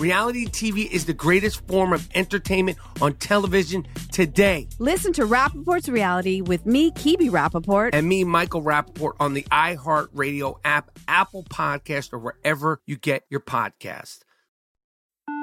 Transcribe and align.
Reality 0.00 0.46
TV 0.46 0.90
is 0.90 1.04
the 1.04 1.12
greatest 1.12 1.66
form 1.68 1.92
of 1.92 2.08
entertainment 2.14 2.78
on 3.02 3.12
television 3.16 3.86
today. 4.10 4.66
Listen 4.78 5.12
to 5.12 5.26
Rappaport's 5.26 5.90
Reality 5.90 6.40
with 6.40 6.64
me, 6.64 6.90
Kibi 6.92 7.28
Rappaport. 7.28 7.90
And 7.92 8.08
me, 8.08 8.24
Michael 8.24 8.62
Rappaport, 8.62 9.12
on 9.20 9.34
the 9.34 9.42
iHeartRadio 9.52 10.58
app, 10.64 10.98
Apple 11.06 11.44
Podcast, 11.44 12.14
or 12.14 12.18
wherever 12.18 12.80
you 12.86 12.96
get 12.96 13.24
your 13.28 13.40
podcast. 13.40 14.20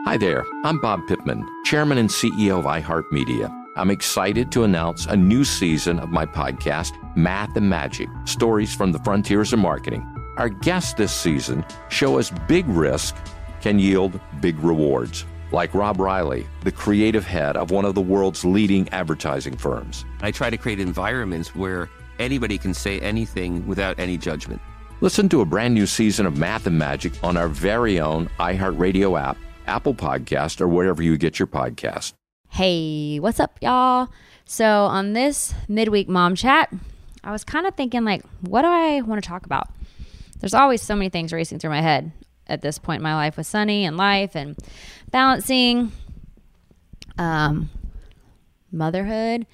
Hi 0.05 0.17
there. 0.17 0.43
I'm 0.63 0.81
Bob 0.81 1.01
Pittman, 1.07 1.47
Chairman 1.65 1.99
and 1.99 2.09
CEO 2.09 2.57
of 2.57 2.65
iHeartMedia. 2.65 3.53
I'm 3.75 3.91
excited 3.91 4.51
to 4.53 4.63
announce 4.63 5.05
a 5.05 5.15
new 5.15 5.43
season 5.43 5.99
of 5.99 6.09
my 6.09 6.25
podcast, 6.25 6.93
Math 7.15 7.55
and 7.55 7.69
Magic 7.69 8.09
Stories 8.25 8.73
from 8.73 8.91
the 8.91 8.99
Frontiers 8.99 9.53
of 9.53 9.59
Marketing. 9.59 10.01
Our 10.37 10.49
guests 10.49 10.93
this 10.93 11.11
season 11.11 11.63
show 11.89 12.17
us 12.17 12.31
big 12.47 12.67
risk 12.67 13.15
can 13.61 13.79
yield 13.79 14.19
big 14.41 14.59
rewards, 14.59 15.25
like 15.51 15.73
Rob 15.73 15.99
Riley, 15.99 16.45
the 16.63 16.71
creative 16.71 17.25
head 17.25 17.57
of 17.57 17.71
one 17.71 17.85
of 17.85 17.95
the 17.95 18.01
world's 18.01 18.45
leading 18.45 18.87
advertising 18.89 19.57
firms. 19.57 20.05
I 20.21 20.31
try 20.31 20.49
to 20.49 20.57
create 20.57 20.79
environments 20.79 21.55
where 21.55 21.89
anybody 22.19 22.57
can 22.57 22.73
say 22.73 22.99
anything 22.99 23.65
without 23.67 23.99
any 23.99 24.17
judgment. 24.17 24.61
Listen 25.01 25.29
to 25.29 25.41
a 25.41 25.45
brand 25.45 25.73
new 25.73 25.85
season 25.85 26.25
of 26.25 26.37
Math 26.37 26.65
and 26.65 26.77
Magic 26.77 27.13
on 27.23 27.37
our 27.37 27.47
very 27.47 27.99
own 27.99 28.29
iHeartRadio 28.39 29.19
app, 29.19 29.37
Apple 29.67 29.93
Podcast, 29.93 30.59
or 30.59 30.67
wherever 30.67 31.03
you 31.03 31.17
get 31.17 31.37
your 31.37 31.47
podcast. 31.47 32.13
Hey, 32.49 33.19
what's 33.19 33.39
up, 33.39 33.57
y'all? 33.61 34.07
So, 34.45 34.65
on 34.65 35.13
this 35.13 35.53
midweek 35.67 36.07
mom 36.07 36.33
chat, 36.35 36.73
I 37.23 37.31
was 37.31 37.43
kind 37.43 37.67
of 37.67 37.75
thinking, 37.75 38.05
like, 38.05 38.23
what 38.41 38.61
do 38.61 38.69
I 38.69 39.01
want 39.01 39.21
to 39.21 39.27
talk 39.27 39.45
about? 39.45 39.67
There's 40.39 40.53
always 40.53 40.81
so 40.81 40.95
many 40.95 41.09
things 41.09 41.33
racing 41.33 41.59
through 41.59 41.71
my 41.71 41.81
head 41.81 42.11
at 42.47 42.61
this 42.61 42.79
point 42.79 42.99
in 42.99 43.03
my 43.03 43.15
life 43.15 43.37
with 43.37 43.47
Sunny 43.47 43.85
and 43.85 43.97
life 43.97 44.35
and 44.35 44.57
balancing 45.11 45.91
um, 47.17 47.69
motherhood 48.71 49.45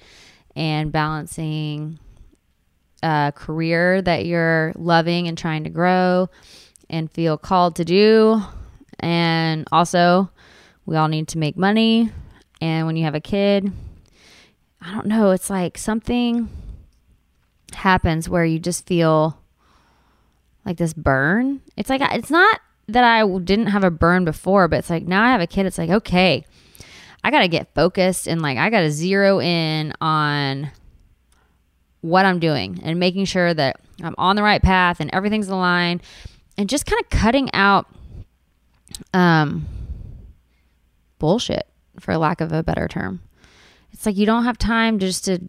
and 0.56 0.92
balancing 0.92 1.98
a 3.02 3.32
career 3.34 4.00
that 4.02 4.26
you're 4.26 4.72
loving 4.76 5.28
and 5.28 5.36
trying 5.36 5.64
to 5.64 5.70
grow 5.70 6.28
and 6.88 7.10
feel 7.10 7.36
called 7.36 7.76
to 7.76 7.84
do. 7.84 8.40
And 9.00 9.66
also, 9.72 10.30
we 10.86 10.96
all 10.96 11.08
need 11.08 11.28
to 11.28 11.38
make 11.38 11.56
money 11.56 12.10
and 12.64 12.86
when 12.86 12.96
you 12.96 13.04
have 13.04 13.14
a 13.14 13.20
kid, 13.20 13.70
I 14.80 14.94
don't 14.94 15.06
know, 15.06 15.32
it's 15.32 15.50
like 15.50 15.76
something 15.76 16.48
happens 17.74 18.26
where 18.26 18.44
you 18.44 18.58
just 18.58 18.86
feel 18.86 19.38
like 20.64 20.78
this 20.78 20.94
burn. 20.94 21.60
It's 21.76 21.90
like, 21.90 22.00
it's 22.00 22.30
not 22.30 22.60
that 22.88 23.04
I 23.04 23.26
didn't 23.38 23.66
have 23.66 23.84
a 23.84 23.90
burn 23.90 24.24
before, 24.24 24.68
but 24.68 24.80
it's 24.80 24.90
like 24.90 25.06
now 25.06 25.22
I 25.22 25.32
have 25.32 25.40
a 25.40 25.46
kid. 25.46 25.66
It's 25.66 25.78
like, 25.78 25.90
okay, 25.90 26.44
I 27.22 27.30
got 27.30 27.40
to 27.40 27.48
get 27.48 27.74
focused 27.74 28.26
and 28.28 28.42
like 28.42 28.58
I 28.58 28.70
got 28.70 28.80
to 28.80 28.90
zero 28.90 29.40
in 29.40 29.92
on 30.00 30.70
what 32.02 32.26
I'm 32.26 32.38
doing 32.38 32.80
and 32.82 33.00
making 33.00 33.24
sure 33.24 33.54
that 33.54 33.80
I'm 34.02 34.14
on 34.18 34.36
the 34.36 34.42
right 34.42 34.62
path 34.62 35.00
and 35.00 35.10
everything's 35.12 35.48
aligned 35.48 36.02
and 36.58 36.68
just 36.68 36.84
kind 36.84 37.02
of 37.02 37.08
cutting 37.08 37.52
out 37.54 37.86
um 39.14 39.66
bullshit 41.18 41.66
for 41.98 42.16
lack 42.18 42.42
of 42.42 42.52
a 42.52 42.62
better 42.62 42.88
term. 42.88 43.22
It's 43.92 44.04
like 44.04 44.16
you 44.16 44.26
don't 44.26 44.44
have 44.44 44.58
time 44.58 44.98
just 44.98 45.24
to 45.24 45.48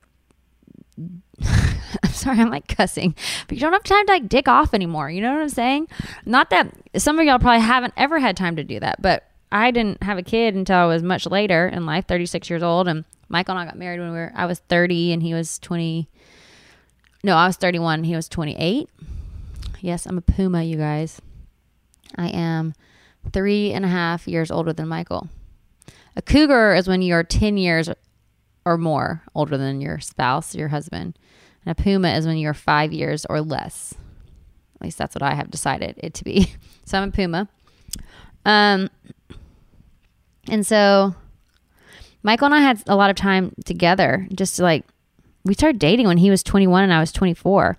I'm 2.03 2.11
sorry, 2.11 2.39
I'm 2.39 2.49
like 2.49 2.67
cussing, 2.67 3.15
but 3.47 3.57
you 3.57 3.61
don't 3.61 3.73
have 3.73 3.83
time 3.83 4.05
to 4.05 4.13
like 4.13 4.29
dick 4.29 4.47
off 4.47 4.73
anymore. 4.73 5.09
You 5.09 5.21
know 5.21 5.33
what 5.33 5.41
I'm 5.41 5.49
saying? 5.49 5.87
Not 6.25 6.49
that 6.49 6.71
some 6.97 7.19
of 7.19 7.25
y'all 7.25 7.39
probably 7.39 7.61
haven't 7.61 7.93
ever 7.97 8.19
had 8.19 8.35
time 8.37 8.55
to 8.55 8.63
do 8.63 8.79
that, 8.79 9.01
but 9.01 9.23
I 9.51 9.71
didn't 9.71 10.03
have 10.03 10.17
a 10.17 10.23
kid 10.23 10.55
until 10.55 10.77
I 10.77 10.85
was 10.85 11.03
much 11.03 11.25
later 11.25 11.67
in 11.67 11.85
life, 11.85 12.05
36 12.07 12.49
years 12.49 12.63
old. 12.63 12.87
And 12.87 13.05
Michael 13.29 13.57
and 13.57 13.61
I 13.61 13.65
got 13.65 13.77
married 13.77 13.99
when 13.99 14.11
we 14.11 14.17
were, 14.17 14.31
I 14.35 14.45
was 14.45 14.59
30 14.59 15.13
and 15.13 15.23
he 15.23 15.33
was 15.33 15.59
20. 15.59 16.09
No, 17.23 17.35
I 17.35 17.47
was 17.47 17.55
31. 17.55 18.03
He 18.03 18.15
was 18.15 18.27
28. 18.27 18.89
Yes, 19.81 20.05
I'm 20.05 20.17
a 20.17 20.21
Puma, 20.21 20.63
you 20.63 20.77
guys. 20.77 21.21
I 22.15 22.29
am 22.29 22.73
three 23.31 23.71
and 23.71 23.85
a 23.85 23.87
half 23.87 24.27
years 24.27 24.51
older 24.51 24.73
than 24.73 24.87
Michael. 24.87 25.29
A 26.15 26.21
cougar 26.21 26.73
is 26.73 26.87
when 26.87 27.01
you're 27.01 27.23
10 27.23 27.57
years 27.57 27.89
or 28.65 28.77
more 28.77 29.21
older 29.35 29.57
than 29.57 29.81
your 29.81 29.99
spouse, 29.99 30.55
your 30.55 30.69
husband. 30.69 31.17
And 31.65 31.77
a 31.77 31.81
puma 31.81 32.09
is 32.09 32.27
when 32.27 32.37
you're 32.37 32.53
five 32.53 32.93
years 32.93 33.25
or 33.25 33.41
less. 33.41 33.93
At 34.75 34.81
least 34.81 34.97
that's 34.97 35.15
what 35.15 35.23
I 35.23 35.33
have 35.33 35.49
decided 35.49 35.95
it 35.97 36.13
to 36.15 36.23
be. 36.23 36.53
So 36.87 36.99
I'm 36.99 37.09
a 37.09 37.11
puma. 37.11 37.49
Um, 38.45 38.91
and 40.47 40.67
so 40.67 41.15
Michael 42.21 42.45
and 42.45 42.53
I 42.53 42.59
had 42.59 42.83
a 42.85 42.95
lot 42.95 43.09
of 43.09 43.15
time 43.15 43.55
together 43.65 44.27
just 44.35 44.57
to 44.57 44.61
like, 44.61 44.85
we 45.43 45.55
started 45.55 45.79
dating 45.79 46.05
when 46.05 46.17
he 46.17 46.29
was 46.29 46.43
21 46.43 46.83
and 46.83 46.93
I 46.93 46.99
was 46.99 47.11
24. 47.11 47.75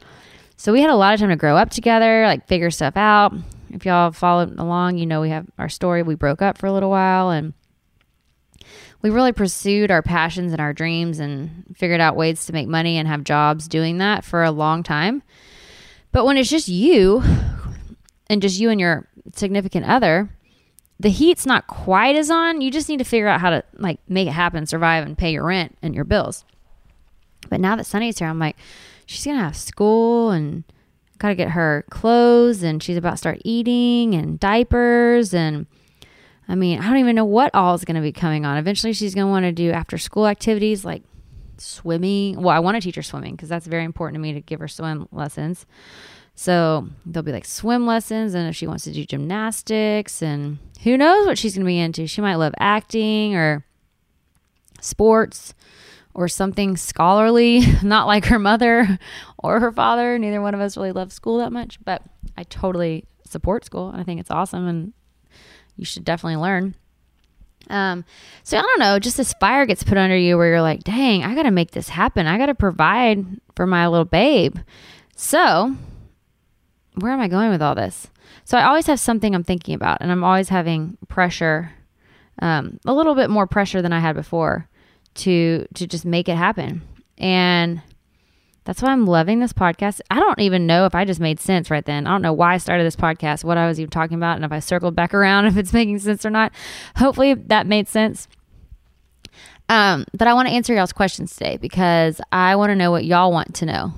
So 0.57 0.73
we 0.73 0.81
had 0.81 0.91
a 0.91 0.97
lot 0.97 1.15
of 1.15 1.21
time 1.21 1.29
to 1.29 1.37
grow 1.37 1.57
up 1.57 1.71
together, 1.71 2.25
like 2.27 2.49
figure 2.49 2.73
stuff 2.73 2.97
out. 2.97 3.33
If 3.71 3.85
y'all 3.85 4.11
followed 4.11 4.59
along, 4.59 4.99
you 4.99 5.07
know, 5.07 5.21
we 5.21 5.29
have 5.29 5.47
our 5.57 5.69
story. 5.69 6.03
We 6.03 6.17
broke 6.17 6.43
up 6.43 6.59
for 6.59 6.67
a 6.67 6.73
little 6.73 6.91
while 6.91 7.31
and 7.31 7.53
we 9.06 9.11
really 9.11 9.33
pursued 9.33 9.93
our 9.93 10.03
passions 10.03 10.50
and 10.50 10.61
our 10.61 10.72
dreams 10.72 11.21
and 11.21 11.65
figured 11.77 12.00
out 12.00 12.17
ways 12.17 12.44
to 12.44 12.53
make 12.53 12.67
money 12.67 12.99
and 12.99 13.06
have 13.06 13.22
jobs 13.22 13.69
doing 13.69 13.99
that 13.99 14.25
for 14.25 14.43
a 14.43 14.50
long 14.50 14.83
time. 14.83 15.22
But 16.11 16.25
when 16.25 16.37
it's 16.37 16.50
just 16.50 16.67
you 16.67 17.22
and 18.28 18.43
just 18.43 18.59
you 18.59 18.69
and 18.69 18.81
your 18.81 19.06
significant 19.33 19.87
other, 19.87 20.28
the 20.99 21.11
heat's 21.11 21.47
not 21.47 21.69
quite 21.69 22.17
as 22.17 22.33
on. 22.33 22.61
You 22.61 22.72
just 22.72 22.89
need 22.89 22.97
to 22.97 23.05
figure 23.05 23.28
out 23.28 23.41
how 23.41 23.50
to 23.50 23.62
like 23.75 24.00
make 24.09 24.27
it 24.27 24.33
happen, 24.33 24.67
survive 24.67 25.06
and 25.06 25.17
pay 25.17 25.31
your 25.31 25.44
rent 25.44 25.78
and 25.83 25.94
your 25.94 26.05
bills. 26.05 26.44
But 27.49 27.61
now 27.61 27.77
that 27.77 27.87
Sunny's 27.87 28.19
here, 28.19 28.27
I'm 28.27 28.41
like, 28.41 28.56
she's 29.06 29.25
gonna 29.25 29.38
have 29.38 29.56
school 29.56 30.33
and 30.33 30.65
gotta 31.19 31.37
get 31.37 31.50
her 31.50 31.84
clothes 31.91 32.65
and 32.65 32.83
she's 32.83 32.97
about 32.97 33.12
to 33.12 33.17
start 33.19 33.41
eating 33.44 34.17
and 34.17 34.41
diapers 34.41 35.33
and 35.33 35.69
I 36.49 36.55
mean, 36.55 36.81
I 36.81 36.87
don't 36.87 36.99
even 36.99 37.17
know 37.17 37.25
what 37.25 37.55
all 37.55 37.75
is 37.75 37.84
going 37.84 37.97
to 37.97 38.01
be 38.01 38.12
coming 38.12 38.45
on. 38.45 38.57
Eventually, 38.57 38.93
she's 38.93 39.15
going 39.15 39.27
to 39.27 39.31
want 39.31 39.45
to 39.45 39.53
do 39.53 39.73
after 39.73 39.99
school 39.99 40.27
activities 40.27 40.84
like 40.84 41.03
swimming. 41.59 42.41
Well, 42.41 42.55
I 42.55 42.61
want 42.61 42.77
to 42.77 42.81
teach 42.81 42.95
her 42.97 43.03
swimming 43.03 43.34
because 43.34 43.49
that's 43.49 43.67
very 43.67 43.84
important 43.84 44.15
to 44.15 44.21
me 44.21 44.33
to 44.34 44.41
give 44.41 44.61
her 44.61 44.69
swim 44.69 45.09
lessons. 45.11 45.67
So 46.35 46.89
there'll 47.05 47.25
be 47.25 47.33
like 47.33 47.47
swim 47.47 47.87
lessons, 47.87 48.35
and 48.35 48.49
if 48.49 48.55
she 48.55 48.67
wants 48.67 48.85
to 48.85 48.93
do 48.93 49.05
gymnastics, 49.05 50.23
and 50.23 50.59
who 50.83 50.97
knows 50.97 51.26
what 51.26 51.38
she's 51.38 51.55
going 51.55 51.65
to 51.65 51.69
be 51.69 51.79
into. 51.79 52.06
She 52.06 52.20
might 52.20 52.37
love 52.37 52.55
acting 52.59 53.35
or 53.35 53.65
sports 54.81 55.55
or 56.15 56.29
something 56.29 56.76
scholarly, 56.76 57.62
not 57.82 58.06
like 58.06 58.26
her 58.26 58.38
mother 58.38 58.99
or 59.38 59.61
her 59.61 59.73
father. 59.73 60.19
Neither 60.19 60.41
one 60.41 60.55
of 60.55 60.61
us 60.61 60.76
really 60.76 60.93
love 60.93 61.12
school 61.12 61.38
that 61.38 61.53
much, 61.53 61.79
but 61.85 62.03
I 62.37 62.44
totally 62.44 63.05
support 63.25 63.65
school 63.65 63.88
and 63.91 64.00
I 64.00 64.05
think 64.05 64.20
it's 64.20 64.31
awesome 64.31 64.69
and 64.69 64.93
you 65.76 65.84
should 65.84 66.05
definitely 66.05 66.37
learn. 66.37 66.75
Um, 67.69 68.05
so 68.43 68.58
I 68.58 68.62
don't 68.62 68.78
know, 68.78 68.99
just 68.99 69.17
this 69.17 69.32
fire 69.34 69.67
gets 69.67 69.82
put 69.82 69.99
under 69.99 70.17
you 70.17 70.37
where 70.37 70.49
you're 70.49 70.62
like, 70.62 70.84
dang, 70.84 71.25
I 71.25 71.34
got 71.34 71.44
to 71.44 71.50
make 71.50 71.73
this 71.73 71.88
happen. 71.88 72.26
I 72.26 72.38
got 72.38 72.46
to 72.46 72.55
provide 72.55 73.25
for 73.55 73.67
my 73.67 73.88
little 73.88 74.05
babe. 74.05 74.56
So, 75.17 75.75
where 76.94 77.12
am 77.12 77.20
I 77.20 77.28
going 77.28 77.50
with 77.50 77.62
all 77.62 77.75
this? 77.75 78.08
So, 78.44 78.56
I 78.56 78.64
always 78.64 78.87
have 78.87 79.00
something 79.00 79.34
I'm 79.34 79.43
thinking 79.43 79.75
about, 79.75 79.99
and 80.00 80.12
I'm 80.12 80.23
always 80.23 80.49
having 80.49 80.96
pressure, 81.08 81.73
um, 82.40 82.79
a 82.84 82.94
little 82.94 83.14
bit 83.14 83.31
more 83.31 83.46
pressure 83.46 83.82
than 83.82 83.93
I 83.93 83.99
had 83.99 84.14
before 84.14 84.69
to 85.14 85.67
to 85.75 85.87
just 85.87 86.05
make 86.05 86.29
it 86.29 86.37
happen. 86.37 86.82
And 87.19 87.82
That's 88.67 88.83
why 88.83 88.91
I'm 88.91 89.07
loving 89.07 89.39
this 89.39 89.53
podcast. 89.53 90.01
I 90.11 90.19
don't 90.19 90.41
even 90.41 90.67
know 90.67 90.87
if 90.87 90.95
I 90.95 91.05
just 91.05 91.21
made 91.21 91.39
sense 91.39 91.71
right 91.71 91.85
then. 91.85 92.05
I 92.07 92.11
don't 92.11 92.21
know 92.21 92.33
why 92.33 92.55
I 92.55 92.59
started 92.59 92.85
this 92.85 92.97
podcast, 92.97 93.45
what 93.45 93.57
I 93.57 93.69
was 93.69 93.79
even 93.79 93.91
talking 93.91 94.17
about, 94.17 94.35
and 94.35 94.45
if 94.45 94.51
I 94.51 94.59
circled 94.59 94.97
back 94.97 95.15
around, 95.15 95.47
if 95.47 95.57
it's 95.57 95.73
making 95.73 96.01
sense 96.01 96.27
or 96.27 96.31
not. 96.31 96.53
Hopefully 96.97 97.35
that 97.35 97.67
made 97.67 97.87
sense. 97.87 98.27
Um, 99.69 100.05
but 100.13 100.27
I 100.27 100.35
want 100.35 100.49
to 100.49 100.55
answer 100.55 100.75
y'all's 100.75 100.93
questions 100.93 101.35
today 101.35 101.57
because 101.57 102.21
I 102.33 102.57
want 102.57 102.71
to 102.71 102.77
know 102.77 102.91
what 102.91 103.05
y'all 103.05 103.33
want 103.33 103.55
to 103.57 103.67
know. 103.67 103.95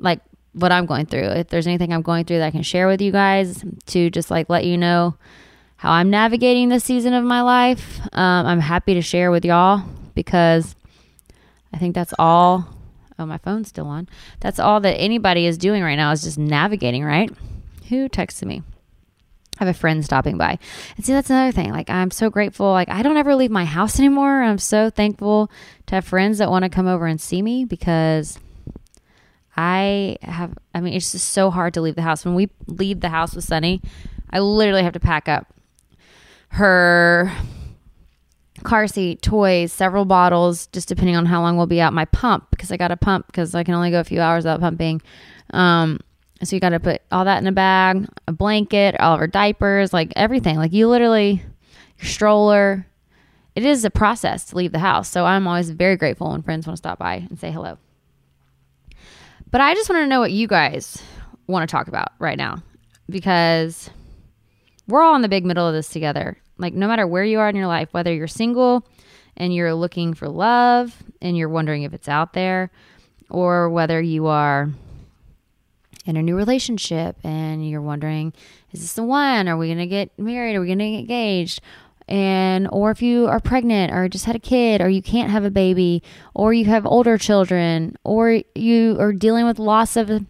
Like 0.00 0.20
what 0.52 0.72
I'm 0.72 0.86
going 0.86 1.06
through. 1.06 1.24
If 1.24 1.48
there's 1.48 1.66
anything 1.66 1.92
I'm 1.92 2.02
going 2.02 2.24
through 2.24 2.38
that 2.38 2.46
I 2.46 2.50
can 2.50 2.62
share 2.62 2.88
with 2.88 3.02
you 3.02 3.12
guys 3.12 3.64
to 3.86 4.10
just 4.10 4.30
like 4.30 4.48
let 4.48 4.64
you 4.64 4.78
know 4.78 5.14
how 5.76 5.92
I'm 5.92 6.10
navigating 6.10 6.70
this 6.70 6.84
season 6.84 7.12
of 7.12 7.22
my 7.22 7.42
life, 7.42 8.00
um, 8.14 8.46
I'm 8.46 8.60
happy 8.60 8.94
to 8.94 9.02
share 9.02 9.30
with 9.30 9.44
y'all 9.44 9.82
because 10.14 10.74
I 11.72 11.78
think 11.78 11.94
that's 11.94 12.14
all. 12.18 12.77
Oh, 13.18 13.26
my 13.26 13.38
phone's 13.38 13.68
still 13.68 13.86
on. 13.86 14.08
That's 14.40 14.60
all 14.60 14.80
that 14.80 14.96
anybody 14.96 15.46
is 15.46 15.58
doing 15.58 15.82
right 15.82 15.96
now 15.96 16.12
is 16.12 16.22
just 16.22 16.38
navigating, 16.38 17.04
right? 17.04 17.30
Who 17.88 18.08
texted 18.08 18.44
me? 18.44 18.62
I 19.58 19.64
have 19.64 19.74
a 19.74 19.78
friend 19.78 20.04
stopping 20.04 20.38
by. 20.38 20.58
And 20.96 21.04
see, 21.04 21.12
that's 21.12 21.30
another 21.30 21.50
thing. 21.50 21.72
Like, 21.72 21.90
I'm 21.90 22.12
so 22.12 22.30
grateful. 22.30 22.70
Like, 22.70 22.88
I 22.88 23.02
don't 23.02 23.16
ever 23.16 23.34
leave 23.34 23.50
my 23.50 23.64
house 23.64 23.98
anymore. 23.98 24.42
I'm 24.42 24.58
so 24.58 24.88
thankful 24.88 25.50
to 25.86 25.96
have 25.96 26.04
friends 26.04 26.38
that 26.38 26.48
want 26.48 26.62
to 26.62 26.68
come 26.68 26.86
over 26.86 27.06
and 27.06 27.20
see 27.20 27.42
me 27.42 27.64
because 27.64 28.38
I 29.56 30.18
have, 30.22 30.56
I 30.72 30.80
mean, 30.80 30.94
it's 30.94 31.10
just 31.10 31.30
so 31.30 31.50
hard 31.50 31.74
to 31.74 31.80
leave 31.80 31.96
the 31.96 32.02
house. 32.02 32.24
When 32.24 32.36
we 32.36 32.50
leave 32.68 33.00
the 33.00 33.08
house 33.08 33.34
with 33.34 33.44
Sunny, 33.44 33.82
I 34.30 34.38
literally 34.38 34.84
have 34.84 34.92
to 34.92 35.00
pack 35.00 35.28
up 35.28 35.52
her 36.50 37.32
car 38.64 38.86
seat, 38.86 39.22
toys, 39.22 39.72
several 39.72 40.04
bottles, 40.04 40.66
just 40.68 40.88
depending 40.88 41.16
on 41.16 41.26
how 41.26 41.40
long 41.40 41.56
we'll 41.56 41.66
be 41.66 41.80
out. 41.80 41.92
My 41.92 42.04
pump, 42.06 42.50
because 42.50 42.70
I 42.72 42.76
got 42.76 42.90
a 42.90 42.96
pump 42.96 43.26
because 43.26 43.54
I 43.54 43.64
can 43.64 43.74
only 43.74 43.90
go 43.90 44.00
a 44.00 44.04
few 44.04 44.20
hours 44.20 44.44
without 44.44 44.60
pumping. 44.60 45.02
Um, 45.50 46.00
so 46.42 46.54
you 46.54 46.60
got 46.60 46.70
to 46.70 46.80
put 46.80 47.02
all 47.10 47.24
that 47.24 47.38
in 47.38 47.46
a 47.46 47.52
bag, 47.52 48.06
a 48.26 48.32
blanket, 48.32 48.98
all 49.00 49.14
of 49.14 49.20
our 49.20 49.26
diapers, 49.26 49.92
like 49.92 50.12
everything. 50.14 50.56
Like 50.56 50.72
you 50.72 50.88
literally, 50.88 51.42
your 51.98 52.08
stroller. 52.08 52.86
It 53.56 53.64
is 53.64 53.84
a 53.84 53.90
process 53.90 54.44
to 54.46 54.56
leave 54.56 54.70
the 54.70 54.78
house. 54.78 55.08
So 55.08 55.24
I'm 55.24 55.48
always 55.48 55.70
very 55.70 55.96
grateful 55.96 56.30
when 56.30 56.42
friends 56.42 56.66
want 56.66 56.76
to 56.76 56.78
stop 56.78 56.98
by 56.98 57.26
and 57.28 57.38
say 57.38 57.50
hello. 57.50 57.76
But 59.50 59.60
I 59.60 59.74
just 59.74 59.90
want 59.90 60.02
to 60.02 60.06
know 60.06 60.20
what 60.20 60.30
you 60.30 60.46
guys 60.46 61.02
want 61.48 61.68
to 61.68 61.72
talk 61.72 61.88
about 61.88 62.12
right 62.18 62.38
now 62.38 62.62
because 63.08 63.90
we're 64.86 65.02
all 65.02 65.16
in 65.16 65.22
the 65.22 65.28
big 65.28 65.44
middle 65.44 65.66
of 65.66 65.74
this 65.74 65.88
together. 65.88 66.38
Like, 66.58 66.74
no 66.74 66.88
matter 66.88 67.06
where 67.06 67.24
you 67.24 67.38
are 67.38 67.48
in 67.48 67.56
your 67.56 67.66
life, 67.66 67.88
whether 67.92 68.12
you're 68.12 68.26
single 68.26 68.84
and 69.36 69.54
you're 69.54 69.74
looking 69.74 70.14
for 70.14 70.28
love 70.28 71.02
and 71.22 71.36
you're 71.36 71.48
wondering 71.48 71.84
if 71.84 71.94
it's 71.94 72.08
out 72.08 72.32
there, 72.32 72.70
or 73.30 73.70
whether 73.70 74.00
you 74.00 74.26
are 74.26 74.70
in 76.04 76.16
a 76.16 76.22
new 76.22 76.36
relationship 76.36 77.16
and 77.22 77.68
you're 77.68 77.82
wondering, 77.82 78.32
is 78.72 78.80
this 78.80 78.94
the 78.94 79.02
one? 79.02 79.46
Are 79.46 79.56
we 79.56 79.68
going 79.68 79.78
to 79.78 79.86
get 79.86 80.18
married? 80.18 80.56
Are 80.56 80.60
we 80.60 80.66
going 80.66 80.78
to 80.78 80.90
get 80.90 81.00
engaged? 81.00 81.60
And, 82.08 82.66
or 82.72 82.90
if 82.90 83.02
you 83.02 83.26
are 83.26 83.38
pregnant 83.38 83.92
or 83.92 84.08
just 84.08 84.24
had 84.24 84.34
a 84.34 84.40
kid 84.40 84.80
or 84.80 84.88
you 84.88 85.02
can't 85.02 85.30
have 85.30 85.44
a 85.44 85.50
baby 85.50 86.02
or 86.34 86.54
you 86.54 86.64
have 86.64 86.86
older 86.86 87.18
children 87.18 87.96
or 88.02 88.40
you 88.54 88.96
are 88.98 89.12
dealing 89.12 89.44
with 89.44 89.58
loss 89.58 89.96
of 89.96 90.24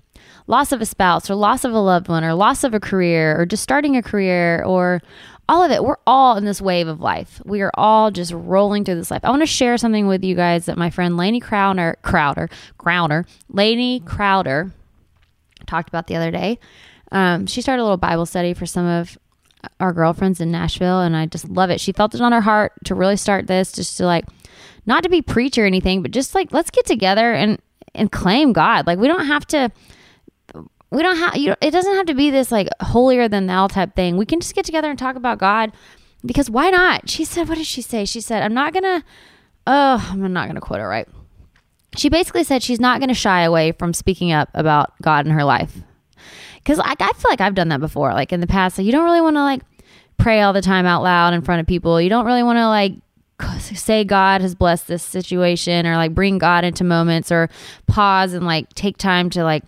loss 0.49 0.73
of 0.73 0.81
a 0.81 0.87
spouse 0.87 1.31
or 1.31 1.35
loss 1.37 1.65
of 1.65 1.73
a 1.73 1.79
loved 1.79 2.09
one 2.09 2.25
or 2.25 2.35
loss 2.35 2.65
of 2.65 2.75
a 2.75 2.81
career 2.81 3.41
or 3.41 3.47
just 3.47 3.63
starting 3.63 3.97
a 3.97 4.03
career 4.03 4.65
or 4.65 5.01
all 5.49 5.63
of 5.63 5.71
it. 5.71 5.85
We're 5.85 5.97
all 6.07 6.37
in 6.37 6.45
this 6.45 6.61
wave 6.61 6.89
of 6.89 7.01
life. 7.01 7.41
We 7.45 7.61
are 7.61 7.71
all 7.75 8.11
just 8.11 8.33
rolling 8.33 8.85
through 8.85 8.97
this 8.97 9.11
life. 9.11 9.21
I 9.25 9.31
want 9.31 9.43
to 9.43 9.47
share 9.47 9.79
something 9.79 10.07
with 10.07 10.25
you 10.25 10.35
guys 10.35 10.67
that 10.67 10.77
my 10.77 10.91
friend 10.91 11.17
Laney 11.17 11.39
Crowder, 11.39 11.97
Crowder, 12.03 12.49
Crowder, 12.79 13.25
Laney 13.49 14.01
Crowder 14.01 14.73
talked 15.67 15.89
about 15.89 16.07
the 16.07 16.17
other 16.17 16.31
day. 16.31 16.59
Um, 17.13 17.47
she 17.47 17.63
started 17.63 17.83
a 17.83 17.85
little 17.85 17.97
Bible 17.97 18.27
study 18.27 18.53
for 18.53 18.67
some 18.67 18.87
of 18.87 19.17
our 19.81 19.93
girlfriends 19.93 20.41
in 20.41 20.51
Nashville, 20.51 21.01
and 21.01 21.17
I 21.17 21.27
just 21.27 21.49
love 21.49 21.71
it. 21.71 21.81
She 21.81 21.93
felt 21.93 22.15
it 22.15 22.21
on 22.21 22.33
her 22.33 22.41
heart 22.41 22.73
to 22.85 22.95
really 22.95 23.17
start 23.17 23.47
this, 23.47 23.73
just 23.73 23.97
to 23.99 24.07
like, 24.07 24.25
not 24.87 25.03
to 25.03 25.09
be 25.09 25.23
preach 25.23 25.59
or 25.59 25.67
anything, 25.67 26.03
but 26.03 26.11
just 26.11 26.35
like 26.35 26.53
let's 26.53 26.71
get 26.71 26.87
together 26.87 27.33
and 27.33 27.59
and 27.95 28.13
claim 28.13 28.53
God. 28.53 28.87
Like 28.87 28.99
we 28.99 29.09
don't 29.09 29.27
have 29.27 29.47
to. 29.49 29.71
We 30.91 31.03
don't 31.03 31.17
have 31.17 31.37
you. 31.37 31.55
It 31.61 31.71
doesn't 31.71 31.95
have 31.95 32.07
to 32.07 32.15
be 32.15 32.31
this 32.31 32.51
like 32.51 32.69
holier 32.81 33.29
than 33.29 33.47
thou 33.47 33.67
type 33.67 33.95
thing. 33.95 34.17
We 34.17 34.27
can 34.27 34.41
just 34.41 34.55
get 34.55 34.65
together 34.65 34.89
and 34.89 34.99
talk 34.99 35.17
about 35.17 35.39
God, 35.39 35.73
because 36.25 36.49
why 36.51 36.71
not? 36.71 37.11
She 37.11 37.25
said, 37.25 37.49
"What 37.49 37.59
did 37.59 37.67
she 37.67 37.83
say?" 37.83 38.05
She 38.05 38.21
said, 38.21 38.43
"I'm 38.43 38.55
not 38.55 38.73
gonna." 38.73 39.05
Oh, 39.67 40.09
I'm 40.13 40.33
not 40.33 40.47
gonna 40.47 40.61
quote 40.63 40.81
her 40.81 40.89
right 40.89 41.07
she 41.97 42.09
basically 42.09 42.45
said 42.45 42.63
she's 42.63 42.81
not 42.81 43.01
to 43.01 43.15
shy 43.15 43.43
away 43.43 43.73
from 43.73 43.95
speaking 43.95 44.33
up 44.33 44.51
about 44.55 44.93
God 45.01 45.27
in 45.27 45.33
her 45.33 45.45
life. 45.45 45.77
Because 46.57 46.79
like, 46.79 47.01
I 47.01 47.11
feel 47.13 47.31
like 47.31 47.41
I've 47.41 47.55
done 47.55 47.69
that 47.69 47.81
before. 47.81 48.13
Like 48.13 48.33
in 48.33 48.41
the 48.41 48.47
past, 48.47 48.79
like, 48.79 48.85
you 48.85 48.93
don't 48.93 49.05
really 49.05 49.21
want 49.21 49.37
to 49.37 49.43
like 49.43 49.63
pray 50.19 50.43
all 50.43 50.53
the 50.53 50.63
time 50.63 50.87
out 50.87 51.03
loud 51.03 51.33
in 51.35 51.43
front 51.43 51.61
of 51.61 51.67
people. 51.67 52.01
You 52.01 52.11
don't 52.11 52.27
really 52.27 52.43
want 52.43 52.59
to 52.59 52.69
like 52.69 52.93
say 53.61 54.05
God 54.05 54.41
has 54.43 54.55
blessed 54.55 54.89
this 54.89 55.03
situation 55.03 55.87
or 55.87 55.97
like 55.97 56.15
bring 56.15 56.39
God 56.39 56.65
into 56.65 56.85
moments 56.85 57.33
or 57.33 57.49
pause 57.87 58.33
and 58.33 58.45
like 58.45 58.69
take 58.75 58.99
time 58.99 59.31
to 59.31 59.45
like 59.45 59.65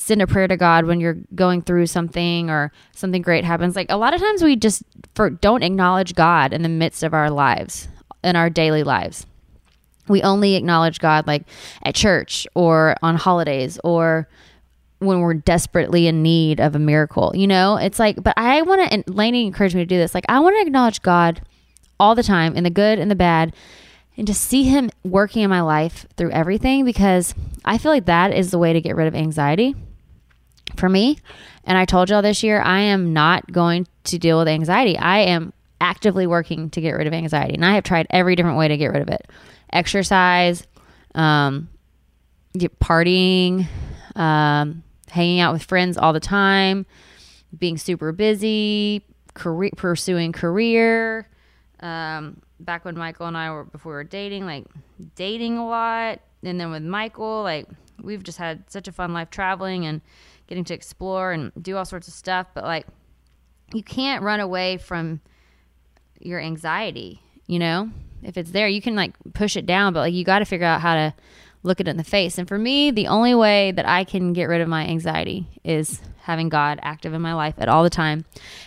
send 0.00 0.22
a 0.22 0.26
prayer 0.26 0.46
to 0.46 0.56
God 0.56 0.86
when 0.86 1.00
you're 1.00 1.18
going 1.34 1.60
through 1.60 1.86
something 1.86 2.48
or 2.48 2.72
something 2.92 3.20
great 3.20 3.44
happens. 3.44 3.74
Like 3.74 3.90
a 3.90 3.96
lot 3.96 4.14
of 4.14 4.20
times 4.20 4.42
we 4.42 4.56
just 4.56 4.82
for 5.14 5.28
don't 5.28 5.62
acknowledge 5.62 6.14
God 6.14 6.52
in 6.52 6.62
the 6.62 6.68
midst 6.68 7.02
of 7.02 7.12
our 7.12 7.30
lives, 7.30 7.88
in 8.22 8.36
our 8.36 8.48
daily 8.48 8.82
lives 8.82 9.26
we 10.08 10.22
only 10.22 10.54
acknowledge 10.54 10.98
God 10.98 11.26
like 11.26 11.44
at 11.82 11.94
church 11.94 12.46
or 12.54 12.96
on 13.02 13.16
holidays 13.16 13.78
or 13.84 14.28
when 14.98 15.20
we're 15.20 15.34
desperately 15.34 16.06
in 16.06 16.22
need 16.22 16.60
of 16.60 16.74
a 16.74 16.78
miracle. 16.78 17.32
You 17.34 17.46
know, 17.46 17.76
it's 17.76 17.98
like, 17.98 18.22
but 18.22 18.34
I 18.36 18.62
want 18.62 18.82
to, 18.82 18.92
and 18.92 19.04
Laney 19.06 19.46
encouraged 19.46 19.74
me 19.74 19.82
to 19.82 19.86
do 19.86 19.96
this. 19.96 20.14
Like, 20.14 20.24
I 20.28 20.40
want 20.40 20.56
to 20.56 20.62
acknowledge 20.62 21.02
God 21.02 21.40
all 22.00 22.14
the 22.14 22.22
time 22.22 22.56
in 22.56 22.64
the 22.64 22.70
good 22.70 22.98
and 22.98 23.10
the 23.10 23.16
bad 23.16 23.54
and 24.16 24.26
to 24.26 24.34
see 24.34 24.64
Him 24.64 24.90
working 25.04 25.42
in 25.42 25.50
my 25.50 25.60
life 25.60 26.06
through 26.16 26.32
everything 26.32 26.84
because 26.84 27.34
I 27.64 27.78
feel 27.78 27.92
like 27.92 28.06
that 28.06 28.34
is 28.34 28.50
the 28.50 28.58
way 28.58 28.72
to 28.72 28.80
get 28.80 28.96
rid 28.96 29.06
of 29.06 29.14
anxiety 29.14 29.76
for 30.78 30.88
me. 30.88 31.18
And 31.64 31.76
I 31.76 31.84
told 31.84 32.10
y'all 32.10 32.22
this 32.22 32.42
year, 32.42 32.60
I 32.60 32.80
am 32.80 33.12
not 33.12 33.50
going 33.52 33.86
to 34.04 34.18
deal 34.18 34.38
with 34.38 34.48
anxiety. 34.48 34.96
I 34.96 35.18
am 35.18 35.52
actively 35.80 36.26
working 36.26 36.70
to 36.70 36.80
get 36.80 36.92
rid 36.92 37.06
of 37.06 37.12
anxiety. 37.12 37.54
And 37.54 37.64
I 37.64 37.74
have 37.74 37.84
tried 37.84 38.06
every 38.10 38.36
different 38.36 38.58
way 38.58 38.68
to 38.68 38.76
get 38.76 38.88
rid 38.88 39.02
of 39.02 39.08
it 39.08 39.28
exercise, 39.70 40.66
um, 41.14 41.68
partying, 42.80 43.66
um, 44.16 44.82
hanging 45.10 45.40
out 45.40 45.52
with 45.52 45.62
friends 45.62 45.98
all 45.98 46.12
the 46.12 46.20
time, 46.20 46.86
being 47.56 47.76
super 47.76 48.12
busy, 48.12 49.04
career, 49.34 49.70
pursuing 49.76 50.32
career. 50.32 51.28
Um, 51.80 52.40
back 52.60 52.84
when 52.84 52.96
Michael 52.96 53.26
and 53.26 53.36
I 53.36 53.50
were 53.50 53.64
before 53.64 53.92
we 53.92 53.96
were 53.96 54.04
dating, 54.04 54.46
like 54.46 54.64
dating 55.14 55.58
a 55.58 55.66
lot, 55.66 56.20
and 56.42 56.58
then 56.60 56.70
with 56.70 56.82
Michael, 56.82 57.42
like 57.42 57.66
we've 58.02 58.22
just 58.22 58.38
had 58.38 58.70
such 58.70 58.88
a 58.88 58.92
fun 58.92 59.12
life 59.12 59.30
traveling 59.30 59.86
and 59.86 60.00
getting 60.48 60.64
to 60.64 60.74
explore 60.74 61.32
and 61.32 61.52
do 61.60 61.76
all 61.76 61.84
sorts 61.84 62.08
of 62.08 62.14
stuff. 62.14 62.48
But 62.54 62.64
like, 62.64 62.86
you 63.72 63.82
can't 63.82 64.22
run 64.22 64.40
away 64.40 64.78
from 64.78 65.20
your 66.18 66.40
anxiety, 66.40 67.20
you 67.46 67.58
know? 67.58 67.90
if 68.22 68.36
it's 68.36 68.50
there, 68.50 68.68
you 68.68 68.82
can 68.82 68.94
like 68.94 69.12
push 69.34 69.56
it 69.56 69.66
down, 69.66 69.92
but 69.92 70.00
like 70.00 70.14
you 70.14 70.24
got 70.24 70.40
to 70.40 70.44
figure 70.44 70.66
out 70.66 70.80
how 70.80 70.94
to 70.94 71.14
look 71.62 71.80
it 71.80 71.88
in 71.88 71.96
the 71.96 72.04
face. 72.04 72.38
And 72.38 72.48
for 72.48 72.58
me, 72.58 72.90
the 72.90 73.08
only 73.08 73.34
way 73.34 73.72
that 73.72 73.86
I 73.86 74.04
can 74.04 74.32
get 74.32 74.44
rid 74.44 74.60
of 74.60 74.68
my 74.68 74.86
anxiety 74.86 75.46
is 75.64 76.00
having 76.22 76.48
God 76.48 76.78
active 76.82 77.14
in 77.14 77.22
my 77.22 77.34
life 77.34 77.54
at 77.58 77.68
all 77.68 77.82
the 77.82 77.90
time 77.90 78.24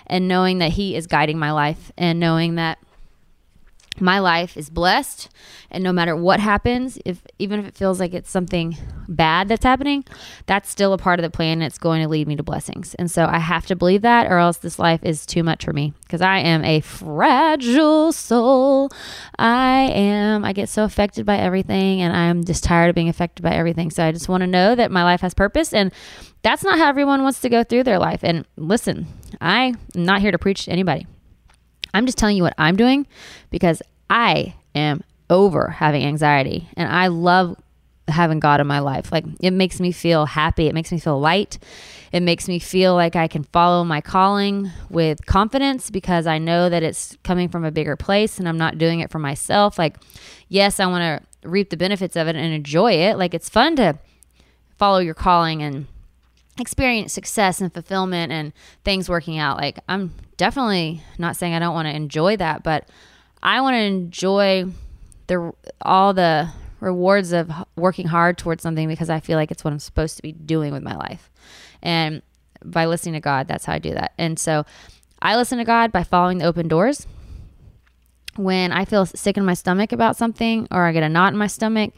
and 0.08 0.28
knowing 0.28 0.60
that 0.60 0.72
He 0.72 0.96
is 0.96 1.08
guiding 1.08 1.40
my 1.40 1.52
life 1.52 1.92
and 1.98 2.20
knowing 2.20 2.56
that 2.56 2.80
my 4.00 4.20
life 4.20 4.56
is 4.56 4.70
blessed 4.70 5.30
and 5.70 5.84
no 5.84 5.92
matter 5.92 6.16
what 6.16 6.40
happens 6.40 6.98
if 7.04 7.22
even 7.40 7.60
if 7.60 7.68
it 7.68 7.76
feels 7.76 8.00
like 8.00 8.14
it's 8.14 8.32
something 8.32 8.78
bad 9.08 9.50
that's 9.50 9.66
happening 9.66 10.04
that's 10.46 10.70
still 10.70 10.94
a 10.94 10.98
part 10.98 11.20
of 11.20 11.24
the 11.24 11.30
plan 11.30 11.62
it's 11.62 11.78
going 11.78 12.02
to 12.02 12.08
lead 12.08 12.28
me 12.28 12.36
to 12.36 12.44
blessings. 12.44 12.96
And 12.96 13.12
so 13.12 13.26
i 13.26 13.38
have 13.38 13.66
to 13.68 13.76
believe 13.76 14.02
that 14.02 14.32
or 14.32 14.38
else 14.38 14.58
this 14.58 14.80
life 14.80 15.02
is 15.04 15.26
too 15.26 15.44
much 15.44 15.66
for 15.66 15.74
me 15.74 15.94
because 16.04 16.22
i 16.22 16.38
am 16.38 16.64
a 16.64 16.80
fragile 16.80 18.12
soul. 18.12 18.90
I 19.38 19.92
am 19.94 20.46
i 20.46 20.54
get 20.54 20.70
so 20.70 20.84
affected 20.84 21.26
by 21.26 21.38
everything 21.38 22.02
and 22.02 22.16
i'm 22.16 22.44
just 22.44 22.64
tired 22.64 22.90
of 22.90 22.96
being 22.96 23.10
affected 23.10 23.44
by 23.44 23.52
everything. 23.52 23.92
So 23.92 24.06
i 24.06 24.12
just 24.12 24.30
want 24.30 24.42
to 24.42 24.48
know 24.48 24.74
that 24.74 24.90
my 24.90 25.04
life 25.04 25.22
has 25.22 25.34
purpose 25.34 25.74
and 25.74 25.92
that's 26.44 26.64
not 26.64 26.80
how 26.80 26.88
everyone 26.88 27.24
wants 27.24 27.42
to 27.42 27.50
go 27.50 27.64
through 27.64 27.84
their 27.84 28.00
life. 28.00 28.22
And 28.24 28.46
listen 28.56 29.08
i'm 29.42 29.78
not 29.96 30.22
here 30.22 30.32
to 30.32 30.40
preach 30.40 30.66
to 30.66 30.72
anybody 30.72 31.06
I'm 31.94 32.06
just 32.06 32.18
telling 32.18 32.38
you 32.38 32.44
what 32.44 32.54
I'm 32.58 32.76
doing 32.76 33.08
because 33.50 33.82
I 34.10 34.56
am 34.76 35.04
over 35.30 35.70
having 35.70 36.04
anxiety 36.04 36.70
and 36.76 36.92
I 36.92 37.08
love 37.08 37.56
having 38.08 38.40
God 38.40 38.60
in 38.60 38.68
my 38.68 38.80
life. 38.80 39.12
Like 39.12 39.26
it 39.40 39.52
makes 39.52 39.80
me 39.80 39.92
feel 39.92 40.26
happy, 40.26 40.68
it 40.68 40.74
makes 40.74 40.92
me 40.92 41.00
feel 41.00 41.20
light. 41.20 41.58
It 42.12 42.22
makes 42.22 42.50
me 42.50 42.60
feel 42.60 42.94
like 42.94 43.16
I 43.16 43.30
can 43.30 43.44
follow 43.44 43.86
my 43.86 44.02
calling 44.02 44.70
with 44.90 45.26
confidence 45.26 45.90
because 45.90 46.28
I 46.28 46.40
know 46.40 46.68
that 46.68 46.84
it's 46.84 47.18
coming 47.24 47.48
from 47.48 47.64
a 47.64 47.72
bigger 47.72 47.96
place 47.96 48.38
and 48.38 48.50
I'm 48.50 48.58
not 48.58 48.78
doing 48.78 49.00
it 49.00 49.10
for 49.10 49.20
myself. 49.20 49.80
Like 49.80 49.98
yes, 50.50 50.80
I 50.80 50.88
want 50.88 51.24
to 51.42 51.50
reap 51.50 51.70
the 51.70 51.78
benefits 51.78 52.16
of 52.16 52.28
it 52.28 52.36
and 52.36 52.54
enjoy 52.54 52.94
it. 52.94 53.18
Like 53.18 53.34
it's 53.34 53.50
fun 53.50 53.78
to 53.78 53.98
follow 54.78 55.00
your 55.00 55.14
calling 55.14 55.62
and 55.64 55.88
experience 56.60 57.14
success 57.14 57.62
and 57.62 57.74
fulfillment 57.74 58.32
and 58.32 58.54
things 58.84 59.10
working 59.10 59.38
out. 59.38 59.58
Like 59.58 59.80
I'm 59.88 60.14
definitely 60.38 61.02
not 61.18 61.36
saying 61.36 61.54
I 61.54 61.60
don't 61.60 61.74
want 61.74 61.88
to 61.88 61.96
enjoy 61.96 62.38
that, 62.38 62.64
but 62.64 62.90
I 63.42 63.62
want 63.62 63.76
to 63.76 63.82
enjoy 63.82 64.66
the 65.28 65.54
all 65.82 66.14
the 66.14 66.50
rewards 66.80 67.32
of 67.32 67.52
working 67.76 68.08
hard 68.08 68.38
towards 68.38 68.64
something 68.64 68.88
because 68.88 69.10
I 69.10 69.20
feel 69.20 69.38
like 69.38 69.52
it's 69.52 69.64
what 69.64 69.72
I'm 69.72 69.80
supposed 69.80 70.18
to 70.18 70.24
be 70.24 70.32
doing 70.32 70.74
with 70.74 70.84
my 70.84 70.96
life. 70.96 71.30
And 71.82 72.22
by 72.64 72.86
listening 72.86 73.14
to 73.14 73.20
God, 73.20 73.48
that's 73.48 73.66
how 73.66 73.74
I 73.74 73.80
do 73.80 73.94
that. 73.94 74.14
And 74.18 74.38
so 74.38 74.66
I 75.22 75.36
listen 75.36 75.58
to 75.60 75.64
God 75.64 75.92
by 75.92 76.04
following 76.04 76.40
the 76.40 76.46
open 76.46 76.68
doors. 76.68 77.08
When 78.38 78.72
I 78.72 78.86
feel 78.86 79.06
sick 79.06 79.38
in 79.38 79.46
my 79.46 79.54
stomach 79.54 79.92
about 79.92 80.16
something, 80.16 80.68
or 80.72 80.86
I 80.86 80.94
get 80.94 81.04
a 81.04 81.10
knot 81.10 81.34
in 81.34 81.40
my 81.40 81.48
stomach, 81.48 81.94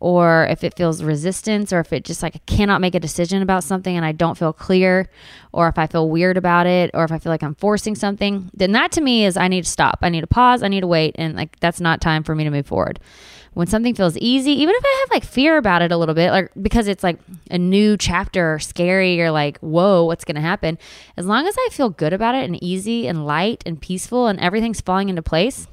or 0.00 0.46
if 0.50 0.64
it 0.64 0.74
feels 0.76 1.02
resistance, 1.02 1.72
or 1.72 1.80
if 1.80 1.92
it 1.92 2.04
just 2.04 2.22
like 2.22 2.36
I 2.36 2.40
cannot 2.46 2.80
make 2.80 2.94
a 2.94 3.00
decision 3.00 3.42
about 3.42 3.64
something 3.64 3.96
and 3.96 4.04
I 4.04 4.12
don't 4.12 4.38
feel 4.38 4.52
clear, 4.52 5.08
or 5.52 5.68
if 5.68 5.78
I 5.78 5.86
feel 5.86 6.08
weird 6.08 6.36
about 6.36 6.66
it, 6.66 6.90
or 6.94 7.04
if 7.04 7.12
I 7.12 7.18
feel 7.18 7.30
like 7.30 7.42
I'm 7.42 7.54
forcing 7.54 7.94
something, 7.94 8.50
then 8.54 8.72
that 8.72 8.92
to 8.92 9.00
me 9.00 9.24
is 9.24 9.36
I 9.36 9.48
need 9.48 9.64
to 9.64 9.70
stop. 9.70 9.98
I 10.02 10.08
need 10.08 10.22
to 10.22 10.26
pause. 10.26 10.62
I 10.62 10.68
need 10.68 10.80
to 10.80 10.86
wait. 10.86 11.16
And 11.18 11.36
like 11.36 11.58
that's 11.60 11.80
not 11.80 12.00
time 12.00 12.22
for 12.22 12.34
me 12.34 12.44
to 12.44 12.50
move 12.50 12.66
forward 12.66 13.00
when 13.58 13.66
something 13.66 13.92
feels 13.92 14.16
easy, 14.18 14.52
even 14.52 14.72
if 14.72 14.84
I 14.84 14.98
have 15.00 15.10
like 15.10 15.24
fear 15.24 15.56
about 15.56 15.82
it 15.82 15.90
a 15.90 15.96
little 15.96 16.14
bit, 16.14 16.30
like 16.30 16.52
because 16.62 16.86
it's 16.86 17.02
like 17.02 17.18
a 17.50 17.58
new 17.58 17.96
chapter 17.96 18.54
or 18.54 18.60
scary 18.60 19.20
or 19.20 19.32
like, 19.32 19.58
whoa, 19.58 20.04
what's 20.04 20.24
to 20.24 20.40
happen? 20.40 20.78
As 21.16 21.26
long 21.26 21.44
as 21.44 21.56
I 21.58 21.68
feel 21.72 21.90
good 21.90 22.12
about 22.12 22.36
it 22.36 22.44
and 22.44 22.62
easy 22.62 23.08
and 23.08 23.26
light 23.26 23.64
and 23.66 23.80
peaceful 23.80 24.28
and 24.28 24.38
everything's 24.38 24.80
falling 24.80 25.08
into 25.08 25.22
place, 25.22 25.66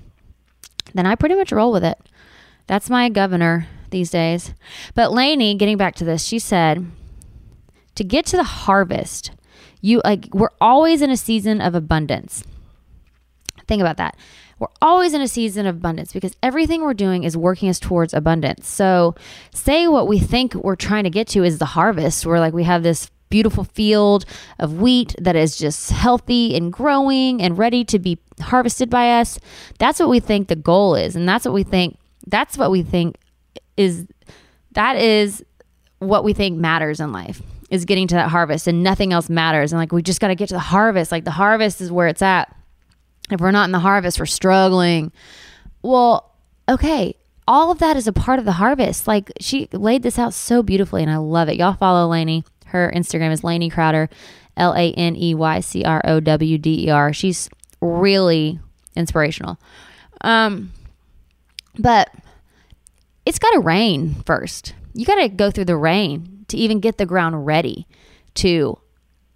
then 0.95 1.05
I 1.05 1.13
pretty 1.13 1.35
much 1.35 1.51
roll 1.51 1.71
with 1.71 1.83
it. 1.83 1.99
That's 2.65 2.89
my 2.89 3.09
governor 3.09 3.67
these 3.95 4.11
days. 4.11 4.53
But 4.93 5.13
Laney, 5.13 5.55
getting 5.55 5.77
back 5.77 5.95
to 5.95 6.03
this, 6.03 6.23
she 6.23 6.37
said, 6.37 6.85
to 7.95 8.03
get 8.03 8.25
to 8.27 8.37
the 8.37 8.43
harvest, 8.43 9.31
you 9.81 10.01
like, 10.03 10.27
we're 10.33 10.49
always 10.59 11.01
in 11.01 11.09
a 11.09 11.15
season 11.17 11.61
of 11.61 11.73
abundance. 11.73 12.43
Think 13.67 13.79
about 13.79 13.95
that. 13.97 14.17
We're 14.59 14.67
always 14.81 15.13
in 15.13 15.21
a 15.21 15.27
season 15.27 15.65
of 15.65 15.77
abundance 15.77 16.11
because 16.11 16.35
everything 16.43 16.81
we're 16.81 16.93
doing 16.93 17.23
is 17.23 17.37
working 17.37 17.69
us 17.69 17.79
towards 17.79 18.13
abundance. 18.13 18.67
So, 18.67 19.15
say 19.53 19.87
what 19.87 20.07
we 20.07 20.19
think 20.19 20.53
we're 20.53 20.75
trying 20.75 21.05
to 21.05 21.09
get 21.09 21.27
to 21.29 21.43
is 21.43 21.57
the 21.57 21.65
harvest. 21.65 22.25
We're 22.25 22.39
like, 22.39 22.53
we 22.53 22.63
have 22.63 22.83
this 22.83 23.09
beautiful 23.29 23.63
field 23.63 24.25
of 24.59 24.79
wheat 24.79 25.15
that 25.19 25.35
is 25.35 25.57
just 25.57 25.91
healthy 25.91 26.55
and 26.55 26.71
growing 26.71 27.41
and 27.41 27.57
ready 27.57 27.83
to 27.85 27.99
be 27.99 28.17
harvested 28.39 28.89
by 28.89 29.19
us. 29.19 29.39
That's 29.77 29.99
what 29.99 30.09
we 30.09 30.19
think 30.19 30.47
the 30.47 30.55
goal 30.55 30.95
is. 30.95 31.15
And 31.15 31.27
that's 31.27 31.45
what 31.45 31.53
we 31.53 31.63
think, 31.63 31.97
that's 32.27 32.57
what 32.57 32.71
we 32.71 32.81
think 32.81 33.17
is, 33.77 34.07
that 34.71 34.97
is 34.97 35.43
what 35.99 36.23
we 36.23 36.33
think 36.33 36.57
matters 36.57 36.99
in 36.99 37.11
life 37.11 37.41
is 37.69 37.85
getting 37.85 38.07
to 38.07 38.15
that 38.15 38.29
harvest 38.29 38.67
and 38.67 38.83
nothing 38.83 39.11
else 39.11 39.29
matters. 39.29 39.71
And 39.71 39.79
like, 39.79 39.91
we 39.91 40.01
just 40.01 40.19
got 40.19 40.27
to 40.27 40.35
get 40.35 40.49
to 40.49 40.55
the 40.55 40.59
harvest. 40.59 41.11
Like, 41.11 41.25
the 41.25 41.31
harvest 41.31 41.81
is 41.81 41.91
where 41.91 42.07
it's 42.07 42.21
at 42.21 42.55
if 43.31 43.39
we're 43.39 43.51
not 43.51 43.65
in 43.65 43.71
the 43.71 43.79
harvest, 43.79 44.19
we're 44.19 44.25
struggling. 44.25 45.11
Well, 45.81 46.31
okay, 46.69 47.15
all 47.47 47.71
of 47.71 47.79
that 47.79 47.97
is 47.97 48.07
a 48.07 48.13
part 48.13 48.39
of 48.39 48.45
the 48.45 48.53
harvest. 48.53 49.07
Like 49.07 49.31
she 49.39 49.67
laid 49.71 50.03
this 50.03 50.19
out 50.19 50.33
so 50.33 50.63
beautifully, 50.63 51.01
and 51.01 51.11
I 51.11 51.17
love 51.17 51.49
it. 51.49 51.57
Y'all 51.57 51.73
follow 51.73 52.07
Laney. 52.07 52.43
Her 52.67 52.91
Instagram 52.95 53.31
is 53.31 53.43
Laney 53.43 53.69
Crowder, 53.69 54.09
L 54.57 54.73
A 54.73 54.91
N 54.93 55.15
E 55.15 55.33
Y 55.33 55.59
C 55.59 55.83
R 55.83 56.01
O 56.03 56.19
W 56.19 56.57
D 56.57 56.87
E 56.87 56.89
R. 56.89 57.13
She's 57.13 57.49
really 57.81 58.59
inspirational. 58.95 59.59
Um, 60.21 60.71
but 61.77 62.09
it's 63.25 63.39
got 63.39 63.51
to 63.51 63.59
rain 63.59 64.15
first. 64.25 64.73
You 64.93 65.05
got 65.05 65.15
to 65.15 65.27
go 65.29 65.51
through 65.51 65.65
the 65.65 65.77
rain 65.77 66.45
to 66.47 66.57
even 66.57 66.79
get 66.79 66.97
the 66.97 67.05
ground 67.05 67.45
ready 67.45 67.87
to 68.35 68.77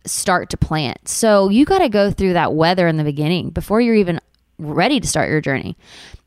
start 0.05 0.50
to 0.51 0.58
plant. 0.58 1.08
So 1.08 1.50
you 1.50 1.65
got 1.65 1.79
to 1.79 1.89
go 1.89 2.12
through 2.12 2.34
that 2.34 2.53
weather 2.53 2.88
in 2.88 2.98
the 2.98 3.03
beginning 3.03 3.50
before 3.50 3.81
you're 3.81 3.96
even 3.96 4.19
ready 4.58 5.00
to 5.00 5.08
start 5.08 5.29
your 5.29 5.41
journey. 5.41 5.77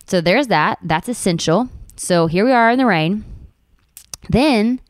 So 0.06 0.20
there's 0.20 0.48
that. 0.48 0.78
That's 0.82 1.08
essential. 1.08 1.68
So 1.96 2.26
here 2.26 2.44
we 2.44 2.52
are 2.52 2.70
in 2.70 2.78
the 2.78 2.86
rain. 2.86 3.24
Then 4.28 4.80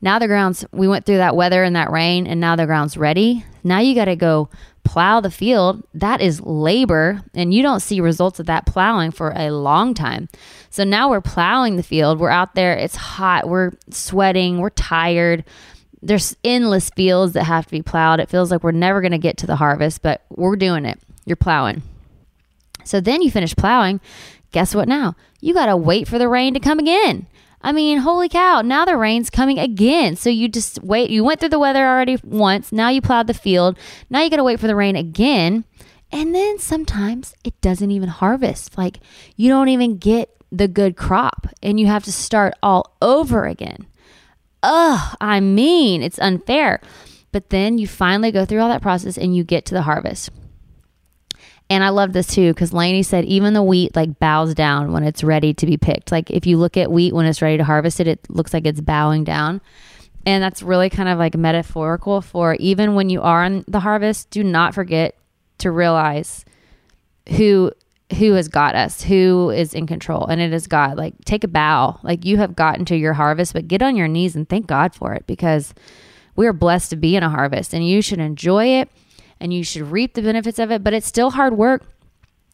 now 0.00 0.18
the 0.18 0.26
ground's, 0.26 0.64
we 0.72 0.88
went 0.88 1.06
through 1.06 1.18
that 1.18 1.36
weather 1.36 1.62
and 1.62 1.76
that 1.76 1.90
rain, 1.90 2.26
and 2.26 2.40
now 2.40 2.56
the 2.56 2.66
ground's 2.66 2.96
ready. 2.96 3.44
Now 3.62 3.80
you 3.80 3.94
got 3.94 4.06
to 4.06 4.16
go 4.16 4.48
plow 4.84 5.20
the 5.20 5.30
field. 5.30 5.82
That 5.94 6.20
is 6.20 6.40
labor, 6.40 7.22
and 7.34 7.52
you 7.54 7.62
don't 7.62 7.80
see 7.80 8.00
results 8.00 8.40
of 8.40 8.46
that 8.46 8.66
plowing 8.66 9.10
for 9.10 9.32
a 9.36 9.50
long 9.50 9.94
time. 9.94 10.28
So 10.70 10.84
now 10.84 11.10
we're 11.10 11.20
plowing 11.20 11.76
the 11.76 11.82
field. 11.82 12.18
We're 12.18 12.30
out 12.30 12.54
there, 12.54 12.74
it's 12.74 12.96
hot, 12.96 13.48
we're 13.48 13.72
sweating, 13.90 14.58
we're 14.58 14.70
tired 14.70 15.44
there's 16.02 16.36
endless 16.42 16.90
fields 16.90 17.32
that 17.32 17.44
have 17.44 17.66
to 17.66 17.70
be 17.70 17.80
plowed. 17.80 18.20
It 18.20 18.28
feels 18.28 18.50
like 18.50 18.64
we're 18.64 18.72
never 18.72 19.00
going 19.00 19.12
to 19.12 19.18
get 19.18 19.36
to 19.38 19.46
the 19.46 19.56
harvest, 19.56 20.02
but 20.02 20.22
we're 20.30 20.56
doing 20.56 20.84
it. 20.84 20.98
You're 21.24 21.36
plowing. 21.36 21.82
So 22.84 23.00
then 23.00 23.22
you 23.22 23.30
finish 23.30 23.54
plowing. 23.54 24.00
Guess 24.50 24.74
what 24.74 24.88
now? 24.88 25.14
You 25.40 25.54
got 25.54 25.66
to 25.66 25.76
wait 25.76 26.08
for 26.08 26.18
the 26.18 26.28
rain 26.28 26.54
to 26.54 26.60
come 26.60 26.80
again. 26.80 27.26
I 27.62 27.72
mean, 27.72 27.98
holy 27.98 28.28
cow, 28.28 28.60
now 28.62 28.84
the 28.84 28.96
rain's 28.96 29.30
coming 29.30 29.58
again. 29.58 30.16
So 30.16 30.30
you 30.30 30.48
just 30.48 30.82
wait. 30.82 31.10
You 31.10 31.24
went 31.24 31.40
through 31.40 31.50
the 31.50 31.58
weather 31.58 31.86
already 31.86 32.18
once. 32.24 32.72
Now 32.72 32.88
you 32.88 33.00
plowed 33.00 33.26
the 33.26 33.34
field. 33.34 33.78
Now 34.10 34.22
you 34.22 34.30
got 34.30 34.36
to 34.36 34.44
wait 34.44 34.60
for 34.60 34.66
the 34.66 34.76
rain 34.76 34.96
again. 34.96 35.64
And 36.10 36.34
then 36.34 36.58
sometimes 36.58 37.34
it 37.44 37.58
doesn't 37.60 37.90
even 37.90 38.08
harvest. 38.08 38.76
Like 38.76 38.98
you 39.36 39.48
don't 39.48 39.68
even 39.68 39.98
get 39.98 40.36
the 40.50 40.68
good 40.68 40.96
crop 40.96 41.46
and 41.62 41.80
you 41.80 41.86
have 41.86 42.04
to 42.04 42.12
start 42.12 42.52
all 42.62 42.96
over 43.00 43.46
again 43.46 43.86
ugh, 44.62 45.16
I 45.20 45.40
mean, 45.40 46.02
it's 46.02 46.18
unfair. 46.18 46.80
But 47.32 47.50
then 47.50 47.78
you 47.78 47.86
finally 47.86 48.30
go 48.30 48.44
through 48.44 48.60
all 48.60 48.68
that 48.68 48.82
process 48.82 49.16
and 49.16 49.34
you 49.34 49.44
get 49.44 49.64
to 49.66 49.74
the 49.74 49.82
harvest. 49.82 50.30
And 51.72 51.82
I 51.82 51.88
love 51.88 52.12
this 52.12 52.26
too 52.26 52.52
because 52.52 52.74
Laney 52.74 53.02
said 53.02 53.24
even 53.24 53.54
the 53.54 53.62
wheat 53.62 53.96
like 53.96 54.18
bows 54.18 54.54
down 54.54 54.92
when 54.92 55.04
it's 55.04 55.24
ready 55.24 55.54
to 55.54 55.64
be 55.64 55.78
picked. 55.78 56.12
Like 56.12 56.30
if 56.30 56.44
you 56.44 56.58
look 56.58 56.76
at 56.76 56.92
wheat 56.92 57.14
when 57.14 57.24
it's 57.24 57.40
ready 57.40 57.56
to 57.56 57.64
harvest 57.64 57.98
it, 57.98 58.06
it 58.06 58.20
looks 58.28 58.52
like 58.52 58.66
it's 58.66 58.82
bowing 58.82 59.24
down. 59.24 59.62
And 60.26 60.42
that's 60.42 60.62
really 60.62 60.90
kind 60.90 61.08
of 61.08 61.18
like 61.18 61.34
metaphorical 61.34 62.20
for 62.20 62.56
even 62.56 62.94
when 62.94 63.08
you 63.08 63.22
are 63.22 63.42
in 63.42 63.64
the 63.66 63.80
harvest, 63.80 64.28
do 64.28 64.44
not 64.44 64.74
forget 64.74 65.16
to 65.58 65.70
realize 65.70 66.44
who 67.30 67.72
who 68.18 68.34
has 68.34 68.48
got 68.48 68.74
us, 68.74 69.02
who 69.02 69.48
is 69.48 69.72
in 69.72 69.86
control, 69.86 70.26
and 70.26 70.42
it 70.42 70.52
is 70.52 70.66
God. 70.66 70.98
Like, 70.98 71.14
take 71.24 71.42
a 71.42 71.48
bow. 71.48 71.98
Like, 72.02 72.26
you 72.26 72.36
have 72.36 72.54
gotten 72.54 72.84
to 72.84 72.96
your 72.96 73.14
harvest, 73.14 73.54
but 73.54 73.66
get 73.66 73.80
on 73.80 73.96
your 73.96 74.08
knees 74.08 74.36
and 74.36 74.46
thank 74.46 74.66
God 74.66 74.94
for 74.94 75.14
it 75.14 75.26
because 75.26 75.72
we 76.36 76.46
are 76.46 76.52
blessed 76.52 76.90
to 76.90 76.96
be 76.96 77.16
in 77.16 77.22
a 77.22 77.30
harvest 77.30 77.72
and 77.72 77.88
you 77.88 78.02
should 78.02 78.18
enjoy 78.18 78.66
it 78.66 78.90
and 79.42 79.52
you 79.52 79.64
should 79.64 79.82
reap 79.90 80.14
the 80.14 80.22
benefits 80.22 80.60
of 80.60 80.70
it, 80.70 80.84
but 80.84 80.94
it's 80.94 81.06
still 81.06 81.32
hard 81.32 81.58
work. 81.58 81.84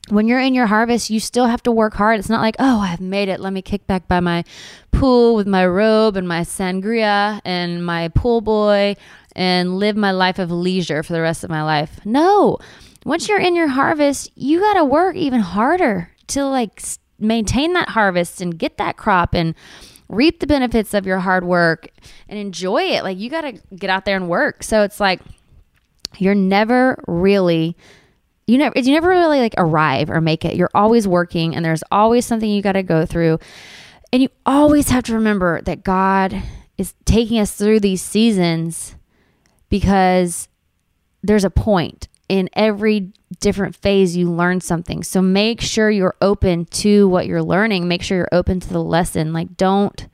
When 0.09 0.26
you're 0.26 0.40
in 0.40 0.54
your 0.54 0.68
harvest, 0.68 1.11
you 1.11 1.21
still 1.21 1.45
have 1.45 1.62
to 1.64 1.71
work 1.71 1.92
hard. 1.92 2.18
It's 2.18 2.30
not 2.30 2.40
like, 2.40 2.57
oh, 2.59 2.80
I've 2.80 3.02
made 3.02 3.28
it. 3.28 3.40
Let 3.40 3.52
me 3.52 3.61
kick 3.61 3.87
back 3.87 4.09
by 4.09 4.21
my 4.21 4.42
pool 4.90 5.35
with 5.35 5.47
my 5.47 5.66
robe 5.66 6.16
and 6.16 6.26
my 6.26 6.40
sangria 6.40 7.42
and 7.45 7.85
my 7.85 8.09
pool 8.09 8.40
boy 8.40 8.97
and 9.37 9.76
live 9.76 9.99
my 9.99 10.12
life 10.12 10.38
of 10.38 10.50
leisure 10.50 11.02
for 11.02 11.12
the 11.12 11.21
rest 11.21 11.45
of 11.45 11.50
my 11.50 11.62
life. 11.62 12.00
No, 12.07 12.57
once 13.04 13.28
you're 13.28 13.38
in 13.38 13.54
your 13.54 13.68
harvest, 13.68 14.33
you 14.35 14.59
got 14.61 14.75
to 14.75 14.85
work 14.87 15.14
even 15.14 15.40
harder 15.40 16.11
to 16.28 16.47
like 16.47 16.83
maintain 17.18 17.75
that 17.75 17.90
harvest 17.90 18.40
and 18.40 18.59
get 18.59 18.78
that 18.78 18.97
crop 18.97 19.35
and 19.35 19.54
reap 20.09 20.40
the 20.40 20.47
benefits 20.47 20.95
of 20.95 21.07
your 21.07 21.18
hard 21.18 21.45
work 21.45 21.90
and 22.30 22.38
enjoy 22.38 22.83
it. 22.83 23.04
Like 23.04 23.18
you 23.18 23.28
got 23.28 23.42
to 23.42 23.52
get 23.76 23.90
out 23.90 24.07
there 24.07 24.16
and 24.16 24.30
work. 24.30 24.62
So 24.62 24.85
it's 24.85 25.00
like 25.00 25.21
you're 26.17 26.35
never 26.35 27.03
really 27.07 27.77
you 28.47 28.57
never 28.57 28.79
you 28.79 28.93
never 28.93 29.09
really 29.11 29.41
like 29.41 29.55
arrive 29.59 30.11
or 30.11 30.21
make 30.21 30.45
it. 30.45 30.57
You're 30.57 30.71
always 30.75 31.07
working 31.07 31.55
and 31.55 31.65
there's 31.65 31.85
always 31.93 32.25
something 32.25 32.49
you 32.49 32.62
got 32.62 32.73
to 32.73 32.83
go 32.83 33.05
through. 33.05 33.38
And 34.11 34.23
you 34.23 34.31
always 34.47 34.88
have 34.88 35.05
to 35.05 35.15
remember 35.15 35.61
that 35.62 35.85
God 35.85 36.43
is 36.79 36.95
taking 37.05 37.38
us 37.38 37.55
through 37.55 37.81
these 37.81 38.00
seasons 38.00 38.97
because 39.69 40.49
there's 41.23 41.45
a 41.45 41.50
point 41.50 42.09
in 42.29 42.49
every 42.55 43.12
different 43.41 43.77
phase 43.77 44.17
you 44.17 44.31
learn 44.31 44.62
something. 44.62 45.03
So 45.03 45.21
make 45.21 45.61
sure 45.61 45.91
you're 45.91 46.17
open 46.23 46.65
to 46.67 47.07
what 47.09 47.27
you're 47.27 47.43
learning. 47.43 47.87
Make 47.87 48.03
sure 48.03 48.17
you're 48.17 48.29
open 48.33 48.61
to 48.61 48.69
the 48.69 48.83
lesson. 48.83 49.35
Like 49.35 49.59
don't 49.59 50.09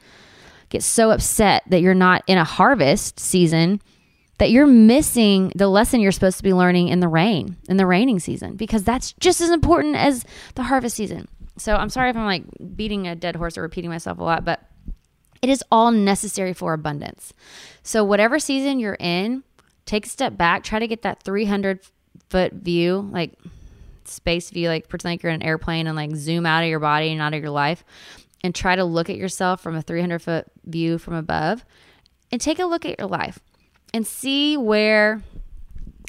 get 0.71 0.83
so 0.83 1.13
upset 1.13 1.63
that 1.69 1.83
you're 1.83 1.95
not 1.95 2.25
in 2.27 2.39
a 2.39 2.45
harvest 2.45 3.21
season 3.21 3.81
that 4.39 4.51
you're 4.51 4.67
missing 4.67 5.53
the 5.55 5.69
lesson 5.69 6.01
you're 6.01 6.13
supposed 6.13 6.39
to 6.39 6.43
be 6.43 6.53
learning 6.53 6.89
in 6.89 7.01
the 7.01 7.09
rain, 7.09 7.57
in 7.69 7.77
the 7.77 7.87
raining 7.87 8.19
season 8.19 8.57
because 8.57 8.85
that's 8.85 9.13
just 9.15 9.41
as 9.41 9.51
important 9.51 9.97
as 9.97 10.25
the 10.55 10.65
harvest 10.65 10.97
season. 10.97 11.29
So 11.57 11.77
I'm 11.77 11.89
sorry 11.89 12.11
if 12.11 12.17
I'm 12.17 12.27
like 12.27 12.45
beating 12.77 13.07
a 13.07 13.15
dead 13.15 13.37
horse 13.37 13.57
or 13.57 13.63
repeating 13.63 13.91
myself 13.91 14.19
a 14.19 14.25
lot, 14.25 14.45
but 14.45 14.61
it 15.41 15.49
is 15.49 15.63
all 15.71 15.91
necessary 15.91 16.53
for 16.53 16.73
abundance. 16.73 17.33
So 17.83 18.03
whatever 18.03 18.39
season 18.39 18.81
you're 18.81 18.97
in, 18.99 19.45
take 19.87 20.07
a 20.07 20.09
step 20.09 20.37
back, 20.37 20.65
try 20.65 20.79
to 20.79 20.89
get 20.89 21.03
that 21.03 21.23
300 21.23 21.81
foot 22.31 22.53
view, 22.55 23.09
like 23.13 23.33
space 24.05 24.51
view, 24.51 24.69
like 24.69 24.89
pretend 24.89 25.13
like 25.13 25.23
you're 25.23 25.31
in 25.31 25.43
an 25.43 25.47
airplane 25.47 25.87
and 25.87 25.97
like 25.97 26.17
zoom 26.17 26.45
out 26.47 26.63
of 26.63 26.69
your 26.69 26.81
body 26.81 27.13
and 27.13 27.21
out 27.21 27.35
of 27.35 27.41
your 27.41 27.51
life 27.51 27.85
and 28.43 28.55
try 28.55 28.75
to 28.75 28.85
look 28.85 29.09
at 29.09 29.17
yourself 29.17 29.61
from 29.61 29.77
a 29.77 29.83
300 29.83 30.21
foot 30.21 30.47
view 30.65 30.99
from 30.99 31.15
above 31.15 31.65
and 32.33 32.41
take 32.41 32.59
a 32.59 32.65
look 32.65 32.85
at 32.85 32.99
your 32.99 33.09
life 33.09 33.39
and 33.95 34.05
see 34.05 34.57
where 34.57 35.23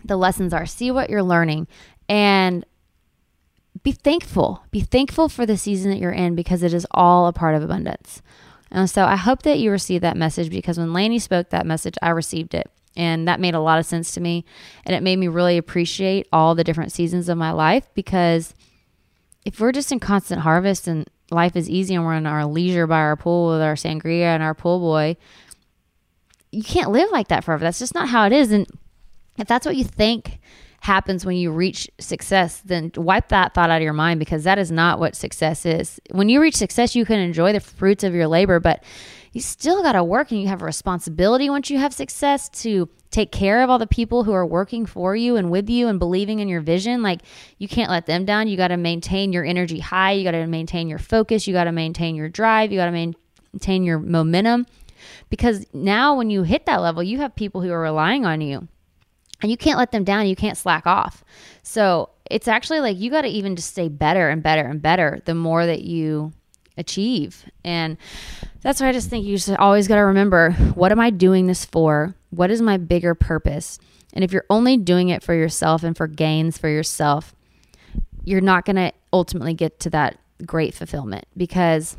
the 0.03 0.17
lessons 0.17 0.53
are, 0.53 0.65
see 0.65 0.89
what 0.89 1.07
you're 1.09 1.23
learning, 1.23 1.67
and 2.09 2.65
be 3.83 3.91
thankful. 3.91 4.63
Be 4.71 4.81
thankful 4.81 5.29
for 5.29 5.45
the 5.45 5.55
season 5.55 5.91
that 5.91 5.99
you're 5.99 6.11
in 6.11 6.33
because 6.33 6.63
it 6.63 6.73
is 6.73 6.87
all 6.89 7.27
a 7.27 7.33
part 7.33 7.53
of 7.53 7.61
abundance. 7.61 8.23
And 8.71 8.89
so 8.89 9.05
I 9.05 9.15
hope 9.15 9.43
that 9.43 9.59
you 9.59 9.69
received 9.69 10.03
that 10.03 10.17
message 10.17 10.49
because 10.49 10.79
when 10.79 10.93
Laney 10.93 11.19
spoke 11.19 11.51
that 11.51 11.67
message, 11.67 11.93
I 12.01 12.09
received 12.09 12.55
it. 12.55 12.69
And 12.97 13.27
that 13.27 13.39
made 13.39 13.53
a 13.53 13.59
lot 13.59 13.77
of 13.77 13.85
sense 13.85 14.13
to 14.13 14.21
me. 14.21 14.45
And 14.83 14.95
it 14.95 15.03
made 15.03 15.17
me 15.17 15.27
really 15.27 15.57
appreciate 15.57 16.27
all 16.33 16.55
the 16.55 16.63
different 16.63 16.91
seasons 16.91 17.29
of 17.29 17.37
my 17.37 17.51
life 17.51 17.87
because 17.93 18.55
if 19.45 19.59
we're 19.59 19.71
just 19.71 19.91
in 19.91 19.99
constant 19.99 20.41
harvest 20.41 20.87
and 20.87 21.07
life 21.29 21.55
is 21.55 21.69
easy 21.69 21.93
and 21.93 22.03
we're 22.03 22.15
in 22.15 22.25
our 22.25 22.47
leisure 22.47 22.87
by 22.87 22.97
our 22.97 23.15
pool 23.15 23.51
with 23.51 23.61
our 23.61 23.75
sangria 23.75 24.33
and 24.33 24.41
our 24.41 24.55
pool 24.55 24.79
boy, 24.79 25.15
you 26.51 26.63
can't 26.63 26.91
live 26.91 27.09
like 27.11 27.27
that 27.29 27.43
forever. 27.43 27.63
That's 27.63 27.79
just 27.79 27.95
not 27.95 28.09
how 28.09 28.25
it 28.25 28.31
is. 28.31 28.51
And 28.51 28.67
if 29.37 29.47
that's 29.47 29.65
what 29.65 29.75
you 29.75 29.83
think 29.83 30.39
happens 30.81 31.25
when 31.25 31.35
you 31.35 31.51
reach 31.51 31.89
success, 31.99 32.61
then 32.63 32.91
wipe 32.95 33.29
that 33.29 33.53
thought 33.53 33.69
out 33.69 33.77
of 33.77 33.83
your 33.83 33.93
mind 33.93 34.19
because 34.19 34.43
that 34.43 34.59
is 34.59 34.71
not 34.71 34.99
what 34.99 35.15
success 35.15 35.65
is. 35.65 35.99
When 36.11 36.29
you 36.29 36.41
reach 36.41 36.55
success, 36.55 36.95
you 36.95 37.05
can 37.05 37.19
enjoy 37.19 37.53
the 37.53 37.59
fruits 37.59 38.03
of 38.03 38.13
your 38.13 38.27
labor, 38.27 38.59
but 38.59 38.83
you 39.33 39.41
still 39.41 39.81
got 39.81 39.93
to 39.93 40.03
work 40.03 40.31
and 40.31 40.39
you 40.39 40.47
have 40.47 40.61
a 40.61 40.65
responsibility 40.65 41.49
once 41.49 41.69
you 41.69 41.77
have 41.79 41.93
success 41.93 42.47
to 42.49 42.87
take 43.09 43.31
care 43.31 43.63
of 43.63 43.69
all 43.69 43.79
the 43.79 43.87
people 43.87 44.23
who 44.23 44.31
are 44.31 44.45
working 44.45 44.85
for 44.85 45.15
you 45.15 45.35
and 45.35 45.49
with 45.49 45.69
you 45.69 45.87
and 45.87 45.99
believing 45.99 46.39
in 46.39 46.47
your 46.47 46.61
vision. 46.61 47.01
Like 47.01 47.21
you 47.57 47.67
can't 47.67 47.89
let 47.89 48.05
them 48.05 48.23
down. 48.25 48.47
You 48.47 48.55
got 48.55 48.69
to 48.69 48.77
maintain 48.77 49.33
your 49.33 49.43
energy 49.43 49.79
high. 49.79 50.11
You 50.11 50.23
got 50.23 50.31
to 50.31 50.45
maintain 50.47 50.87
your 50.87 50.99
focus. 50.99 51.47
You 51.47 51.53
got 51.53 51.65
to 51.65 51.71
maintain 51.71 52.15
your 52.15 52.29
drive. 52.29 52.71
You 52.71 52.77
got 52.77 52.91
to 52.91 53.13
maintain 53.53 53.83
your 53.83 53.99
momentum 53.99 54.67
because 55.29 55.65
now 55.73 56.15
when 56.15 56.29
you 56.29 56.43
hit 56.43 56.65
that 56.65 56.81
level, 56.81 57.03
you 57.03 57.19
have 57.19 57.35
people 57.35 57.61
who 57.61 57.71
are 57.71 57.81
relying 57.81 58.25
on 58.25 58.41
you 58.41 58.67
and 59.41 59.51
you 59.51 59.57
can't 59.57 59.77
let 59.77 59.91
them 59.91 60.03
down. 60.03 60.27
You 60.27 60.35
can't 60.35 60.57
slack 60.57 60.87
off. 60.87 61.23
So 61.63 62.09
it's 62.29 62.47
actually 62.47 62.79
like 62.79 62.97
you 62.97 63.11
got 63.11 63.21
to 63.21 63.27
even 63.27 63.55
just 63.55 63.69
stay 63.69 63.89
better 63.89 64.29
and 64.29 64.41
better 64.41 64.65
and 64.65 64.81
better 64.81 65.21
the 65.25 65.35
more 65.35 65.65
that 65.65 65.81
you 65.81 66.33
achieve. 66.77 67.45
And 67.63 67.97
that's 68.61 68.81
why 68.81 68.89
I 68.89 68.91
just 68.91 69.09
think 69.09 69.25
you 69.25 69.37
just 69.37 69.49
always 69.57 69.87
got 69.87 69.95
to 69.95 70.01
remember 70.01 70.51
what 70.73 70.91
am 70.91 70.99
I 70.99 71.09
doing 71.09 71.47
this 71.47 71.65
for? 71.65 72.15
What 72.31 72.51
is 72.51 72.61
my 72.61 72.77
bigger 72.77 73.15
purpose? 73.15 73.79
And 74.13 74.23
if 74.23 74.31
you're 74.31 74.45
only 74.49 74.77
doing 74.77 75.09
it 75.09 75.23
for 75.23 75.33
yourself 75.33 75.83
and 75.83 75.95
for 75.95 76.07
gains 76.07 76.57
for 76.57 76.69
yourself, 76.69 77.35
you're 78.23 78.41
not 78.41 78.65
going 78.65 78.77
to 78.77 78.91
ultimately 79.13 79.53
get 79.53 79.79
to 79.81 79.89
that 79.91 80.17
great 80.45 80.73
fulfillment 80.73 81.25
because 81.37 81.95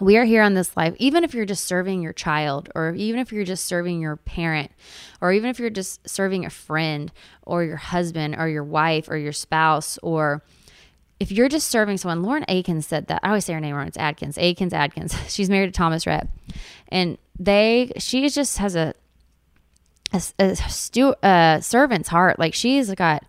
we 0.00 0.16
are 0.18 0.24
here 0.24 0.42
on 0.42 0.54
this 0.54 0.76
life, 0.76 0.94
even 0.98 1.24
if 1.24 1.34
you're 1.34 1.46
just 1.46 1.64
serving 1.64 2.02
your 2.02 2.12
child, 2.12 2.68
or 2.74 2.94
even 2.94 3.20
if 3.20 3.32
you're 3.32 3.44
just 3.44 3.64
serving 3.64 4.00
your 4.00 4.16
parent, 4.16 4.70
or 5.20 5.32
even 5.32 5.48
if 5.48 5.58
you're 5.58 5.70
just 5.70 6.08
serving 6.08 6.44
a 6.44 6.50
friend, 6.50 7.10
or 7.42 7.64
your 7.64 7.76
husband, 7.76 8.36
or 8.36 8.48
your 8.48 8.64
wife, 8.64 9.08
or 9.08 9.16
your 9.16 9.32
spouse, 9.32 9.98
or 10.02 10.42
if 11.18 11.32
you're 11.32 11.48
just 11.48 11.68
serving 11.68 11.96
someone, 11.96 12.22
Lauren 12.22 12.44
Akins 12.48 12.86
said 12.86 13.06
that. 13.06 13.20
I 13.22 13.28
always 13.28 13.46
say 13.46 13.54
her 13.54 13.60
name 13.60 13.74
wrong. 13.74 13.86
It's 13.86 13.96
Adkins. 13.96 14.36
Akins 14.36 14.74
Adkins. 14.74 15.16
She's 15.32 15.48
married 15.48 15.72
to 15.72 15.72
Thomas 15.72 16.06
Rhett, 16.06 16.28
and 16.88 17.16
they 17.38 17.92
she 17.98 18.28
just 18.28 18.58
has 18.58 18.76
a 18.76 18.94
a, 20.12 20.22
a 20.38 20.56
stu- 20.56 21.14
a 21.22 21.58
servant's 21.62 22.08
heart. 22.08 22.38
Like 22.38 22.54
she's 22.54 22.94
got 22.94 23.24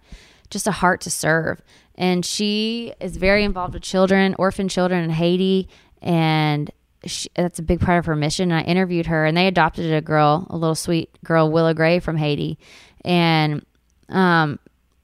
just 0.49 0.67
a 0.67 0.71
heart 0.71 1.01
to 1.01 1.09
serve, 1.09 1.61
and 1.95 2.25
she 2.25 2.93
is 2.99 3.17
very 3.17 3.43
involved 3.43 3.73
with 3.73 3.83
children, 3.83 4.35
orphan 4.37 4.67
children 4.67 5.03
in 5.03 5.09
Haiti, 5.09 5.67
and 6.01 6.71
she, 7.05 7.29
that's 7.35 7.59
a 7.59 7.63
big 7.63 7.79
part 7.79 7.99
of 7.99 8.05
her 8.05 8.15
mission. 8.15 8.51
And 8.51 8.59
I 8.59 8.63
interviewed 8.63 9.07
her, 9.07 9.25
and 9.25 9.35
they 9.35 9.47
adopted 9.47 9.91
a 9.93 10.01
girl, 10.01 10.47
a 10.49 10.57
little 10.57 10.75
sweet 10.75 11.09
girl, 11.23 11.51
Willow 11.51 11.73
Gray 11.73 11.99
from 11.99 12.17
Haiti, 12.17 12.57
and 13.03 13.65
um, 14.09 14.59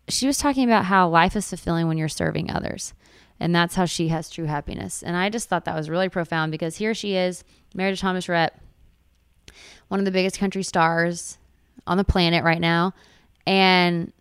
she 0.08 0.28
was 0.28 0.38
talking 0.38 0.66
about 0.66 0.86
how 0.86 1.08
life 1.10 1.36
is 1.36 1.48
fulfilling 1.48 1.88
when 1.88 1.98
you're 1.98 2.10
serving 2.10 2.52
others. 2.52 2.94
And 3.40 3.54
that's 3.54 3.76
how 3.76 3.86
she 3.86 4.10
has 4.10 4.30
true 4.30 4.46
happiness. 4.46 5.04
And 5.04 5.18
I 5.18 5.30
just 5.30 5.50
thought 5.50 5.66
that 5.66 5.76
was 5.76 5.90
really 5.90 6.10
profound 6.10 6.52
because 6.52 6.78
here 6.78 6.94
she 6.94 7.16
is, 7.16 7.44
married 7.74 7.96
to 7.96 8.02
Thomas 8.02 8.30
Rhett, 8.30 8.58
one 9.88 10.00
of 10.00 10.06
the 10.06 10.12
biggest 10.12 10.40
country 10.40 10.64
stars 10.64 11.38
on 11.86 11.98
the 11.98 12.04
planet 12.04 12.44
right 12.44 12.62
now. 12.62 12.94
And 13.46 14.14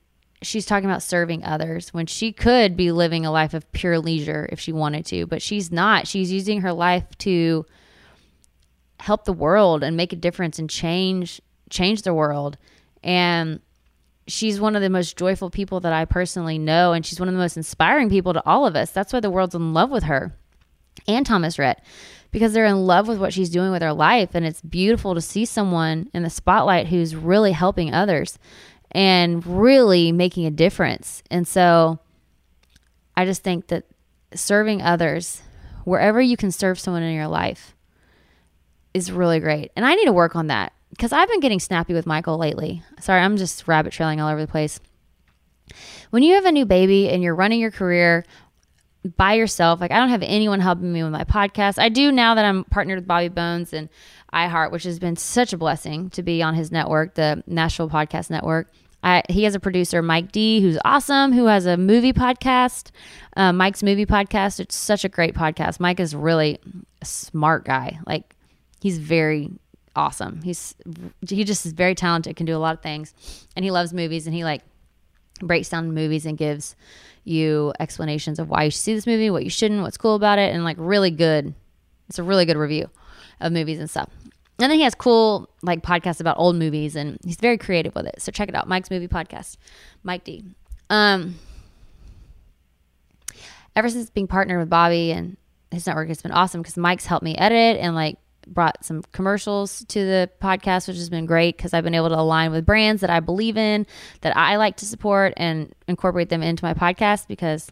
she's 0.43 0.67
talking 0.67 0.89
about 0.89 1.03
serving 1.03 1.45
others 1.45 1.95
when 1.95 2.07
she 2.07 2.33
could 2.33 2.77
be 2.77 2.93
living 2.93 3.25
a 3.25 3.31
life 3.31 3.55
of 3.55 3.71
pure 3.73 3.99
leisure 3.99 4.49
if 4.53 4.61
she 4.61 4.73
wanted 4.73 5.07
to, 5.07 5.27
but 5.27 5.41
she's 5.41 5.73
not. 5.73 6.07
She's 6.07 6.33
using 6.33 6.61
her 6.61 6.73
life 6.73 7.07
to 7.19 7.65
help 9.01 9.25
the 9.25 9.33
world 9.33 9.83
and 9.83 9.97
make 9.97 10.13
a 10.13 10.17
difference 10.17 10.59
and 10.59 10.69
change 10.69 11.41
change 11.71 12.03
the 12.03 12.13
world. 12.13 12.59
And 13.03 13.61
she's 14.27 14.61
one 14.61 14.77
of 14.77 14.83
the 14.83 14.91
most 14.91 15.17
joyful 15.17 15.51
people 15.51 15.81
that 15.81 15.93
I 15.93 16.05
personally 16.05 16.59
know, 16.59 16.93
and 16.93 17.05
she's 17.05 17.19
one 17.19 17.29
of 17.29 17.35
the 17.35 17.41
most 17.41 17.57
inspiring 17.57 18.11
people 18.11 18.35
to 18.35 18.47
all 18.47 18.67
of 18.67 18.77
us. 18.77 18.91
That's 18.91 19.13
why 19.13 19.21
the 19.21 19.31
world's 19.31 19.55
in 19.55 19.73
love 19.73 19.91
with 19.91 20.05
her 20.05 20.37
and 21.09 21.25
Thomas 21.25 21.59
Rhett 21.59 21.83
because 22.31 22.53
they're 22.53 22.67
in 22.67 22.87
love 22.87 23.07
with 23.09 23.19
what 23.19 23.33
she's 23.33 23.51
doing 23.51 23.71
with 23.71 23.83
her 23.83 23.93
life. 23.93 24.31
And 24.35 24.45
it's 24.45 24.63
beautiful 24.63 25.15
to 25.15 25.21
see 25.21 25.45
someone 25.45 26.09
in 26.15 26.23
the 26.23 26.31
spotlight 26.31 26.89
who's 26.89 27.15
really 27.15 27.53
helping 27.53 27.93
others 27.93 28.39
and 28.93 29.45
really 29.47 30.13
making 30.13 30.47
a 30.47 30.51
difference. 30.51 31.23
And 31.31 31.49
so 31.49 31.99
I 33.17 33.25
just 33.25 33.43
think 33.43 33.69
that 33.69 33.85
serving 34.35 34.83
others, 34.83 35.43
wherever 35.85 36.21
you 36.21 36.37
can 36.37 36.53
serve 36.53 36.79
someone 36.79 37.03
in 37.03 37.15
your 37.15 37.29
life, 37.29 37.75
is 38.95 39.11
really 39.11 39.41
great. 39.41 39.73
And 39.75 39.85
I 39.85 39.95
need 39.95 40.05
to 40.05 40.13
work 40.13 40.37
on 40.37 40.49
that 40.49 40.73
because 40.91 41.13
I've 41.13 41.29
been 41.29 41.41
getting 41.41 41.61
snappy 41.61 41.95
with 41.95 42.07
Michael 42.07 42.39
lately. 42.39 42.83
Sorry, 43.01 43.21
I'm 43.21 43.37
just 43.37 43.67
rabbit 43.67 43.93
trailing 43.93 44.21
all 44.21 44.31
over 44.31 44.41
the 44.41 44.51
place. 44.51 44.79
When 46.11 46.23
you 46.23 46.35
have 46.35 46.45
a 46.45 46.53
new 46.53 46.67
baby 46.67 47.09
and 47.09 47.23
you're 47.23 47.35
running 47.35 47.61
your 47.61 47.71
career 47.71 48.25
by 49.17 49.35
yourself, 49.35 49.81
like 49.81 49.91
I 49.91 49.99
don't 49.99 50.11
have 50.11 50.23
anyone 50.23 50.61
helping 50.61 50.93
me 50.93 51.03
with 51.03 51.13
my 51.13 51.25
podcast. 51.25 51.79
I 51.79 51.89
do 51.89 52.13
now 52.13 52.35
that 52.35 52.45
I'm 52.45 52.65
partnered 52.65 52.99
with 52.99 53.07
Bobby 53.07 53.29
Bones 53.29 53.73
and 53.73 53.89
iHeart, 54.33 54.71
which 54.71 54.85
has 54.85 54.99
been 54.99 55.17
such 55.17 55.53
a 55.53 55.59
blessing 55.59 56.11
to 56.11 56.23
be 56.23 56.43
on 56.43 56.55
his 56.55 56.71
network, 56.71 57.15
the 57.15 57.43
Nashville 57.47 57.89
Podcast 57.89 58.31
Network. 58.31 58.73
I, 59.03 59.23
he 59.29 59.45
has 59.45 59.55
a 59.55 59.61
producer, 59.61 60.01
Mike 60.03 60.31
D, 60.33 60.61
who's 60.61 60.79
awesome, 60.85 61.33
who 61.33 61.47
has 61.47 61.67
a 61.67 61.77
movie 61.77 62.13
podcast, 62.13 62.91
uh, 63.37 63.53
Mike's 63.53 63.83
Movie 63.83 64.07
Podcast. 64.07 64.61
It's 64.61 64.77
such 64.77 65.05
a 65.05 65.09
great 65.09 65.35
podcast. 65.35 65.81
Mike 65.81 65.99
is 65.99 66.15
really 66.15 66.59
a 67.01 67.05
smart 67.05 67.65
guy. 67.65 67.99
Like, 68.07 68.37
he's 68.81 68.99
very 68.99 69.51
awesome. 69.97 70.43
He's 70.43 70.75
he 71.29 71.45
just 71.45 71.67
is 71.67 71.73
very 71.73 71.95
talented, 71.95 72.37
can 72.37 72.47
do 72.47 72.57
a 72.57 72.59
lot 72.59 72.75
of 72.75 72.83
things, 72.83 73.13
and 73.57 73.65
he 73.65 73.71
loves 73.71 73.93
movies. 73.93 74.27
And 74.27 74.35
he 74.35 74.45
like 74.45 74.63
breaks 75.41 75.69
down 75.69 75.93
movies 75.93 76.25
and 76.25 76.39
gives 76.39 76.77
you 77.25 77.73
explanations 77.81 78.39
of 78.39 78.49
why 78.49 78.65
you 78.65 78.71
should 78.71 78.81
see 78.81 78.95
this 78.95 79.07
movie, 79.07 79.31
what 79.31 79.45
you 79.45 79.51
shouldn't, 79.51 79.83
what's 79.83 79.97
cool 79.97 80.15
about 80.15 80.39
it, 80.39 80.55
and 80.55 80.65
like 80.65 80.77
really 80.79 81.11
good. 81.11 81.55
It's 82.09 82.19
a 82.19 82.23
really 82.23 82.45
good 82.45 82.57
review 82.57 82.91
of 83.41 83.53
movies 83.53 83.79
and 83.79 83.91
stuff. 83.91 84.11
And 84.59 84.71
then 84.71 84.79
he 84.79 84.83
has 84.83 84.95
cool 84.95 85.49
like 85.63 85.83
podcasts 85.83 86.21
about 86.21 86.39
old 86.39 86.57
movies, 86.57 86.95
and 86.97 87.19
he's 87.25 87.37
very 87.37 87.59
creative 87.59 87.95
with 87.95 88.07
it. 88.07 88.21
So 88.21 88.31
check 88.31 88.49
it 88.49 88.55
out, 88.55 88.69
Mike's 88.69 88.91
Movie 88.91 89.09
Podcast, 89.09 89.57
Mike 90.03 90.25
D. 90.25 90.45
Um, 90.91 91.37
ever 93.75 93.89
since 93.89 94.11
being 94.11 94.27
partnered 94.27 94.59
with 94.59 94.71
Bobby 94.71 95.11
and 95.13 95.37
his 95.71 95.87
network, 95.87 96.11
it's 96.11 96.23
been 96.23 96.33
awesome 96.33 96.61
because 96.61 96.77
Mike's 96.77 97.07
helped 97.07 97.25
me 97.25 97.35
edit 97.37 97.79
and 97.81 97.95
like 97.95 98.19
brought 98.47 98.85
some 98.85 99.03
commercials 99.13 99.85
to 99.89 100.01
the 100.05 100.31
podcast, 100.41 100.89
which 100.89 100.97
has 100.97 101.09
been 101.09 101.27
great 101.27 101.57
because 101.57 101.73
I've 101.73 101.85
been 101.85 101.95
able 101.95 102.11
to 102.11 102.19
align 102.19 102.51
with 102.51 102.67
brands 102.67 103.01
that 103.01 103.11
I 103.11 103.21
believe 103.21 103.57
in, 103.57 103.87
that 104.21 104.37
I 104.37 104.57
like 104.57 104.77
to 104.79 104.87
support, 104.87 105.33
and 105.37 105.73
incorporate 105.89 106.29
them 106.29 106.43
into 106.43 106.65
my 106.65 106.75
podcast 106.75 107.29
because 107.29 107.71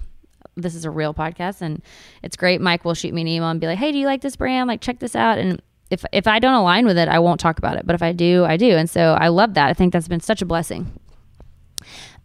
this 0.57 0.75
is 0.75 0.85
a 0.85 0.91
real 0.91 1.15
podcast 1.15 1.63
and 1.63 1.83
it's 2.23 2.37
great. 2.37 2.61
Mike 2.61 2.85
will 2.85 2.95
shoot 2.95 3.15
me 3.15 3.23
an 3.23 3.29
email 3.29 3.49
and 3.49 3.61
be 3.61 3.67
like, 3.67 3.79
"Hey, 3.79 3.93
do 3.93 3.99
you 3.99 4.07
like 4.07 4.21
this 4.21 4.37
brand? 4.37 4.69
Like, 4.69 4.81
check 4.81 4.99
this 4.99 5.15
out." 5.15 5.39
And 5.39 5.61
if 5.91 6.05
if 6.13 6.27
I 6.27 6.39
don't 6.39 6.55
align 6.55 6.87
with 6.87 6.97
it, 6.97 7.09
I 7.09 7.19
won't 7.19 7.41
talk 7.41 7.59
about 7.59 7.77
it. 7.77 7.87
But 7.87 7.95
if 7.95 8.03
I 8.03 8.13
do, 8.13 8.45
I 8.45 8.57
do. 8.57 8.77
And 8.77 8.89
so 8.89 9.15
I 9.21 9.29
love 9.29 9.55
that. 9.55 9.69
I 9.69 9.75
think 9.75 9.93
that's 9.93 10.09
been 10.09 10.21
such 10.21 10.41
a 10.43 10.47
blessing. 10.47 10.93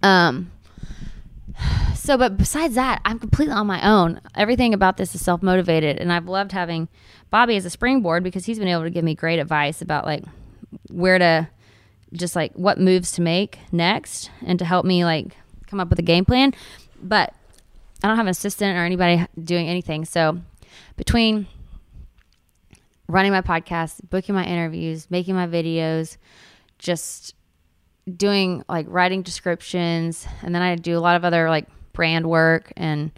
Um. 0.01 0.51
So, 1.95 2.17
but 2.17 2.38
besides 2.38 2.75
that, 2.75 3.01
I'm 3.04 3.17
completely 3.17 3.56
on 3.56 3.65
my 3.65 3.82
own. 3.84 4.21
Everything 4.36 4.75
about 4.75 4.97
this 4.97 5.15
is 5.15 5.23
self 5.23 5.41
motivated, 5.41 5.97
and 5.97 6.13
I've 6.13 6.28
loved 6.28 6.51
having 6.51 6.88
Bobby 7.32 7.56
as 7.56 7.65
a 7.65 7.69
springboard 7.69 8.23
because 8.23 8.45
he's 8.45 8.60
been 8.60 8.67
able 8.67 8.84
to 8.84 8.91
give 8.91 9.04
me 9.04 9.15
great 9.15 9.39
advice 9.39 9.82
about 9.82 10.06
like 10.06 10.23
where 10.91 11.17
to 11.17 11.47
just 12.13 12.36
like 12.36 12.54
what 12.54 12.80
moves 12.80 13.12
to 13.13 13.21
make 13.21 13.58
next 13.71 14.30
and 14.45 14.60
to 14.60 14.65
help 14.65 14.86
me 14.86 15.04
like 15.04 15.36
come 15.67 15.80
up 15.80 15.89
with 15.89 15.97
a 15.97 16.04
game 16.04 16.25
plan. 16.25 16.54
But 17.01 17.34
I 18.04 18.08
don't 18.08 18.17
have 18.17 18.28
an 18.28 18.32
assistant 18.32 18.78
or 18.78 18.86
anybody 18.86 19.25
doing 19.41 19.67
anything. 19.67 20.06
So 20.06 20.39
between 20.97 21.47
running 23.08 23.32
my 23.32 23.41
podcast, 23.41 24.00
booking 24.10 24.36
my 24.36 24.46
interviews, 24.46 25.10
making 25.10 25.36
my 25.36 25.48
videos, 25.48 26.18
just 26.80 27.36
doing 28.15 28.63
like 28.68 28.86
writing 28.89 29.22
descriptions, 29.22 30.28
and 30.41 30.54
then 30.54 30.62
I 30.62 30.76
do 30.76 30.98
a 30.98 31.00
lot 31.00 31.15
of 31.15 31.26
other 31.26 31.50
like 31.50 31.68
brand 31.94 32.28
work 32.28 32.74
and 32.76 33.12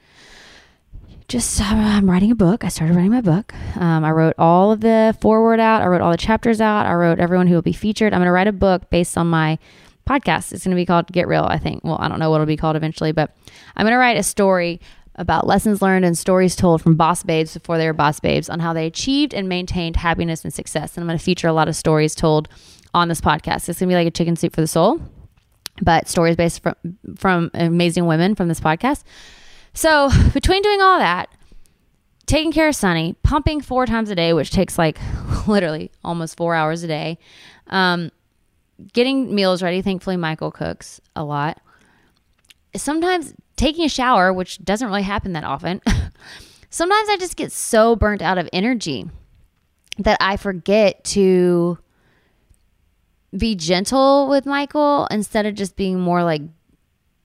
just 1.28 1.60
um, 1.60 1.78
I'm 1.78 2.10
writing 2.10 2.32
a 2.32 2.36
book. 2.36 2.64
I 2.64 2.70
started 2.70 2.96
writing 2.96 3.12
my 3.12 3.22
book. 3.22 3.54
Um, 3.76 4.06
I 4.06 4.12
wrote 4.12 4.34
all 4.38 4.72
of 4.72 4.80
the 4.80 5.16
foreword 5.20 5.60
out. 5.60 5.82
I 5.82 5.88
wrote 5.88 6.00
all 6.02 6.12
the 6.12 6.18
chapters 6.18 6.62
out. 6.62 6.86
I 6.86 6.94
wrote 6.94 7.20
everyone 7.20 7.48
who 7.48 7.56
will 7.56 7.62
be 7.62 7.74
featured. 7.74 8.14
I'm 8.14 8.20
going 8.20 8.28
to 8.28 8.32
write 8.32 8.48
a 8.48 8.54
book 8.54 8.90
based 8.90 9.18
on 9.18 9.28
my 9.28 9.60
podcast. 10.08 10.54
It's 10.54 10.64
going 10.64 10.76
to 10.76 10.80
be 10.80 10.86
called 10.86 11.08
Get 11.12 11.28
Real, 11.28 11.44
I 11.44 11.58
think. 11.58 11.84
Well, 11.84 11.98
I 12.00 12.08
don't 12.08 12.20
know 12.20 12.30
what 12.30 12.38
it'll 12.38 12.48
be 12.48 12.56
called 12.56 12.78
eventually, 12.78 13.12
but 13.12 13.36
I'm 13.76 13.84
going 13.84 13.92
to 13.92 13.98
write 13.98 14.16
a 14.16 14.24
story 14.24 14.80
about 15.18 15.48
lessons 15.48 15.82
learned 15.82 16.06
and 16.06 16.18
stories 16.18 16.56
told 16.56 16.82
from 16.82 16.96
boss 16.96 17.24
babes 17.24 17.54
before 17.54 17.78
they 17.78 17.88
were 17.88 17.94
boss 17.94 18.20
babes 18.20 18.50
on 18.50 18.60
how 18.60 18.74
they 18.74 18.86
achieved 18.86 19.34
and 19.34 19.50
maintained 19.50 19.96
happiness 19.96 20.44
and 20.44 20.54
success. 20.54 20.96
And 20.96 21.04
I'm 21.04 21.08
going 21.08 21.18
to 21.18 21.24
feature 21.24 21.48
a 21.48 21.54
lot 21.54 21.68
of 21.68 21.76
stories 21.76 22.14
told 22.14 22.48
on 22.94 23.08
this 23.08 23.22
podcast. 23.22 23.68
It's 23.68 23.80
going 23.80 23.88
to 23.90 23.94
be 23.94 23.96
like 23.96 24.08
a 24.08 24.12
chicken 24.12 24.36
soup 24.36 24.54
for 24.54 24.62
the 24.62 24.68
soul, 24.68 25.02
but 25.82 26.08
stories 26.08 26.36
based 26.36 26.62
from 26.62 26.76
from 27.16 27.52
amazing 27.54 28.06
women 28.06 28.36
from 28.36 28.48
this 28.48 28.60
podcast. 28.60 29.04
So 29.74 30.10
between 30.34 30.62
doing 30.62 30.82
all 30.82 31.00
that, 31.00 31.30
taking 32.28 32.52
care 32.52 32.68
of 32.68 32.76
Sunny, 32.76 33.16
pumping 33.24 33.62
four 33.62 33.86
times 33.86 34.10
a 34.12 34.16
day, 34.16 34.34
which 34.34 34.52
takes 34.52 34.78
like 34.78 35.00
literally 35.48 35.92
almost 36.04 36.38
four 36.38 36.54
hours 36.54 36.84
a 36.84 36.88
day, 36.88 37.18
um, 37.68 38.12
getting 38.94 39.34
meals 39.34 39.64
ready. 39.64 39.82
Thankfully, 39.82 40.18
Michael 40.18 40.52
cooks 40.52 41.02
a 41.16 41.24
lot. 41.24 41.60
Sometimes 42.76 43.34
taking 43.58 43.84
a 43.84 43.90
shower, 43.90 44.32
which 44.32 44.64
doesn't 44.64 44.88
really 44.88 45.02
happen 45.02 45.34
that 45.34 45.44
often. 45.44 45.82
Sometimes 46.70 47.10
I 47.10 47.18
just 47.18 47.36
get 47.36 47.52
so 47.52 47.96
burnt 47.96 48.22
out 48.22 48.38
of 48.38 48.48
energy 48.54 49.10
that 50.00 50.18
I 50.22 50.38
forget 50.38 51.04
to 51.06 51.78
be 53.36 53.56
gentle 53.56 54.28
with 54.30 54.46
Michael 54.46 55.08
instead 55.12 55.46
of 55.46 55.56
just 55.56 55.76
being 55.76 56.00
more 56.00 56.24
like 56.24 56.42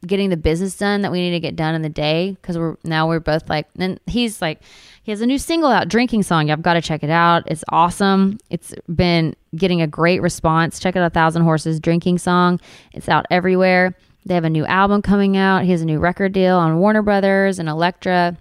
getting 0.05 0.31
the 0.31 0.37
business 0.37 0.77
done 0.77 1.03
that 1.03 1.13
we 1.13 1.21
need 1.21 1.31
to 1.31 1.41
get 1.41 1.55
done 1.55 1.75
in 1.75 1.83
the 1.83 1.89
day. 1.89 2.33
Because 2.33 2.59
we're 2.59 2.77
now 2.83 3.09
we're 3.09 3.21
both 3.21 3.49
like 3.49 3.67
and 3.79 4.01
he's 4.07 4.41
like 4.41 4.61
he 5.03 5.13
has 5.13 5.21
a 5.21 5.27
new 5.27 5.39
single 5.39 5.71
out 5.71 5.89
drinking 5.89 6.23
song. 6.23 6.51
I've 6.51 6.63
got 6.63 6.75
to 6.75 6.81
check 6.81 7.03
it 7.03 7.11
out. 7.11 7.43
It's 7.47 7.65
awesome. 7.69 8.39
It's 8.49 8.75
been 8.95 9.37
getting 9.55 9.83
a 9.83 9.87
great 9.87 10.23
response. 10.23 10.79
Check 10.79 10.97
out 10.97 11.05
a 11.05 11.11
thousand 11.11 11.43
horses 11.43 11.79
drinking 11.79 12.19
song. 12.19 12.61
It's 12.93 13.09
out 13.09 13.27
everywhere 13.31 13.95
they 14.25 14.35
have 14.35 14.45
a 14.45 14.51
new 14.51 14.65
album 14.67 15.03
coming 15.03 15.37
out. 15.37 15.65
He 15.65 15.71
has 15.73 15.83
a 15.83 15.87
new 15.87 15.99
record 15.99 16.33
deal 16.33 16.57
on 16.57 16.79
warner 16.79 17.03
brothers 17.03 17.59
and 17.59 17.69
elektra. 17.69 18.37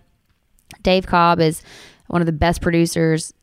Dave 0.84 1.08
cobb 1.08 1.39
is 1.39 1.62
one 2.08 2.22
of 2.22 2.26
the 2.26 2.32
best 2.32 2.62
producers 2.62 3.34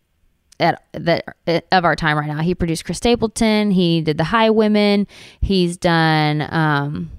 at 0.61 0.83
that 0.93 1.25
of 1.73 1.85
our 1.85 1.97
time 1.97 2.17
right 2.17 2.27
now. 2.27 2.41
He 2.41 2.55
produced 2.55 2.85
chris 2.85 2.99
stapleton. 2.99 3.71
He 3.71 4.01
did 4.01 4.19
the 4.19 4.25
Highwomen 4.25 5.07
he's 5.41 5.77
done 5.77 6.47
um 6.51 7.11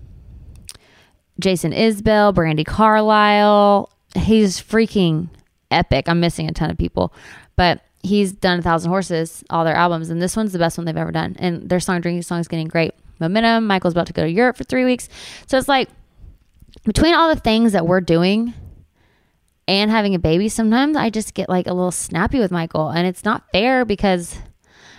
Jason 1.40 1.72
Isbell, 1.72 2.34
Brandi 2.34 2.66
Carlile. 2.66 3.90
He's 4.16 4.62
freaking 4.62 5.30
epic. 5.72 6.10
I'm 6.10 6.20
missing 6.20 6.50
a 6.50 6.52
ton 6.52 6.70
of 6.70 6.78
people, 6.78 7.14
but 7.56 7.82
he's 8.04 8.34
done 8.34 8.60
a 8.60 8.62
thousand 8.62 8.92
horses, 8.92 9.44
all 9.50 9.64
their 9.64 9.76
albums, 9.76 10.10
and 10.10 10.22
this 10.22 10.36
one's 10.36 10.52
the 10.52 10.60
best 10.60 10.78
one 10.78 10.86
they've 10.86 10.98
ever 10.98 11.12
done. 11.12 11.38
And 11.40 11.70
their 11.70 11.80
song 11.80 12.02
drinking 12.02 12.24
song 12.24 12.40
is 12.40 12.48
getting 12.48 12.68
great 12.68 12.94
momentum. 13.20 13.68
Michael's 13.68 13.94
about 13.94 14.08
to 14.08 14.14
go 14.14 14.24
to 14.24 14.30
Europe 14.30 14.58
for 14.58 14.64
three 14.64 14.86
weeks, 14.86 15.10
so 15.48 15.58
it's 15.58 15.68
like 15.68 15.90
between 16.86 17.14
all 17.14 17.34
the 17.34 17.40
things 17.40 17.74
that 17.74 17.86
we're 17.86 18.02
doing 18.02 18.54
and 19.68 19.92
having 19.92 20.16
a 20.16 20.20
baby, 20.20 20.50
sometimes 20.50 20.98
I 20.98 21.10
just 21.10 21.34
get 21.34 21.50
like 21.50 21.68
a 21.68 21.74
little 21.74 21.92
snappy 21.92 22.40
with 22.40 22.52
Michael, 22.52 22.90
and 22.90 23.08
it's 23.08 23.24
not 23.24 23.44
fair 23.52 23.86
because 23.86 24.38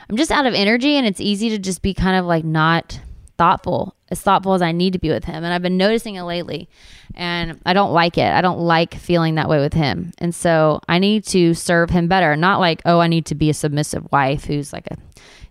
I'm 0.09 0.17
just 0.17 0.31
out 0.31 0.47
of 0.47 0.55
energy, 0.55 0.97
and 0.97 1.07
it's 1.07 1.21
easy 1.21 1.51
to 1.51 1.59
just 1.59 1.83
be 1.83 1.95
kind 1.95 2.17
of 2.19 2.27
like 2.27 2.45
not 2.45 3.01
thoughtful, 3.41 3.97
as 4.11 4.21
thoughtful 4.21 4.53
as 4.53 4.61
I 4.61 4.73
need 4.73 4.93
to 4.93 4.99
be 4.99 5.09
with 5.09 5.25
him. 5.25 5.45
And 5.45 5.47
I've 5.47 5.63
been 5.63 5.79
noticing 5.79 6.17
it 6.17 6.25
lately. 6.25 6.69
And 7.15 7.59
I 7.65 7.73
don't 7.73 7.93
like 7.93 8.19
it. 8.19 8.31
I 8.31 8.43
don't 8.43 8.59
like 8.61 8.95
feeling 8.95 9.37
that 9.37 9.49
way 9.49 9.61
with 9.61 9.73
him. 9.73 10.13
And 10.19 10.35
so 10.35 10.81
I 10.89 10.99
need 10.99 11.25
to 11.29 11.55
serve 11.55 11.89
him 11.89 12.07
better. 12.07 12.37
Not 12.37 12.61
like, 12.61 12.83
oh, 12.85 13.01
I 13.01 13.07
need 13.07 13.25
to 13.27 13.35
be 13.35 13.49
a 13.49 13.55
submissive 13.55 14.07
wife 14.13 14.45
who's 14.45 14.75
like 14.75 14.89
a 14.91 14.97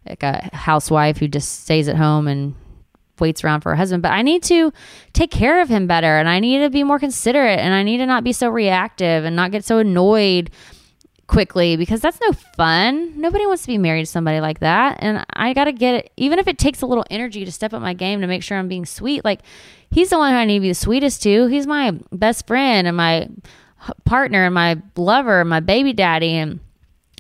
like 0.07 0.23
a 0.23 0.49
housewife 0.53 1.17
who 1.17 1.27
just 1.27 1.63
stays 1.63 1.87
at 1.87 1.95
home 1.95 2.27
and 2.27 2.55
waits 3.19 3.43
around 3.43 3.61
for 3.61 3.69
her 3.69 3.75
husband, 3.75 4.01
but 4.01 4.11
I 4.11 4.21
need 4.21 4.43
to 4.43 4.71
take 5.13 5.31
care 5.31 5.61
of 5.61 5.69
him 5.69 5.87
better 5.87 6.17
and 6.17 6.29
I 6.29 6.39
need 6.39 6.59
to 6.59 6.69
be 6.69 6.83
more 6.83 6.99
considerate 6.99 7.59
and 7.59 7.73
I 7.73 7.83
need 7.83 7.97
to 7.97 8.05
not 8.05 8.23
be 8.23 8.31
so 8.31 8.49
reactive 8.49 9.25
and 9.25 9.35
not 9.35 9.51
get 9.51 9.65
so 9.65 9.79
annoyed 9.79 10.51
quickly 11.29 11.77
because 11.77 12.01
that's 12.01 12.19
no 12.21 12.33
fun. 12.33 13.19
Nobody 13.21 13.45
wants 13.45 13.61
to 13.61 13.67
be 13.67 13.77
married 13.77 14.01
to 14.01 14.11
somebody 14.11 14.41
like 14.41 14.59
that. 14.59 14.97
And 14.99 15.25
I 15.33 15.53
got 15.53 15.65
to 15.65 15.71
get 15.71 15.95
it, 15.95 16.11
even 16.17 16.39
if 16.39 16.47
it 16.47 16.57
takes 16.57 16.81
a 16.81 16.85
little 16.85 17.05
energy 17.09 17.45
to 17.45 17.51
step 17.51 17.73
up 17.73 17.81
my 17.81 17.93
game 17.93 18.21
to 18.21 18.27
make 18.27 18.43
sure 18.43 18.57
I'm 18.57 18.67
being 18.67 18.85
sweet. 18.85 19.23
Like, 19.23 19.41
he's 19.91 20.09
the 20.09 20.17
one 20.17 20.33
who 20.33 20.37
I 20.37 20.45
need 20.45 20.57
to 20.57 20.61
be 20.61 20.69
the 20.69 20.75
sweetest 20.75 21.23
to. 21.23 21.45
He's 21.47 21.67
my 21.67 21.91
best 22.11 22.47
friend 22.47 22.87
and 22.87 22.97
my 22.97 23.29
partner 24.05 24.45
and 24.45 24.53
my 24.53 24.81
lover 24.97 25.41
and 25.41 25.49
my 25.49 25.59
baby 25.59 25.93
daddy. 25.93 26.35
And 26.35 26.59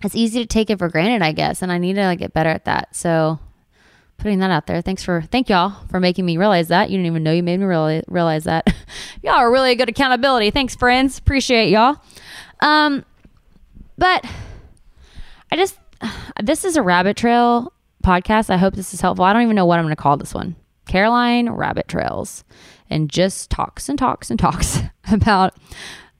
it's 0.03 0.15
easy 0.15 0.39
to 0.39 0.45
take 0.45 0.69
it 0.69 0.79
for 0.79 0.89
granted, 0.89 1.21
I 1.21 1.31
guess. 1.31 1.61
And 1.61 1.71
I 1.71 1.77
need 1.77 1.93
to 1.93 2.05
like, 2.05 2.19
get 2.19 2.33
better 2.33 2.49
at 2.49 2.65
that. 2.65 2.95
So, 2.95 3.39
putting 4.19 4.39
that 4.39 4.51
out 4.51 4.67
there. 4.67 4.81
Thanks 4.81 5.03
for, 5.03 5.21
thank 5.21 5.49
y'all 5.49 5.73
for 5.89 5.99
making 5.99 6.25
me 6.25 6.37
realize 6.37 6.67
that. 6.67 6.89
You 6.89 6.97
didn't 6.97 7.07
even 7.07 7.23
know 7.23 7.31
you 7.31 7.43
made 7.43 7.59
me 7.59 7.65
realize, 7.65 8.03
realize 8.07 8.43
that. 8.43 8.67
y'all 9.23 9.35
are 9.35 9.51
really 9.51 9.75
good 9.75 9.89
accountability. 9.89 10.51
Thanks, 10.51 10.75
friends. 10.75 11.17
Appreciate 11.17 11.69
y'all. 11.69 11.97
Um, 12.59 13.05
but 13.97 14.25
I 15.51 15.55
just, 15.55 15.77
this 16.43 16.65
is 16.65 16.75
a 16.77 16.83
rabbit 16.83 17.17
trail 17.17 17.73
podcast. 18.03 18.49
I 18.49 18.57
hope 18.57 18.75
this 18.75 18.93
is 18.93 19.01
helpful. 19.01 19.25
I 19.25 19.33
don't 19.33 19.43
even 19.43 19.55
know 19.55 19.65
what 19.65 19.79
I'm 19.79 19.85
going 19.85 19.95
to 19.95 20.01
call 20.01 20.17
this 20.17 20.33
one 20.33 20.55
Caroline 20.87 21.49
Rabbit 21.49 21.87
Trails 21.87 22.43
and 22.89 23.09
just 23.09 23.49
talks 23.49 23.89
and 23.89 23.97
talks 23.97 24.29
and 24.29 24.39
talks 24.39 24.79
about 25.11 25.55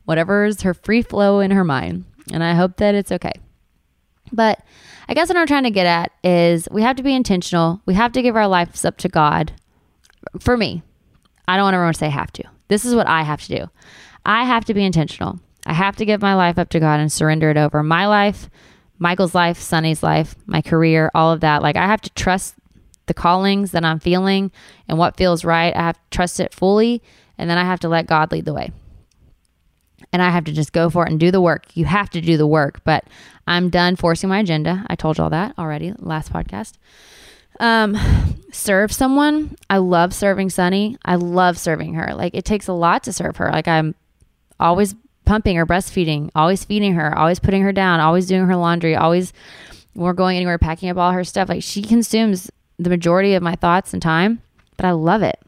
whatever's 0.06 0.62
her 0.62 0.74
free 0.74 1.02
flow 1.02 1.40
in 1.40 1.52
her 1.52 1.64
mind. 1.64 2.06
And 2.32 2.44
I 2.44 2.54
hope 2.54 2.78
that 2.78 2.96
it's 2.96 3.12
okay. 3.12 3.34
But 4.32 4.64
I 5.08 5.14
guess 5.14 5.28
what 5.28 5.38
I'm 5.38 5.48
trying 5.48 5.64
to 5.64 5.72
get 5.72 5.86
at 5.86 6.12
is 6.24 6.68
we 6.72 6.82
have 6.82 6.96
to 6.98 7.04
be 7.04 7.16
intentional. 7.16 7.82
We 7.86 7.94
have 7.96 8.12
to 8.14 8.22
give 8.22 8.36
our 8.36 8.48
lives 8.48 8.86
up 8.86 8.98
to 8.98 9.10
God. 9.10 9.54
For 10.40 10.56
me, 10.56 10.84
I 11.48 11.56
don't 11.56 11.66
want 11.66 11.74
everyone 11.74 11.94
to 11.94 12.00
say 12.00 12.10
have 12.10 12.32
to. 12.34 12.44
This 12.68 12.86
is 12.86 12.94
what 12.94 13.08
I 13.08 13.24
have 13.24 13.42
to 13.44 13.58
do. 13.58 13.70
I 14.26 14.44
have 14.44 14.66
to 14.66 14.74
be 14.74 14.84
intentional. 14.84 15.40
I 15.66 15.74
have 15.74 15.96
to 15.98 16.06
give 16.06 16.22
my 16.22 16.36
life 16.36 16.58
up 16.58 16.70
to 16.70 16.80
God 16.80 17.00
and 17.00 17.12
surrender 17.12 17.50
it 17.50 17.58
over. 17.58 17.82
My 17.84 18.08
life, 18.08 18.50
Michael's 19.00 19.34
life, 19.34 19.60
Sunny's 19.60 20.04
life, 20.04 20.36
my 20.46 20.62
career, 20.62 21.10
all 21.16 21.32
of 21.32 21.42
that. 21.42 21.62
Like 21.62 21.76
I 21.76 21.88
have 21.88 22.02
to 22.02 22.10
trust 22.12 22.56
the 23.08 23.14
callings 23.14 23.72
that 23.72 23.84
I'm 23.84 24.00
feeling 24.00 24.52
and 24.88 24.98
what 24.98 25.18
feels 25.18 25.44
right. 25.44 25.76
I 25.76 25.82
have 25.82 25.96
to 25.96 26.10
trust 26.12 26.40
it 26.40 26.54
fully 26.54 27.02
and 27.38 27.50
then 27.50 27.58
I 27.58 27.64
have 27.64 27.80
to 27.80 27.90
let 27.90 28.06
God 28.06 28.32
lead 28.32 28.46
the 28.46 28.54
way. 28.54 28.72
And 30.12 30.22
I 30.22 30.30
have 30.32 30.46
to 30.46 30.52
just 30.52 30.74
go 30.74 30.90
for 30.90 31.06
it 31.06 31.12
and 31.12 31.20
do 31.20 31.30
the 31.30 31.42
work. 31.42 31.66
You 31.76 31.86
have 31.86 32.10
to 32.12 32.22
do 32.22 32.36
the 32.36 32.48
work, 32.48 32.82
but 32.84 33.06
I'm 33.46 33.70
done 33.70 33.96
forcing 33.96 34.30
my 34.30 34.40
agenda. 34.40 34.86
I 34.88 34.96
told 34.96 35.18
you 35.18 35.24
all 35.24 35.30
that 35.30 35.54
already 35.58 35.94
last 36.00 36.34
podcast. 36.34 36.78
Um, 37.60 37.98
serve 38.52 38.92
someone. 38.92 39.56
I 39.70 39.78
love 39.78 40.14
serving 40.14 40.50
Sunny. 40.50 40.98
I 41.06 41.16
love 41.16 41.58
serving 41.58 41.94
her. 41.96 42.14
Like 42.16 42.34
it 42.34 42.46
takes 42.46 42.68
a 42.68 42.74
lot 42.74 43.04
to 43.04 43.14
serve 43.14 43.38
her. 43.38 43.52
Like 43.52 43.68
I'm 43.68 43.96
always 44.60 44.96
pumping 45.26 45.58
or 45.58 45.66
breastfeeding, 45.66 46.32
always 46.36 46.64
feeding 46.64 46.94
her, 46.94 47.16
always 47.18 47.40
putting 47.40 47.62
her 47.62 47.72
down, 47.72 48.00
always 48.00 48.26
doing 48.26 48.46
her 48.48 48.56
laundry, 48.56 48.96
always 48.96 49.32
we're 49.96 50.14
going 50.14 50.38
anywhere, 50.38 50.58
packing 50.58 50.90
up 50.90 50.98
all 50.98 51.12
her 51.12 51.24
stuff. 51.24 51.50
Like 51.50 51.64
she 51.64 51.82
consumes 51.82 52.50
the 52.78 52.90
majority 52.90 53.34
of 53.34 53.44
my 53.44 53.56
thoughts 53.56 53.94
and 53.94 54.02
time, 54.02 54.42
but 54.78 54.86
I 54.86 54.92
love 54.92 55.22
it. 55.22 55.40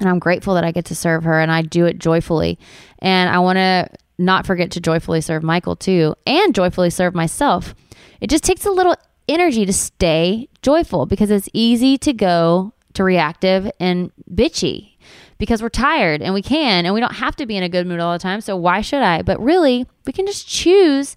And 0.00 0.08
I'm 0.08 0.18
grateful 0.18 0.54
that 0.54 0.64
I 0.64 0.72
get 0.72 0.86
to 0.86 0.94
serve 0.94 1.24
her 1.24 1.40
and 1.40 1.52
I 1.52 1.62
do 1.62 1.84
it 1.84 1.98
joyfully. 1.98 2.58
And 3.00 3.30
I 3.30 3.38
want 3.38 3.56
to 3.56 3.88
not 4.18 4.46
forget 4.46 4.70
to 4.72 4.80
joyfully 4.80 5.20
serve 5.20 5.42
Michael 5.42 5.76
too 5.76 6.14
and 6.26 6.54
joyfully 6.54 6.90
serve 6.90 7.14
myself. 7.14 7.74
It 8.20 8.28
just 8.28 8.44
takes 8.44 8.66
a 8.66 8.70
little 8.70 8.94
energy 9.28 9.64
to 9.64 9.72
stay 9.72 10.48
joyful 10.62 11.06
because 11.06 11.30
it's 11.30 11.48
easy 11.52 11.96
to 11.98 12.12
go 12.12 12.72
to 12.94 13.04
reactive 13.04 13.70
and 13.80 14.12
bitchy 14.32 14.96
because 15.38 15.62
we're 15.62 15.70
tired 15.70 16.20
and 16.20 16.34
we 16.34 16.42
can 16.42 16.84
and 16.84 16.94
we 16.94 17.00
don't 17.00 17.14
have 17.14 17.36
to 17.36 17.46
be 17.46 17.56
in 17.56 17.62
a 17.62 17.68
good 17.68 17.86
mood 17.86 18.00
all 18.00 18.12
the 18.12 18.18
time. 18.18 18.40
So 18.40 18.56
why 18.56 18.82
should 18.82 19.02
I? 19.02 19.22
But 19.22 19.40
really, 19.40 19.86
we 20.06 20.12
can 20.12 20.26
just 20.26 20.46
choose 20.46 21.16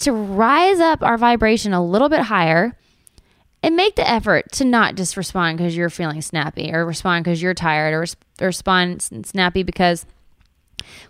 to 0.00 0.12
rise 0.12 0.80
up 0.80 1.02
our 1.02 1.16
vibration 1.16 1.72
a 1.72 1.84
little 1.84 2.08
bit 2.08 2.20
higher 2.20 2.76
and 3.62 3.76
make 3.76 3.94
the 3.96 4.08
effort 4.08 4.50
to 4.52 4.64
not 4.64 4.94
just 4.94 5.16
respond 5.16 5.58
because 5.58 5.76
you're 5.76 5.90
feeling 5.90 6.22
snappy 6.22 6.72
or 6.72 6.86
respond 6.86 7.24
because 7.24 7.42
you're 7.42 7.54
tired 7.54 7.92
or, 7.92 8.06
or 8.42 8.46
respond 8.46 9.02
snappy 9.02 9.62
because 9.62 10.06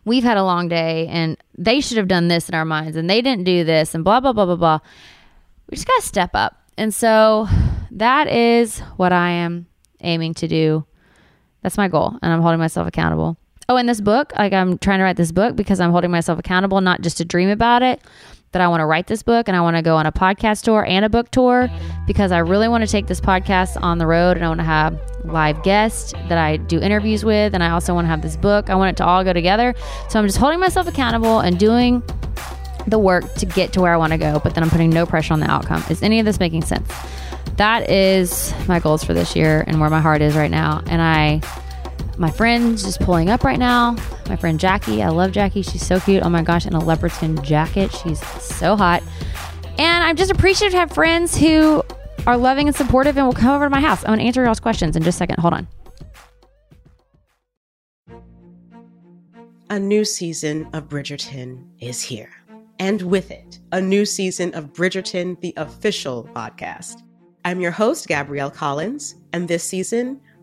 we've 0.05 0.25
had 0.25 0.37
a 0.37 0.45
long 0.45 0.69
day 0.69 1.07
and 1.09 1.37
they 1.57 1.81
should 1.81 1.97
have 1.97 2.09
done 2.09 2.29
this 2.29 2.49
in 2.49 2.55
our 2.55 2.65
minds 2.65 2.97
and 2.97 3.09
they 3.09 3.23
didn't 3.23 3.45
do 3.45 3.65
this 3.65 3.95
and 3.95 4.05
blah, 4.05 4.21
blah, 4.21 4.33
blah, 4.33 4.47
blah, 4.47 4.57
blah. 4.57 4.79
We 5.69 5.77
just 5.77 5.87
got 5.87 6.01
to 6.01 6.07
step 6.07 6.31
up. 6.35 6.57
And 6.77 6.95
so 6.95 7.49
that 7.91 8.29
is 8.29 8.81
what 8.97 9.13
I 9.13 9.31
am 9.31 9.67
aiming 10.01 10.35
to 10.35 10.49
do 10.49 10.87
that's 11.63 11.77
my 11.77 11.89
goal, 11.89 12.17
and 12.23 12.33
I'm 12.33 12.41
holding 12.41 12.59
myself 12.59 12.87
accountable. 12.87 13.37
Oh, 13.69 13.77
in 13.77 13.87
this 13.87 14.01
book, 14.01 14.33
like 14.37 14.53
I'm 14.53 14.79
trying 14.79 14.99
to 14.99 15.05
write 15.05 15.17
this 15.17 15.33
book 15.33 15.57
because 15.57 15.79
I'm 15.79 15.91
holding 15.91 16.11
myself 16.11 16.39
accountable, 16.39 16.81
not 16.81 17.03
just 17.03 17.19
to 17.19 17.25
dream 17.25 17.51
about 17.51 17.83
it, 17.83 18.01
that 18.53 18.61
I 18.61 18.69
want 18.69 18.81
to 18.81 18.87
write 18.87 19.07
this 19.07 19.23
book 19.23 19.49
and 19.49 19.57
I 19.57 19.61
want 19.61 19.77
to 19.77 19.83
go 19.83 19.97
on 19.97 20.07
a 20.07 20.13
podcast 20.13 20.65
tour 20.65 20.85
and 20.85 21.05
a 21.05 21.09
book 21.09 21.31
tour 21.31 21.69
because 22.07 22.33
I 22.33 22.39
really 22.39 22.69
want 22.69 22.85
to 22.85 22.91
take 22.91 23.07
this 23.07 23.21
podcast 23.21 23.81
on 23.81 23.99
the 23.99 24.07
road 24.07 24.37
and 24.37 24.45
I 24.45 24.49
want 24.49 24.61
to 24.61 24.65
have 24.65 25.01
live 25.25 25.63
guests 25.63 26.13
that 26.13 26.39
I 26.39 26.57
do 26.57 26.81
interviews 26.81 27.25
with 27.25 27.55
and 27.55 27.63
I 27.63 27.71
also 27.71 27.95
want 27.95 28.07
to 28.07 28.09
have 28.09 28.23
this 28.23 28.37
book. 28.37 28.69
I 28.69 28.75
want 28.75 28.91
it 28.91 28.97
to 28.99 29.05
all 29.05 29.23
go 29.23 29.33
together. 29.33 29.75
So 30.09 30.19
I'm 30.19 30.27
just 30.27 30.39
holding 30.39 30.59
myself 30.59 30.89
accountable 30.89 31.41
and 31.41 31.59
doing 31.59 32.03
the 32.87 32.99
work 32.99 33.33
to 33.35 33.47
get 33.47 33.73
to 33.75 33.81
where 33.81 33.93
I 33.93 33.97
want 33.97 34.13
to 34.13 34.19
go, 34.19 34.41
but 34.43 34.55
then 34.55 34.65
I'm 34.65 34.71
putting 34.71 34.91
no 34.91 35.07
pressure 35.07 35.33
on 35.33 35.41
the 35.41 35.51
outcome. 35.51 35.85
Is 35.89 36.03
any 36.03 36.19
of 36.19 36.27
this 36.27 36.41
making 36.41 36.63
sense? 36.63 36.91
That 37.57 37.89
is 37.91 38.55
my 38.67 38.81
goals 38.81 39.05
for 39.05 39.15
this 39.15 39.37
year 39.37 39.65
and 39.67 39.81
where 39.81 39.91
my 39.91 40.01
heart 40.01 40.23
is 40.23 40.35
right 40.35 40.51
now. 40.51 40.83
And 40.87 41.01
I 41.03 41.41
my 42.21 42.31
friend's 42.31 42.83
just 42.83 43.01
pulling 43.01 43.31
up 43.31 43.45
right 43.45 43.59
now. 43.59 43.97
My 44.29 44.37
friend 44.37 44.61
Jackie, 44.61 45.03
I 45.03 45.09
love 45.09 45.33
Jackie. 45.33 45.63
She's 45.63 45.85
so 45.85 45.99
cute. 45.99 46.23
Oh 46.23 46.29
my 46.29 46.43
gosh, 46.43 46.67
in 46.67 46.75
a 46.75 46.79
leopard 46.79 47.13
skin 47.13 47.43
jacket. 47.43 47.91
She's 47.93 48.21
so 48.43 48.77
hot. 48.77 49.03
And 49.79 50.05
I'm 50.05 50.17
just 50.17 50.31
appreciative 50.31 50.73
to 50.73 50.79
have 50.79 50.93
friends 50.93 51.35
who 51.35 51.83
are 52.27 52.37
loving 52.37 52.69
and 52.69 52.77
supportive 52.77 53.17
and 53.17 53.27
will 53.27 53.33
come 53.33 53.55
over 53.55 53.65
to 53.65 53.71
my 53.71 53.81
house. 53.81 54.03
I'm 54.03 54.09
going 54.09 54.19
to 54.19 54.27
answer 54.27 54.45
y'all's 54.45 54.61
questions 54.61 54.97
in 54.97 55.03
just 55.03 55.17
a 55.17 55.19
second. 55.19 55.39
Hold 55.39 55.55
on. 55.55 55.69
A 59.71 59.79
new 59.79 60.05
season 60.05 60.69
of 60.75 60.91
Bridgerton 60.91 61.65
is 61.79 62.03
here. 62.03 62.31
And 62.79 63.01
with 63.01 63.31
it, 63.31 63.61
a 63.73 63.81
new 63.81 64.05
season 64.05 64.53
of 64.55 64.75
Bridgerton, 64.75 65.41
the 65.41 65.55
official 65.57 66.29
podcast. 66.35 67.03
I'm 67.47 67.63
your 67.63 67.71
host, 67.71 68.09
Gabrielle 68.09 68.51
Collins, 68.51 69.15
and 69.33 69.49
this 69.49 69.65
season, 69.65 70.21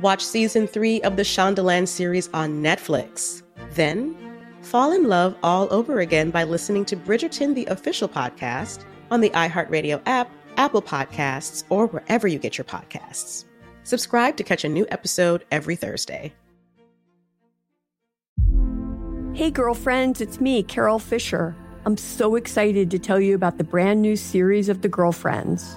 Watch 0.00 0.24
season 0.24 0.68
three 0.68 1.02
of 1.02 1.16
the 1.16 1.22
Shondaland 1.22 1.88
series 1.88 2.28
on 2.32 2.62
Netflix. 2.62 3.42
Then, 3.72 4.16
fall 4.62 4.92
in 4.92 5.08
love 5.08 5.36
all 5.42 5.66
over 5.72 5.98
again 5.98 6.30
by 6.30 6.44
listening 6.44 6.84
to 6.84 6.96
Bridgerton, 6.96 7.54
the 7.54 7.66
official 7.66 8.08
podcast, 8.08 8.84
on 9.10 9.20
the 9.20 9.30
iHeartRadio 9.30 10.00
app, 10.06 10.30
Apple 10.56 10.82
Podcasts, 10.82 11.64
or 11.68 11.88
wherever 11.88 12.28
you 12.28 12.38
get 12.38 12.56
your 12.56 12.64
podcasts. 12.64 13.44
Subscribe 13.82 14.36
to 14.36 14.44
catch 14.44 14.64
a 14.64 14.68
new 14.68 14.86
episode 14.90 15.44
every 15.50 15.74
Thursday. 15.74 16.32
Hey, 19.32 19.50
girlfriends, 19.50 20.20
it's 20.20 20.40
me, 20.40 20.62
Carol 20.62 21.00
Fisher. 21.00 21.56
I'm 21.84 21.96
so 21.96 22.36
excited 22.36 22.88
to 22.92 22.98
tell 23.00 23.20
you 23.20 23.34
about 23.34 23.58
the 23.58 23.64
brand 23.64 24.02
new 24.02 24.14
series 24.14 24.68
of 24.68 24.82
The 24.82 24.88
Girlfriends. 24.88 25.76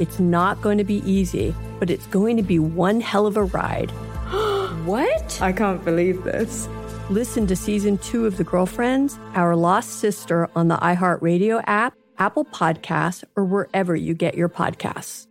It's 0.00 0.18
not 0.18 0.60
going 0.62 0.78
to 0.78 0.84
be 0.84 1.02
easy 1.08 1.54
but 1.80 1.90
it's 1.90 2.06
going 2.08 2.36
to 2.36 2.42
be 2.44 2.60
one 2.60 3.00
hell 3.00 3.26
of 3.26 3.36
a 3.36 3.42
ride. 3.42 3.90
what? 4.84 5.42
I 5.42 5.50
can't 5.50 5.84
believe 5.84 6.22
this. 6.22 6.68
Listen 7.08 7.48
to 7.48 7.56
season 7.56 7.98
two 7.98 8.26
of 8.26 8.36
The 8.36 8.44
Girlfriends, 8.44 9.18
Our 9.34 9.56
Lost 9.56 9.98
Sister 9.98 10.48
on 10.54 10.68
the 10.68 10.76
iHeartRadio 10.76 11.64
app, 11.66 11.94
Apple 12.18 12.44
Podcasts, 12.44 13.24
or 13.34 13.44
wherever 13.44 13.96
you 13.96 14.14
get 14.14 14.36
your 14.36 14.48
podcasts. 14.48 15.26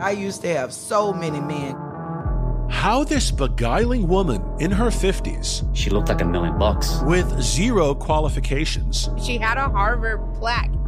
I 0.00 0.10
used 0.10 0.40
to 0.42 0.48
have 0.48 0.72
so 0.72 1.12
many 1.12 1.40
men. 1.40 1.76
How 2.70 3.04
this 3.04 3.30
beguiling 3.30 4.08
woman 4.08 4.42
in 4.58 4.72
her 4.72 4.86
50s. 4.86 5.64
She 5.76 5.90
looked 5.90 6.08
like 6.08 6.22
a 6.22 6.24
million 6.24 6.58
bucks. 6.58 7.00
With 7.02 7.40
zero 7.40 7.94
qualifications. 7.94 9.10
She 9.22 9.36
had 9.36 9.58
a 9.58 9.68
Harvard 9.68 10.34
plaque 10.34 10.72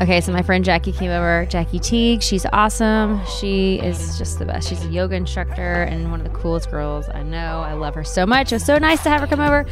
Okay, 0.00 0.20
so 0.20 0.32
my 0.32 0.42
friend 0.42 0.64
Jackie 0.64 0.90
came 0.90 1.10
over. 1.10 1.46
Jackie 1.48 1.78
Teague, 1.78 2.22
she's 2.22 2.46
awesome. 2.52 3.20
She 3.38 3.78
is 3.80 4.18
just 4.18 4.38
the 4.38 4.46
best. 4.46 4.68
She's 4.68 4.82
a 4.84 4.88
yoga 4.88 5.14
instructor 5.14 5.82
and 5.82 6.10
one 6.10 6.20
of 6.20 6.32
the 6.32 6.36
coolest 6.36 6.70
girls 6.70 7.08
I 7.10 7.22
know. 7.22 7.60
I 7.60 7.74
love 7.74 7.94
her 7.94 8.02
so 8.02 8.26
much. 8.26 8.52
It 8.52 8.56
was 8.56 8.64
so 8.64 8.78
nice 8.78 9.02
to 9.02 9.10
have 9.10 9.20
her 9.20 9.26
come 9.26 9.40
over. 9.40 9.66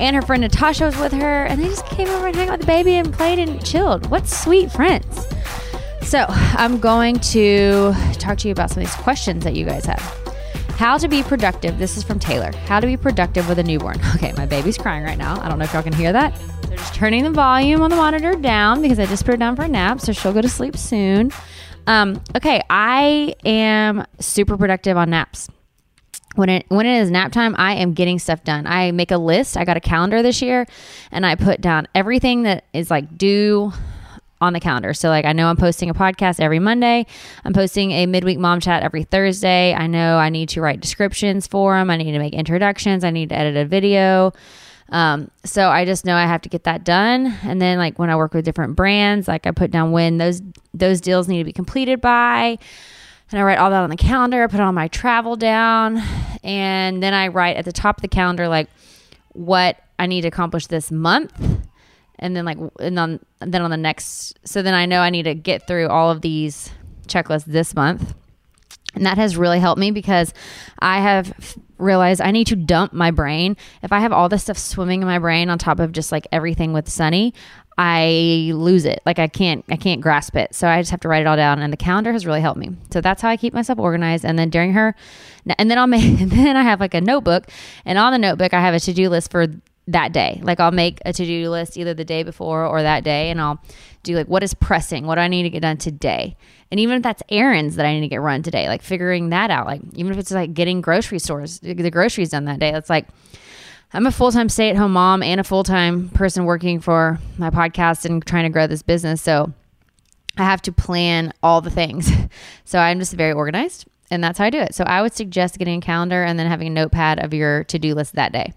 And 0.00 0.16
her 0.16 0.22
friend 0.22 0.40
Natasha 0.40 0.86
was 0.86 0.96
with 0.98 1.12
her, 1.12 1.44
and 1.44 1.60
they 1.62 1.68
just 1.68 1.84
came 1.86 2.08
over 2.08 2.26
and 2.26 2.34
hung 2.34 2.48
out 2.48 2.52
with 2.52 2.60
the 2.62 2.66
baby 2.66 2.94
and 2.94 3.12
played 3.12 3.38
and 3.38 3.64
chilled. 3.64 4.10
What 4.10 4.26
sweet 4.26 4.72
friends. 4.72 5.26
So, 6.02 6.24
I'm 6.28 6.80
going 6.80 7.18
to 7.20 7.92
talk 8.14 8.38
to 8.38 8.48
you 8.48 8.52
about 8.52 8.70
some 8.70 8.82
of 8.82 8.88
these 8.88 8.96
questions 8.96 9.44
that 9.44 9.54
you 9.54 9.66
guys 9.66 9.84
have. 9.84 10.00
How 10.78 10.96
to 10.96 11.08
be 11.08 11.22
productive. 11.22 11.78
This 11.78 11.96
is 11.96 12.04
from 12.04 12.18
Taylor. 12.18 12.52
How 12.66 12.80
to 12.80 12.86
be 12.86 12.96
productive 12.96 13.48
with 13.48 13.58
a 13.58 13.64
newborn. 13.64 14.00
Okay, 14.14 14.32
my 14.32 14.46
baby's 14.46 14.78
crying 14.78 15.04
right 15.04 15.18
now. 15.18 15.40
I 15.40 15.48
don't 15.48 15.58
know 15.58 15.64
if 15.64 15.72
y'all 15.74 15.82
can 15.82 15.92
hear 15.92 16.12
that. 16.12 16.32
Turning 16.94 17.24
the 17.24 17.30
volume 17.30 17.82
on 17.82 17.90
the 17.90 17.96
monitor 17.96 18.34
down 18.34 18.82
because 18.82 18.98
I 18.98 19.06
just 19.06 19.24
put 19.24 19.32
her 19.32 19.36
down 19.36 19.54
for 19.56 19.62
a 19.62 19.68
nap, 19.68 20.00
so 20.00 20.12
she'll 20.12 20.32
go 20.32 20.40
to 20.40 20.48
sleep 20.48 20.76
soon. 20.76 21.30
Um, 21.86 22.22
okay, 22.36 22.60
I 22.68 23.34
am 23.44 24.04
super 24.20 24.56
productive 24.56 24.96
on 24.96 25.10
naps. 25.10 25.48
When 26.34 26.48
it 26.48 26.66
when 26.68 26.86
it 26.86 27.00
is 27.00 27.10
nap 27.10 27.32
time, 27.32 27.54
I 27.58 27.74
am 27.74 27.94
getting 27.94 28.18
stuff 28.18 28.44
done. 28.44 28.66
I 28.66 28.90
make 28.92 29.10
a 29.10 29.16
list. 29.16 29.56
I 29.56 29.64
got 29.64 29.76
a 29.76 29.80
calendar 29.80 30.22
this 30.22 30.42
year, 30.42 30.66
and 31.10 31.24
I 31.24 31.34
put 31.34 31.60
down 31.60 31.88
everything 31.94 32.42
that 32.42 32.64
is 32.72 32.90
like 32.90 33.16
due 33.16 33.72
on 34.40 34.52
the 34.52 34.60
calendar. 34.60 34.94
So 34.94 35.08
like 35.08 35.24
I 35.24 35.32
know 35.32 35.48
I'm 35.48 35.56
posting 35.56 35.90
a 35.90 35.94
podcast 35.94 36.40
every 36.40 36.58
Monday. 36.58 37.06
I'm 37.44 37.52
posting 37.52 37.90
a 37.92 38.06
midweek 38.06 38.38
mom 38.38 38.60
chat 38.60 38.82
every 38.82 39.04
Thursday. 39.04 39.74
I 39.74 39.86
know 39.86 40.18
I 40.18 40.28
need 40.28 40.50
to 40.50 40.60
write 40.60 40.80
descriptions 40.80 41.46
for 41.46 41.74
them. 41.76 41.90
I 41.90 41.96
need 41.96 42.12
to 42.12 42.18
make 42.18 42.34
introductions. 42.34 43.04
I 43.04 43.10
need 43.10 43.30
to 43.30 43.36
edit 43.36 43.56
a 43.56 43.64
video. 43.64 44.32
Um, 44.90 45.30
so 45.44 45.68
I 45.68 45.84
just 45.84 46.04
know 46.04 46.16
I 46.16 46.26
have 46.26 46.42
to 46.42 46.48
get 46.48 46.64
that 46.64 46.84
done. 46.84 47.26
And 47.42 47.60
then 47.60 47.78
like 47.78 47.98
when 47.98 48.10
I 48.10 48.16
work 48.16 48.34
with 48.34 48.44
different 48.44 48.76
brands, 48.76 49.28
like 49.28 49.46
I 49.46 49.50
put 49.50 49.70
down 49.70 49.92
when 49.92 50.18
those 50.18 50.42
those 50.72 51.00
deals 51.00 51.28
need 51.28 51.38
to 51.38 51.44
be 51.44 51.52
completed 51.52 52.00
by. 52.00 52.58
And 53.30 53.38
I 53.38 53.42
write 53.42 53.58
all 53.58 53.70
that 53.70 53.82
on 53.82 53.90
the 53.90 53.96
calendar, 53.96 54.42
I 54.42 54.46
put 54.46 54.60
all 54.60 54.72
my 54.72 54.88
travel 54.88 55.36
down, 55.36 56.02
and 56.42 57.02
then 57.02 57.12
I 57.12 57.28
write 57.28 57.58
at 57.58 57.66
the 57.66 57.72
top 57.72 57.98
of 57.98 58.02
the 58.02 58.08
calendar 58.08 58.48
like 58.48 58.70
what 59.32 59.76
I 59.98 60.06
need 60.06 60.22
to 60.22 60.28
accomplish 60.28 60.66
this 60.66 60.90
month. 60.90 61.34
And 62.18 62.34
then 62.34 62.44
like 62.44 62.58
and 62.80 62.98
and 62.98 63.20
then 63.40 63.62
on 63.62 63.70
the 63.70 63.76
next 63.76 64.38
so 64.44 64.62
then 64.62 64.74
I 64.74 64.86
know 64.86 65.00
I 65.00 65.10
need 65.10 65.24
to 65.24 65.34
get 65.34 65.66
through 65.66 65.88
all 65.88 66.10
of 66.10 66.22
these 66.22 66.70
checklists 67.06 67.44
this 67.44 67.74
month. 67.74 68.14
And 68.94 69.04
that 69.06 69.18
has 69.18 69.36
really 69.36 69.60
helped 69.60 69.78
me 69.78 69.90
because 69.90 70.32
I 70.78 71.00
have 71.00 71.56
realized 71.76 72.20
I 72.20 72.30
need 72.30 72.46
to 72.48 72.56
dump 72.56 72.92
my 72.92 73.10
brain. 73.10 73.56
If 73.82 73.92
I 73.92 74.00
have 74.00 74.12
all 74.12 74.28
this 74.28 74.42
stuff 74.42 74.58
swimming 74.58 75.02
in 75.02 75.06
my 75.06 75.18
brain 75.18 75.50
on 75.50 75.58
top 75.58 75.78
of 75.78 75.92
just 75.92 76.10
like 76.10 76.26
everything 76.32 76.72
with 76.72 76.88
Sunny, 76.88 77.34
I 77.76 78.50
lose 78.54 78.84
it. 78.84 79.00
Like 79.06 79.20
I 79.20 79.28
can't 79.28 79.64
I 79.70 79.76
can't 79.76 80.00
grasp 80.00 80.34
it. 80.34 80.54
So 80.54 80.66
I 80.66 80.80
just 80.80 80.90
have 80.90 81.00
to 81.00 81.08
write 81.08 81.20
it 81.20 81.26
all 81.28 81.36
down 81.36 81.60
and 81.60 81.72
the 81.72 81.76
calendar 81.76 82.12
has 82.12 82.26
really 82.26 82.40
helped 82.40 82.58
me. 82.58 82.70
So 82.92 83.00
that's 83.00 83.22
how 83.22 83.28
I 83.28 83.36
keep 83.36 83.54
myself 83.54 83.78
organized 83.78 84.24
and 84.24 84.36
then 84.36 84.50
during 84.50 84.72
her 84.72 84.96
and 85.58 85.70
then 85.70 85.78
I'll 85.78 85.86
then 85.88 86.56
I 86.56 86.62
have 86.62 86.80
like 86.80 86.94
a 86.94 87.00
notebook 87.00 87.46
and 87.84 87.96
on 87.96 88.12
the 88.12 88.18
notebook 88.18 88.52
I 88.52 88.60
have 88.60 88.74
a 88.74 88.80
to-do 88.80 89.08
list 89.08 89.30
for 89.30 89.46
that 89.88 90.12
day. 90.12 90.40
Like 90.42 90.60
I'll 90.60 90.70
make 90.70 91.00
a 91.04 91.12
to-do 91.12 91.50
list 91.50 91.76
either 91.76 91.94
the 91.94 92.04
day 92.04 92.22
before 92.22 92.64
or 92.64 92.82
that 92.82 93.04
day 93.04 93.30
and 93.30 93.40
I'll 93.40 93.60
do 94.02 94.14
like 94.14 94.28
what 94.28 94.42
is 94.42 94.54
pressing? 94.54 95.06
What 95.06 95.16
do 95.16 95.22
I 95.22 95.28
need 95.28 95.42
to 95.44 95.50
get 95.50 95.62
done 95.62 95.78
today? 95.78 96.36
And 96.70 96.78
even 96.78 96.96
if 96.96 97.02
that's 97.02 97.22
errands 97.30 97.76
that 97.76 97.86
I 97.86 97.94
need 97.94 98.02
to 98.02 98.08
get 98.08 98.20
run 98.20 98.42
today, 98.42 98.68
like 98.68 98.82
figuring 98.82 99.30
that 99.30 99.50
out. 99.50 99.66
Like 99.66 99.80
even 99.94 100.12
if 100.12 100.18
it's 100.18 100.30
like 100.30 100.54
getting 100.54 100.80
grocery 100.80 101.18
stores, 101.18 101.58
the 101.60 101.90
groceries 101.90 102.30
done 102.30 102.44
that 102.44 102.60
day. 102.60 102.70
That's 102.70 102.90
like 102.90 103.08
I'm 103.92 104.06
a 104.06 104.12
full 104.12 104.30
time 104.30 104.50
stay 104.50 104.68
at 104.68 104.76
home 104.76 104.92
mom 104.92 105.22
and 105.22 105.40
a 105.40 105.44
full 105.44 105.64
time 105.64 106.10
person 106.10 106.44
working 106.44 106.80
for 106.80 107.18
my 107.38 107.50
podcast 107.50 108.04
and 108.04 108.24
trying 108.24 108.44
to 108.44 108.50
grow 108.50 108.66
this 108.66 108.82
business. 108.82 109.22
So 109.22 109.52
I 110.36 110.44
have 110.44 110.60
to 110.62 110.72
plan 110.72 111.32
all 111.42 111.62
the 111.62 111.70
things. 111.70 112.10
so 112.64 112.78
I'm 112.78 112.98
just 112.98 113.14
very 113.14 113.32
organized 113.32 113.86
and 114.10 114.22
that's 114.22 114.38
how 114.38 114.44
I 114.44 114.50
do 114.50 114.58
it. 114.58 114.74
So 114.74 114.84
I 114.84 115.00
would 115.00 115.14
suggest 115.14 115.58
getting 115.58 115.78
a 115.78 115.80
calendar 115.82 116.22
and 116.22 116.38
then 116.38 116.46
having 116.46 116.66
a 116.66 116.70
notepad 116.70 117.24
of 117.24 117.32
your 117.32 117.64
to 117.64 117.78
do 117.78 117.94
list 117.94 118.14
that 118.14 118.32
day. 118.32 118.52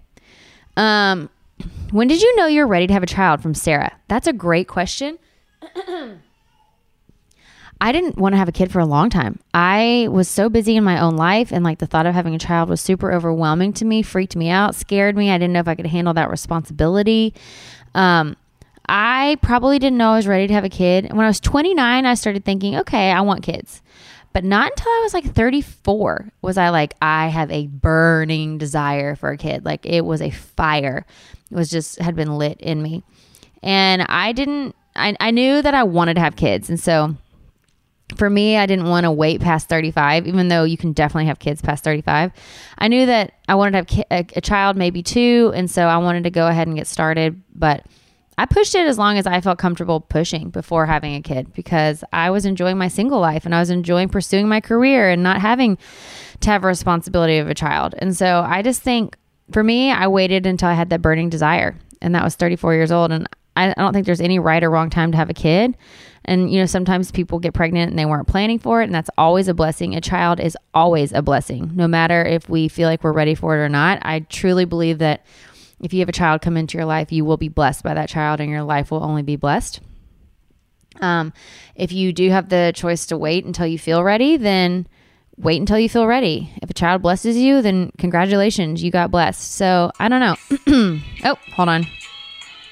Um, 0.76 1.28
when 1.90 2.08
did 2.08 2.22
you 2.22 2.36
know 2.36 2.46
you're 2.46 2.66
ready 2.66 2.86
to 2.86 2.92
have 2.92 3.02
a 3.02 3.06
child 3.06 3.42
from 3.42 3.54
Sarah? 3.54 3.92
That's 4.08 4.26
a 4.26 4.32
great 4.32 4.68
question. 4.68 5.18
I 7.80 7.90
didn't 7.90 8.16
want 8.16 8.32
to 8.34 8.36
have 8.36 8.48
a 8.48 8.52
kid 8.52 8.70
for 8.70 8.78
a 8.78 8.86
long 8.86 9.10
time. 9.10 9.40
I 9.52 10.06
was 10.10 10.28
so 10.28 10.48
busy 10.48 10.76
in 10.76 10.84
my 10.84 11.00
own 11.00 11.16
life, 11.16 11.50
and 11.52 11.64
like 11.64 11.80
the 11.80 11.86
thought 11.86 12.06
of 12.06 12.14
having 12.14 12.34
a 12.34 12.38
child 12.38 12.68
was 12.68 12.80
super 12.80 13.12
overwhelming 13.12 13.72
to 13.74 13.84
me, 13.84 14.02
freaked 14.02 14.36
me 14.36 14.48
out, 14.48 14.76
scared 14.76 15.16
me. 15.16 15.30
I 15.30 15.38
didn't 15.38 15.52
know 15.52 15.60
if 15.60 15.68
I 15.68 15.74
could 15.74 15.86
handle 15.86 16.14
that 16.14 16.30
responsibility. 16.30 17.34
Um, 17.94 18.36
I 18.88 19.36
probably 19.42 19.80
didn't 19.80 19.98
know 19.98 20.12
I 20.12 20.16
was 20.16 20.28
ready 20.28 20.46
to 20.46 20.54
have 20.54 20.64
a 20.64 20.68
kid. 20.68 21.06
And 21.06 21.16
when 21.16 21.24
I 21.24 21.28
was 21.28 21.40
29, 21.40 22.06
I 22.06 22.14
started 22.14 22.44
thinking, 22.44 22.76
okay, 22.76 23.10
I 23.10 23.20
want 23.20 23.42
kids. 23.42 23.82
But 24.32 24.44
not 24.44 24.72
until 24.72 24.90
I 24.90 25.00
was 25.02 25.14
like 25.14 25.34
34 25.34 26.32
was 26.40 26.56
I 26.56 26.70
like, 26.70 26.94
I 27.02 27.28
have 27.28 27.50
a 27.50 27.66
burning 27.66 28.58
desire 28.58 29.14
for 29.14 29.30
a 29.30 29.36
kid. 29.36 29.64
Like 29.64 29.84
it 29.84 30.02
was 30.02 30.22
a 30.22 30.30
fire. 30.30 31.04
It 31.50 31.54
was 31.54 31.70
just 31.70 31.98
had 31.98 32.16
been 32.16 32.38
lit 32.38 32.60
in 32.60 32.82
me. 32.82 33.02
And 33.62 34.02
I 34.02 34.32
didn't, 34.32 34.74
I, 34.96 35.16
I 35.20 35.30
knew 35.30 35.60
that 35.60 35.74
I 35.74 35.82
wanted 35.82 36.14
to 36.14 36.20
have 36.20 36.36
kids. 36.36 36.70
And 36.70 36.80
so 36.80 37.14
for 38.16 38.28
me, 38.28 38.56
I 38.56 38.66
didn't 38.66 38.88
want 38.88 39.04
to 39.04 39.10
wait 39.10 39.40
past 39.40 39.68
35, 39.68 40.26
even 40.26 40.48
though 40.48 40.64
you 40.64 40.76
can 40.76 40.92
definitely 40.92 41.26
have 41.26 41.38
kids 41.38 41.62
past 41.62 41.84
35. 41.84 42.32
I 42.78 42.88
knew 42.88 43.06
that 43.06 43.34
I 43.48 43.54
wanted 43.54 43.88
to 43.88 43.94
have 43.96 44.04
a, 44.10 44.26
a, 44.36 44.40
child, 44.40 44.76
maybe 44.76 45.02
two. 45.02 45.52
And 45.54 45.70
so 45.70 45.86
I 45.86 45.98
wanted 45.98 46.24
to 46.24 46.30
go 46.30 46.46
ahead 46.46 46.66
and 46.66 46.76
get 46.76 46.86
started. 46.86 47.42
But 47.54 47.86
I 48.38 48.46
pushed 48.46 48.74
it 48.74 48.86
as 48.86 48.98
long 48.98 49.18
as 49.18 49.26
I 49.26 49.40
felt 49.40 49.58
comfortable 49.58 50.00
pushing 50.00 50.50
before 50.50 50.86
having 50.86 51.14
a 51.14 51.20
kid 51.20 51.52
because 51.52 52.02
I 52.12 52.30
was 52.30 52.46
enjoying 52.46 52.78
my 52.78 52.88
single 52.88 53.20
life 53.20 53.44
and 53.44 53.54
I 53.54 53.60
was 53.60 53.70
enjoying 53.70 54.08
pursuing 54.08 54.48
my 54.48 54.60
career 54.60 55.10
and 55.10 55.22
not 55.22 55.40
having 55.40 55.76
to 56.40 56.50
have 56.50 56.64
a 56.64 56.66
responsibility 56.66 57.38
of 57.38 57.48
a 57.48 57.54
child. 57.54 57.94
And 57.98 58.16
so 58.16 58.44
I 58.46 58.62
just 58.62 58.82
think 58.82 59.16
for 59.50 59.62
me, 59.62 59.90
I 59.90 60.08
waited 60.08 60.46
until 60.46 60.68
I 60.68 60.74
had 60.74 60.90
that 60.90 61.02
burning 61.02 61.28
desire. 61.28 61.76
And 62.00 62.14
that 62.14 62.24
was 62.24 62.34
34 62.34 62.74
years 62.74 62.90
old. 62.90 63.12
And 63.12 63.28
I 63.54 63.74
don't 63.74 63.92
think 63.92 64.06
there's 64.06 64.20
any 64.20 64.38
right 64.38 64.62
or 64.62 64.70
wrong 64.70 64.90
time 64.90 65.12
to 65.12 65.18
have 65.18 65.30
a 65.30 65.34
kid. 65.34 65.76
And, 66.24 66.52
you 66.52 66.60
know, 66.60 66.66
sometimes 66.66 67.10
people 67.10 67.38
get 67.38 67.52
pregnant 67.52 67.90
and 67.90 67.98
they 67.98 68.06
weren't 68.06 68.28
planning 68.28 68.60
for 68.60 68.80
it, 68.80 68.84
and 68.84 68.94
that's 68.94 69.10
always 69.18 69.48
a 69.48 69.54
blessing. 69.54 69.96
A 69.96 70.00
child 70.00 70.38
is 70.38 70.56
always 70.72 71.12
a 71.12 71.20
blessing, 71.20 71.72
no 71.74 71.88
matter 71.88 72.24
if 72.24 72.48
we 72.48 72.68
feel 72.68 72.88
like 72.88 73.02
we're 73.02 73.12
ready 73.12 73.34
for 73.34 73.56
it 73.56 73.58
or 73.58 73.68
not. 73.68 73.98
I 74.02 74.20
truly 74.20 74.64
believe 74.64 74.98
that 74.98 75.26
if 75.82 75.92
you 75.92 76.00
have 76.00 76.08
a 76.08 76.12
child 76.12 76.40
come 76.40 76.56
into 76.56 76.78
your 76.78 76.86
life, 76.86 77.12
you 77.12 77.24
will 77.24 77.36
be 77.36 77.48
blessed 77.48 77.82
by 77.82 77.94
that 77.94 78.08
child, 78.08 78.40
and 78.40 78.48
your 78.48 78.62
life 78.62 78.90
will 78.90 79.02
only 79.02 79.22
be 79.22 79.36
blessed. 79.36 79.80
Um, 81.00 81.32
if 81.74 81.92
you 81.92 82.12
do 82.12 82.30
have 82.30 82.48
the 82.48 82.72
choice 82.74 83.06
to 83.06 83.18
wait 83.18 83.44
until 83.44 83.66
you 83.66 83.78
feel 83.78 84.04
ready, 84.04 84.36
then 84.36 84.86
wait 85.36 85.60
until 85.60 85.78
you 85.78 85.88
feel 85.88 86.06
ready. 86.06 86.52
If 86.62 86.70
a 86.70 86.74
child 86.74 87.02
blesses 87.02 87.36
you, 87.36 87.62
then 87.62 87.90
congratulations, 87.98 88.82
you 88.82 88.90
got 88.90 89.10
blessed. 89.10 89.52
So 89.52 89.90
I 89.98 90.08
don't 90.08 90.20
know. 90.20 91.00
oh, 91.24 91.36
hold 91.54 91.68
on. 91.68 91.86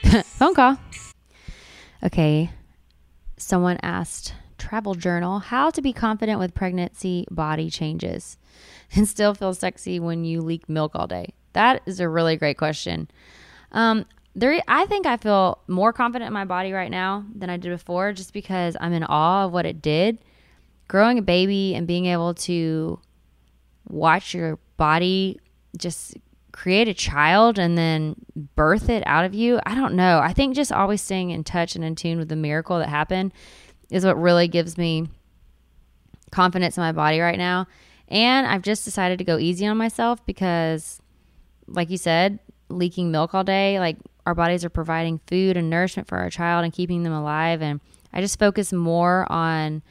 Phone 0.25 0.55
call. 0.55 0.77
Okay. 2.05 2.51
Someone 3.37 3.79
asked 3.83 4.35
Travel 4.59 4.94
Journal 4.94 5.38
how 5.38 5.70
to 5.70 5.83
be 5.83 5.92
confident 5.92 6.38
with 6.38 6.55
pregnancy 6.55 7.27
body 7.31 7.70
changes 7.70 8.37
and 8.94 9.09
still 9.09 9.35
feel 9.35 9.55
sexy 9.55 9.99
when 9.99 10.25
you 10.25 10.40
leak 10.40 10.68
milk 10.68 10.92
all 10.94 11.07
day. 11.07 11.35
That 11.53 11.83
is 11.87 12.01
a 12.01 12.09
really 12.09 12.37
great 12.37 12.59
question. 12.59 13.09
Um, 13.73 14.07
there, 14.35 14.63
I 14.69 14.87
think 14.87 15.07
I 15.07 15.17
feel 15.17 15.59
more 15.67 15.93
confident 15.93 16.29
in 16.29 16.33
my 16.33 16.45
body 16.45 16.73
right 16.73 16.91
now 16.91 17.25
than 17.35 17.51
I 17.51 17.57
did 17.57 17.71
before, 17.71 18.13
just 18.13 18.33
because 18.33 18.77
I'm 18.81 18.93
in 18.93 19.05
awe 19.05 19.47
of 19.47 19.53
what 19.53 19.67
it 19.67 19.83
did. 19.83 20.19
Growing 20.89 21.19
a 21.19 21.23
baby 21.23 21.75
and 21.75 21.87
being 21.87 22.07
able 22.07 22.35
to 22.35 23.01
watch 23.89 24.35
your 24.35 24.59
body 24.77 25.39
just 25.77 26.17
create 26.53 26.89
a 26.89 26.95
child 26.95 27.59
and 27.59 27.77
then 27.79 28.17
birth 28.57 28.89
it 28.89 29.03
out 29.07 29.25
of 29.25 29.35
you. 29.35 29.61
I 29.67 29.75
don't 29.75 29.95
know. 29.95 30.19
I 30.19 30.33
think 30.33 30.55
just 30.55 30.73
always 30.73 31.01
staying 31.01 31.31
in 31.31 31.45
touch 31.45 31.75
and 31.75 31.85
in 31.85 31.95
tune 31.95 32.19
with 32.19 32.29
the 32.29 32.37
miracle 32.37 32.79
that 32.79 32.89
happened 32.89 33.33
is 33.91 34.05
what 34.05 34.21
really 34.21 34.49
gives 34.49 34.77
me 34.77 35.09
confidence 36.31 36.77
in 36.77 36.83
my 36.83 36.93
body 36.93 37.21
right 37.21 37.39
now. 37.39 37.67
And 38.09 38.47
I've 38.47 38.63
just 38.63 38.85
decided 38.85 39.19
to 39.19 39.25
go 39.25 39.39
easy 39.39 39.67
on 39.67 39.77
myself 39.77 40.25
because, 40.27 41.00
like 41.70 41.90
you 41.90 41.96
said, 41.96 42.38
leaking 42.68 43.11
milk 43.11 43.35
all 43.35 43.44
day, 43.44 43.78
like 43.78 43.96
our 44.26 44.35
bodies 44.35 44.64
are 44.64 44.70
providing 44.70 45.20
food 45.26 45.56
and 45.56 45.70
nourishment 45.70 46.09
for 46.09 46.18
our 46.18 46.30
child 46.30 46.64
and 46.64 46.72
keeping 46.72 47.02
them 47.02 47.12
alive. 47.12 47.62
And 47.62 47.80
I 48.12 48.20
just 48.20 48.38
focus 48.38 48.72
more 48.72 49.30
on 49.30 49.83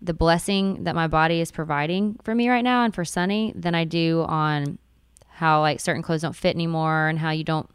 the 0.00 0.14
blessing 0.14 0.84
that 0.84 0.94
my 0.94 1.06
body 1.06 1.40
is 1.40 1.50
providing 1.50 2.18
for 2.22 2.34
me 2.34 2.48
right 2.48 2.64
now 2.64 2.84
and 2.84 2.94
for 2.94 3.04
Sunny 3.04 3.52
than 3.56 3.74
I 3.74 3.84
do 3.84 4.24
on 4.28 4.78
how 5.28 5.60
like 5.60 5.80
certain 5.80 6.02
clothes 6.02 6.22
don't 6.22 6.36
fit 6.36 6.54
anymore 6.54 7.08
and 7.08 7.18
how 7.18 7.30
you 7.30 7.44
don't 7.44 7.68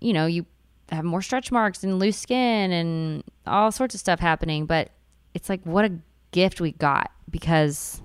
you 0.00 0.12
know 0.12 0.26
you 0.26 0.44
have 0.90 1.04
more 1.04 1.22
stretch 1.22 1.50
marks 1.50 1.82
and 1.82 1.98
loose 1.98 2.16
skin 2.16 2.72
and 2.72 3.24
all 3.46 3.72
sorts 3.72 3.94
of 3.94 4.00
stuff 4.00 4.20
happening 4.20 4.66
but 4.66 4.90
it's 5.32 5.48
like 5.48 5.62
what 5.64 5.84
a 5.84 5.92
gift 6.30 6.60
we 6.60 6.72
got 6.72 7.10
because 7.30 8.02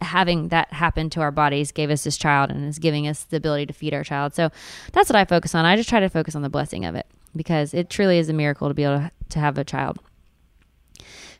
having 0.00 0.48
that 0.48 0.72
happen 0.72 1.10
to 1.10 1.20
our 1.20 1.30
bodies 1.30 1.72
gave 1.72 1.90
us 1.90 2.04
this 2.04 2.16
child 2.16 2.50
and 2.50 2.66
is 2.66 2.78
giving 2.78 3.06
us 3.06 3.24
the 3.24 3.36
ability 3.36 3.66
to 3.66 3.72
feed 3.72 3.94
our 3.94 4.04
child. 4.04 4.34
So 4.34 4.50
that's 4.92 5.08
what 5.08 5.16
i 5.16 5.24
focus 5.24 5.54
on. 5.54 5.64
I 5.64 5.76
just 5.76 5.88
try 5.88 6.00
to 6.00 6.08
focus 6.08 6.34
on 6.34 6.42
the 6.42 6.48
blessing 6.48 6.84
of 6.84 6.94
it 6.94 7.06
because 7.36 7.74
it 7.74 7.90
truly 7.90 8.18
is 8.18 8.28
a 8.28 8.32
miracle 8.32 8.68
to 8.68 8.74
be 8.74 8.84
able 8.84 9.10
to, 9.28 9.38
have 9.38 9.56
a 9.58 9.64
child. 9.64 9.98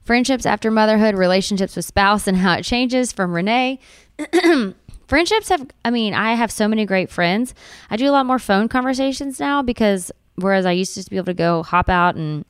Friendships 0.03 0.47
after 0.47 0.71
motherhood 0.71 1.17
relationships 1.17 1.75
with 1.75 1.85
spouse 1.85 2.27
and 2.27 2.37
how 2.37 2.55
it 2.55 2.63
changes 2.63 3.13
from 3.13 3.33
renee. 3.33 3.81
Friendships 5.09 5.49
have 5.49 5.67
i 5.85 5.91
mean 5.91 6.15
i 6.15 6.35
have 6.35 6.53
so 6.53 6.69
many 6.69 6.87
great 6.87 7.11
friends. 7.11 7.53
I 7.91 7.97
do 7.97 8.09
a 8.09 8.13
lot 8.13 8.27
more 8.27 8.39
phone 8.39 8.69
conversations 8.69 9.41
now 9.41 9.63
because 9.63 10.13
whereas 10.37 10.67
i 10.67 10.71
used 10.71 10.95
to 11.03 11.11
be 11.11 11.17
able 11.17 11.27
to 11.27 11.35
go 11.35 11.65
hop 11.65 11.89
out 11.89 12.15
and 12.15 12.45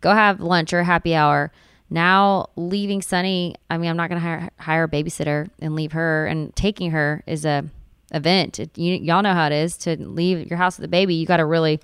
go 0.00 0.12
have 0.12 0.40
lunch 0.40 0.72
or 0.72 0.84
happy 0.84 1.14
hour 1.14 1.50
now 1.90 2.48
leaving 2.56 3.02
sunny 3.02 3.54
i 3.70 3.78
mean 3.78 3.90
i'm 3.90 3.96
not 3.96 4.08
going 4.08 4.20
to 4.20 4.26
hire, 4.26 4.50
hire 4.58 4.84
a 4.84 4.88
babysitter 4.88 5.48
and 5.60 5.74
leave 5.74 5.92
her 5.92 6.26
and 6.26 6.54
taking 6.56 6.90
her 6.90 7.22
is 7.26 7.44
a 7.44 7.64
event 8.12 8.58
it, 8.58 8.76
you, 8.76 8.94
y'all 8.94 9.22
know 9.22 9.34
how 9.34 9.46
it 9.46 9.52
is 9.52 9.76
to 9.76 9.96
leave 9.96 10.48
your 10.48 10.56
house 10.56 10.78
with 10.78 10.84
a 10.84 10.88
baby 10.88 11.14
you 11.14 11.26
got 11.26 11.38
to 11.38 11.44
really 11.44 11.80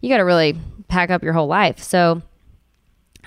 you 0.00 0.08
got 0.08 0.18
to 0.18 0.24
really 0.24 0.56
pack 0.88 1.10
up 1.10 1.22
your 1.22 1.32
whole 1.32 1.46
life 1.46 1.78
so 1.78 2.22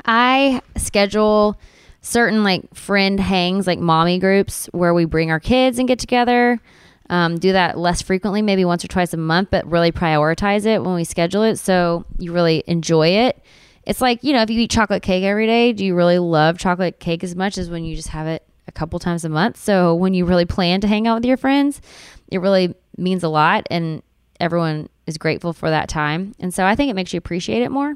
i 0.05 0.61
schedule 0.75 1.57
certain 2.05 2.43
like 2.43 2.73
friend 2.75 3.19
hangs, 3.19 3.65
like 3.67 3.79
mommy 3.79 4.19
groups, 4.19 4.67
where 4.71 4.93
we 4.93 5.05
bring 5.05 5.31
our 5.31 5.39
kids 5.39 5.79
and 5.79 5.87
get 5.87 5.99
together. 5.99 6.59
Um, 7.09 7.37
do 7.37 7.51
that 7.51 7.77
less 7.77 8.01
frequently, 8.01 8.41
maybe 8.41 8.65
once 8.65 8.83
or 8.83 8.87
twice 8.87 9.13
a 9.13 9.17
month, 9.17 9.49
but 9.51 9.69
really 9.69 9.91
prioritize 9.91 10.65
it 10.65 10.83
when 10.83 10.95
we 10.95 11.03
schedule 11.03 11.43
it 11.43 11.57
so 11.57 12.05
you 12.17 12.31
really 12.31 12.63
enjoy 12.65 13.09
it. 13.09 13.43
It's 13.85 14.01
like, 14.01 14.23
you 14.23 14.33
know, 14.33 14.41
if 14.41 14.49
you 14.49 14.59
eat 14.59 14.71
chocolate 14.71 15.03
cake 15.03 15.23
every 15.23 15.45
day, 15.45 15.71
do 15.71 15.85
you 15.85 15.95
really 15.95 16.17
love 16.17 16.57
chocolate 16.57 16.99
cake 16.99 17.23
as 17.23 17.35
much 17.35 17.57
as 17.57 17.69
when 17.69 17.85
you 17.85 17.95
just 17.95 18.09
have 18.09 18.27
it 18.27 18.43
a 18.67 18.71
couple 18.71 18.97
times 18.99 19.23
a 19.23 19.29
month? 19.29 19.57
So 19.57 19.93
when 19.93 20.13
you 20.13 20.25
really 20.25 20.45
plan 20.45 20.81
to 20.81 20.87
hang 20.87 21.07
out 21.07 21.15
with 21.15 21.25
your 21.25 21.37
friends, 21.37 21.81
it 22.29 22.39
really 22.39 22.73
means 22.97 23.23
a 23.23 23.29
lot 23.29 23.67
and 23.69 24.01
everyone 24.39 24.89
is 25.05 25.17
grateful 25.17 25.53
for 25.53 25.69
that 25.69 25.87
time. 25.87 26.33
And 26.39 26.53
so 26.53 26.65
I 26.65 26.75
think 26.75 26.89
it 26.89 26.95
makes 26.95 27.13
you 27.13 27.17
appreciate 27.19 27.61
it 27.61 27.69
more. 27.69 27.95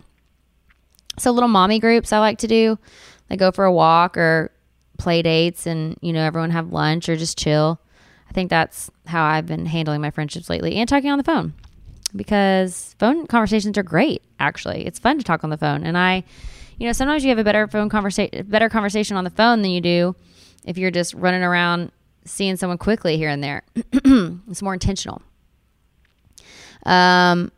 So 1.18 1.32
little 1.32 1.50
mommy 1.50 1.80
groups 1.80 2.14
I 2.14 2.20
like 2.20 2.38
to 2.40 2.48
do, 2.48 2.78
like 3.30 3.40
go 3.40 3.52
for 3.52 3.66
a 3.66 3.74
walk 3.74 4.16
or 4.16 4.52
play 5.00 5.22
dates 5.22 5.66
and, 5.66 5.98
you 6.02 6.14
know, 6.14 6.22
everyone 6.22 6.52
have 6.52 6.72
lunch 6.72 7.10
or 7.10 7.16
just 7.16 7.38
chill. 7.38 7.80
I 8.30 8.34
think 8.34 8.52
that's 8.52 8.92
how 9.08 9.24
I've 9.24 9.48
been 9.48 9.66
handling 9.66 10.02
my 10.02 10.12
friendships 10.12 10.50
lately 10.50 10.76
and 10.76 10.88
talking 10.88 11.10
on 11.10 11.18
the 11.18 11.24
phone 11.24 11.54
because 12.16 12.96
phone 13.00 13.28
conversations 13.28 13.78
are 13.78 13.84
great 13.84 14.24
actually. 14.40 14.86
It's 14.86 15.00
fun 15.00 15.18
to 15.18 15.24
talk 15.24 15.44
on 15.44 15.50
the 15.50 15.58
phone 15.58 15.84
and 15.84 15.98
I 15.98 16.24
you 16.78 16.86
know, 16.86 16.94
sometimes 16.94 17.24
you 17.24 17.30
have 17.30 17.40
a 17.40 17.44
better 17.44 17.68
phone 17.68 17.90
conversation 17.90 18.46
better 18.48 18.70
conversation 18.70 19.18
on 19.18 19.24
the 19.24 19.30
phone 19.30 19.62
than 19.62 19.72
you 19.72 19.82
do 19.82 20.16
if 20.66 20.78
you're 20.78 20.92
just 20.92 21.14
running 21.14 21.44
around 21.44 21.92
seeing 22.26 22.56
someone 22.56 22.78
quickly 22.78 23.18
here 23.18 23.30
and 23.30 23.44
there. 23.44 23.64
it's 23.94 24.62
more 24.62 24.74
intentional. 24.74 25.22
Um, 26.86 27.52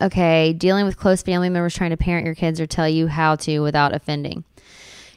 okay, 0.00 0.52
dealing 0.52 0.84
with 0.84 0.96
close 0.96 1.22
family 1.22 1.48
members 1.48 1.74
trying 1.74 1.90
to 1.90 1.96
parent 1.96 2.24
your 2.24 2.34
kids 2.34 2.60
or 2.60 2.66
tell 2.66 2.88
you 2.88 3.08
how 3.08 3.36
to 3.36 3.60
without 3.60 3.94
offending. 3.94 4.44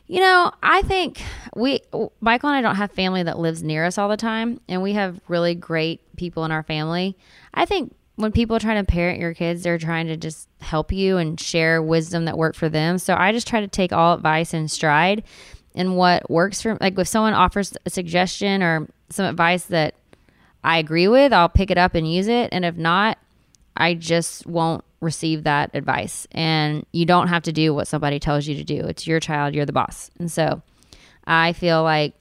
You 0.07 0.19
know, 0.19 0.51
I 0.61 0.83
think 0.83 1.21
we, 1.55 1.81
Michael 2.19 2.49
and 2.49 2.57
I 2.57 2.61
don't 2.61 2.75
have 2.75 2.91
family 2.91 3.23
that 3.23 3.39
lives 3.39 3.63
near 3.63 3.85
us 3.85 3.97
all 3.97 4.07
the 4.07 4.17
time, 4.17 4.61
and 4.67 4.83
we 4.83 4.93
have 4.93 5.19
really 5.27 5.55
great 5.55 6.01
people 6.15 6.45
in 6.45 6.51
our 6.51 6.61
family. 6.61 7.17
I 7.53 7.65
think 7.65 7.95
when 8.15 8.31
people 8.31 8.55
are 8.55 8.59
trying 8.59 8.83
to 8.83 8.89
parent 8.89 9.19
your 9.19 9.33
kids, 9.33 9.63
they're 9.63 9.77
trying 9.77 10.07
to 10.07 10.17
just 10.17 10.47
help 10.61 10.91
you 10.91 11.17
and 11.17 11.39
share 11.39 11.81
wisdom 11.81 12.25
that 12.25 12.37
worked 12.37 12.57
for 12.57 12.69
them. 12.69 12.97
So 12.97 13.13
I 13.13 13.31
just 13.31 13.47
try 13.47 13.59
to 13.61 13.67
take 13.67 13.91
all 13.91 14.13
advice 14.13 14.53
in 14.53 14.67
stride 14.67 15.23
and 15.75 15.97
what 15.97 16.29
works 16.29 16.61
for 16.61 16.77
like 16.79 16.97
if 16.97 17.07
someone 17.07 17.33
offers 17.33 17.75
a 17.85 17.89
suggestion 17.89 18.63
or 18.63 18.87
some 19.09 19.25
advice 19.25 19.65
that 19.65 19.95
I 20.63 20.77
agree 20.77 21.07
with, 21.07 21.33
I'll 21.33 21.49
pick 21.49 21.69
it 21.69 21.77
up 21.77 21.93
and 21.93 22.11
use 22.11 22.27
it. 22.27 22.49
And 22.51 22.65
if 22.65 22.75
not, 22.75 23.19
I 23.77 23.93
just 23.93 24.47
won't 24.47 24.83
receive 25.01 25.43
that 25.43 25.71
advice. 25.73 26.27
And 26.31 26.85
you 26.91 27.05
don't 27.05 27.27
have 27.27 27.43
to 27.43 27.51
do 27.51 27.73
what 27.73 27.87
somebody 27.87 28.19
tells 28.19 28.47
you 28.47 28.55
to 28.55 28.63
do. 28.63 28.79
It's 28.87 29.05
your 29.05 29.19
child, 29.19 29.53
you're 29.53 29.65
the 29.65 29.73
boss. 29.73 30.09
And 30.17 30.31
so 30.31 30.61
I 31.27 31.53
feel 31.53 31.83
like 31.83 32.15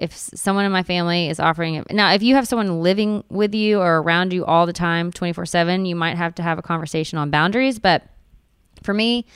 if 0.00 0.12
someone 0.14 0.64
in 0.64 0.72
my 0.72 0.82
family 0.82 1.28
is 1.28 1.38
offering 1.38 1.74
it, 1.74 1.90
now 1.92 2.12
if 2.12 2.22
you 2.22 2.34
have 2.34 2.48
someone 2.48 2.82
living 2.82 3.22
with 3.28 3.54
you 3.54 3.80
or 3.80 4.00
around 4.00 4.32
you 4.32 4.44
all 4.44 4.66
the 4.66 4.72
time 4.72 5.12
24/7 5.12 5.86
you 5.86 5.94
might 5.94 6.16
have 6.16 6.34
to 6.34 6.42
have 6.42 6.58
a 6.58 6.62
conversation 6.62 7.18
on 7.18 7.30
boundaries 7.30 7.78
but 7.78 8.02
for 8.82 8.94
me 8.94 9.26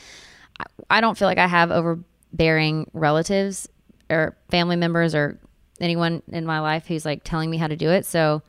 I 0.88 1.00
don't 1.00 1.18
feel 1.18 1.28
like 1.28 1.38
I 1.38 1.46
have 1.46 1.70
overbearing 1.70 2.90
relatives 2.92 3.68
or 4.08 4.36
family 4.50 4.76
members 4.76 5.14
or 5.14 5.38
anyone 5.80 6.22
in 6.28 6.46
my 6.46 6.60
life 6.60 6.86
who's 6.86 7.04
like 7.04 7.22
telling 7.24 7.50
me 7.50 7.58
how 7.58 7.66
to 7.66 7.76
do 7.76 7.90
it 7.90 8.06
so 8.06 8.42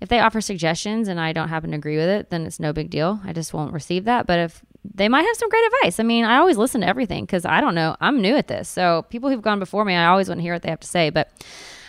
if 0.00 0.08
they 0.08 0.18
offer 0.18 0.40
suggestions 0.40 1.08
and 1.08 1.20
I 1.20 1.32
don't 1.32 1.48
happen 1.48 1.70
to 1.70 1.76
agree 1.76 1.96
with 1.96 2.08
it, 2.08 2.30
then 2.30 2.46
it's 2.46 2.58
no 2.58 2.72
big 2.72 2.88
deal. 2.88 3.20
I 3.24 3.32
just 3.32 3.52
won't 3.52 3.74
receive 3.74 4.04
that. 4.04 4.26
But 4.26 4.38
if 4.38 4.62
they 4.84 5.08
might 5.08 5.22
have 5.22 5.36
some 5.36 5.48
great 5.48 5.66
advice. 5.66 6.00
I 6.00 6.02
mean, 6.02 6.24
I 6.24 6.36
always 6.36 6.56
listen 6.56 6.80
to 6.80 6.86
everything 6.86 7.24
because 7.24 7.44
I 7.44 7.60
don't 7.60 7.74
know. 7.74 7.96
I'm 8.00 8.20
new 8.20 8.34
at 8.36 8.48
this. 8.48 8.68
So 8.68 9.04
people 9.10 9.28
who've 9.28 9.42
gone 9.42 9.58
before 9.58 9.84
me, 9.84 9.94
I 9.94 10.06
always 10.06 10.28
want 10.28 10.38
to 10.38 10.42
hear 10.42 10.54
what 10.54 10.62
they 10.62 10.70
have 10.70 10.80
to 10.80 10.86
say. 10.86 11.10
But 11.10 11.30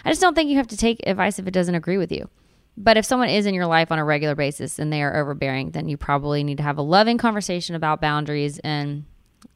I 0.03 0.09
just 0.09 0.21
don't 0.21 0.35
think 0.35 0.49
you 0.49 0.57
have 0.57 0.67
to 0.67 0.77
take 0.77 1.01
advice 1.05 1.39
if 1.39 1.47
it 1.47 1.51
doesn't 1.51 1.75
agree 1.75 1.97
with 1.97 2.11
you. 2.11 2.29
But 2.77 2.97
if 2.97 3.05
someone 3.05 3.29
is 3.29 3.45
in 3.45 3.53
your 3.53 3.65
life 3.65 3.91
on 3.91 3.99
a 3.99 4.05
regular 4.05 4.35
basis 4.35 4.79
and 4.79 4.91
they 4.91 5.03
are 5.03 5.15
overbearing, 5.15 5.71
then 5.71 5.87
you 5.87 5.97
probably 5.97 6.43
need 6.43 6.57
to 6.57 6.63
have 6.63 6.77
a 6.77 6.81
loving 6.81 7.17
conversation 7.17 7.75
about 7.75 8.01
boundaries. 8.01 8.59
And 8.59 9.05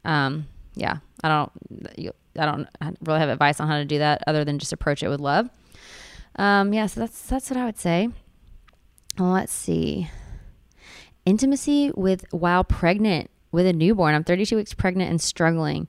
um, 0.04 0.46
yeah, 0.74 0.98
I 1.22 1.28
don't, 1.28 1.52
I 2.38 2.44
don't 2.44 2.98
really 3.02 3.20
have 3.20 3.28
advice 3.28 3.58
on 3.58 3.68
how 3.68 3.78
to 3.78 3.84
do 3.84 3.98
that 3.98 4.22
other 4.26 4.44
than 4.44 4.58
just 4.58 4.72
approach 4.72 5.02
it 5.02 5.08
with 5.08 5.20
love. 5.20 5.48
Um, 6.36 6.74
yeah, 6.74 6.86
so 6.86 7.00
that's 7.00 7.22
that's 7.22 7.50
what 7.50 7.56
I 7.56 7.64
would 7.64 7.78
say. 7.78 8.10
Let's 9.18 9.52
see. 9.52 10.10
Intimacy 11.26 11.92
with 11.94 12.24
while 12.30 12.64
pregnant 12.64 13.30
with 13.52 13.66
a 13.66 13.72
newborn. 13.72 14.14
I'm 14.14 14.24
32 14.24 14.56
weeks 14.56 14.72
pregnant 14.72 15.10
and 15.10 15.20
struggling. 15.20 15.88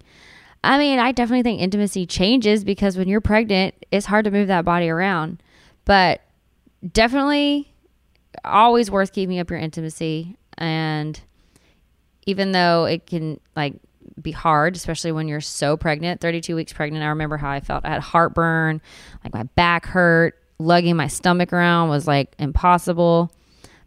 I 0.63 0.77
mean, 0.77 0.99
I 0.99 1.11
definitely 1.11 1.43
think 1.43 1.61
intimacy 1.61 2.05
changes 2.05 2.63
because 2.63 2.97
when 2.97 3.07
you're 3.07 3.21
pregnant, 3.21 3.75
it's 3.91 4.07
hard 4.07 4.25
to 4.25 4.31
move 4.31 4.47
that 4.47 4.65
body 4.65 4.89
around. 4.89 5.41
But 5.85 6.21
definitely 6.91 7.73
always 8.43 8.91
worth 8.91 9.13
keeping 9.13 9.39
up 9.39 9.49
your 9.49 9.59
intimacy 9.59 10.35
and 10.57 11.19
even 12.25 12.51
though 12.51 12.85
it 12.85 13.05
can 13.05 13.39
like 13.55 13.75
be 14.21 14.31
hard, 14.31 14.75
especially 14.75 15.11
when 15.11 15.27
you're 15.27 15.41
so 15.41 15.77
pregnant, 15.77 16.21
32 16.21 16.55
weeks 16.55 16.73
pregnant. 16.73 17.03
I 17.03 17.07
remember 17.07 17.37
how 17.37 17.49
I 17.49 17.59
felt. 17.59 17.85
I 17.85 17.89
had 17.89 18.01
heartburn, 18.01 18.81
like 19.23 19.33
my 19.33 19.43
back 19.43 19.85
hurt, 19.85 20.35
lugging 20.59 20.95
my 20.95 21.07
stomach 21.07 21.53
around 21.53 21.89
was 21.89 22.07
like 22.07 22.33
impossible. 22.39 23.31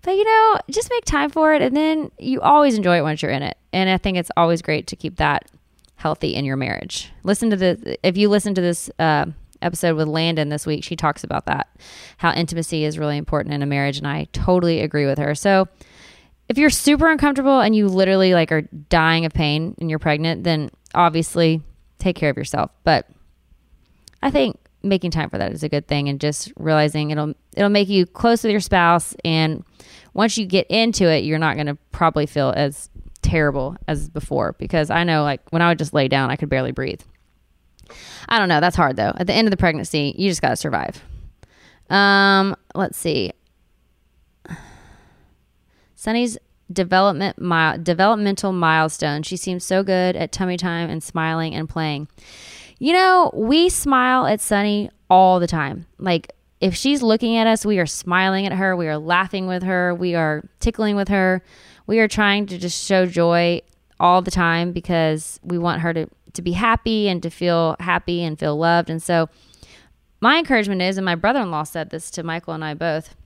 But 0.02 0.12
you 0.12 0.24
know, 0.24 0.58
just 0.70 0.90
make 0.90 1.04
time 1.04 1.30
for 1.30 1.54
it 1.54 1.62
and 1.62 1.76
then 1.76 2.10
you 2.18 2.40
always 2.40 2.76
enjoy 2.76 2.98
it 2.98 3.02
once 3.02 3.22
you're 3.22 3.30
in 3.30 3.42
it. 3.42 3.56
And 3.72 3.90
I 3.90 3.98
think 3.98 4.16
it's 4.16 4.30
always 4.36 4.62
great 4.62 4.86
to 4.88 4.96
keep 4.96 5.16
that 5.16 5.50
healthy 5.96 6.34
in 6.34 6.44
your 6.44 6.56
marriage. 6.56 7.10
Listen 7.22 7.50
to 7.50 7.56
the 7.56 7.98
if 8.02 8.16
you 8.16 8.28
listen 8.28 8.54
to 8.54 8.60
this 8.60 8.90
uh, 8.98 9.26
episode 9.60 9.96
with 9.96 10.08
Landon 10.08 10.48
this 10.48 10.66
week, 10.66 10.84
she 10.84 10.96
talks 10.96 11.22
about 11.22 11.46
that. 11.46 11.68
How 12.16 12.32
intimacy 12.32 12.84
is 12.84 12.98
really 12.98 13.18
important 13.18 13.54
in 13.54 13.62
a 13.62 13.66
marriage 13.66 13.98
and 13.98 14.06
I 14.06 14.28
totally 14.32 14.80
agree 14.80 15.06
with 15.06 15.18
her. 15.18 15.34
So 15.34 15.68
if 16.48 16.58
you're 16.58 16.70
super 16.70 17.10
uncomfortable 17.10 17.60
and 17.60 17.76
you 17.76 17.86
literally 17.86 18.34
like 18.34 18.50
are 18.50 18.62
dying 18.62 19.24
of 19.24 19.32
pain 19.32 19.74
and 19.78 19.90
you're 19.90 19.98
pregnant, 19.98 20.44
then 20.44 20.70
obviously 20.94 21.62
take 21.98 22.16
care 22.16 22.30
of 22.30 22.36
yourself. 22.36 22.70
But 22.82 23.06
I 24.22 24.30
think 24.30 24.58
making 24.82 25.10
time 25.10 25.30
for 25.30 25.38
that 25.38 25.52
is 25.52 25.62
a 25.62 25.68
good 25.68 25.86
thing 25.86 26.08
and 26.08 26.20
just 26.20 26.52
realizing 26.56 27.10
it'll 27.10 27.34
it'll 27.54 27.68
make 27.68 27.88
you 27.88 28.06
close 28.06 28.42
with 28.42 28.50
your 28.50 28.60
spouse 28.60 29.14
and 29.24 29.62
once 30.14 30.36
you 30.36 30.46
get 30.46 30.66
into 30.68 31.08
it 31.08 31.24
you're 31.24 31.38
not 31.38 31.54
going 31.56 31.66
to 31.66 31.76
probably 31.92 32.26
feel 32.26 32.52
as 32.56 32.90
terrible 33.22 33.76
as 33.86 34.08
before 34.08 34.54
because 34.58 34.90
I 34.90 35.04
know 35.04 35.22
like 35.22 35.40
when 35.50 35.62
I 35.62 35.68
would 35.68 35.78
just 35.78 35.92
lay 35.94 36.08
down 36.08 36.30
I 36.30 36.36
could 36.36 36.48
barely 36.48 36.72
breathe. 36.72 37.00
I 38.28 38.38
don't 38.38 38.48
know, 38.48 38.60
that's 38.60 38.76
hard 38.76 38.96
though. 38.96 39.12
At 39.16 39.26
the 39.26 39.34
end 39.34 39.46
of 39.46 39.50
the 39.50 39.56
pregnancy, 39.56 40.14
you 40.16 40.28
just 40.28 40.42
got 40.42 40.50
to 40.50 40.56
survive. 40.56 41.02
Um, 41.88 42.54
let's 42.74 42.96
see. 42.96 43.32
Sunny's 45.96 46.38
development 46.72 47.40
mile, 47.40 47.78
developmental 47.78 48.52
milestone. 48.52 49.22
She 49.22 49.36
seems 49.36 49.64
so 49.64 49.82
good 49.82 50.16
at 50.16 50.32
tummy 50.32 50.56
time 50.56 50.88
and 50.88 51.02
smiling 51.02 51.54
and 51.54 51.68
playing. 51.68 52.08
You 52.78 52.92
know, 52.94 53.30
we 53.34 53.68
smile 53.68 54.26
at 54.26 54.40
Sunny 54.40 54.90
all 55.10 55.40
the 55.40 55.46
time. 55.46 55.86
Like 55.98 56.32
if 56.60 56.74
she's 56.74 57.02
looking 57.02 57.36
at 57.36 57.46
us, 57.46 57.64
we 57.64 57.78
are 57.78 57.86
smiling 57.86 58.46
at 58.46 58.52
her, 58.52 58.76
we 58.76 58.86
are 58.86 58.98
laughing 58.98 59.46
with 59.46 59.62
her, 59.62 59.94
we 59.94 60.14
are 60.14 60.48
tickling 60.60 60.94
with 60.94 61.08
her. 61.08 61.42
We 61.86 61.98
are 61.98 62.08
trying 62.08 62.46
to 62.46 62.58
just 62.58 62.86
show 62.86 63.06
joy 63.06 63.62
all 63.98 64.22
the 64.22 64.30
time 64.30 64.72
because 64.72 65.40
we 65.42 65.58
want 65.58 65.80
her 65.80 65.92
to 65.92 66.06
to 66.34 66.42
be 66.42 66.52
happy 66.52 67.08
and 67.08 67.20
to 67.24 67.30
feel 67.30 67.74
happy 67.80 68.22
and 68.22 68.38
feel 68.38 68.56
loved. 68.56 68.88
And 68.88 69.02
so 69.02 69.28
my 70.20 70.38
encouragement 70.38 70.80
is 70.80 70.96
and 70.96 71.04
my 71.04 71.16
brother-in-law 71.16 71.64
said 71.64 71.90
this 71.90 72.08
to 72.12 72.22
Michael 72.22 72.54
and 72.54 72.64
I 72.64 72.74
both. 72.74 73.16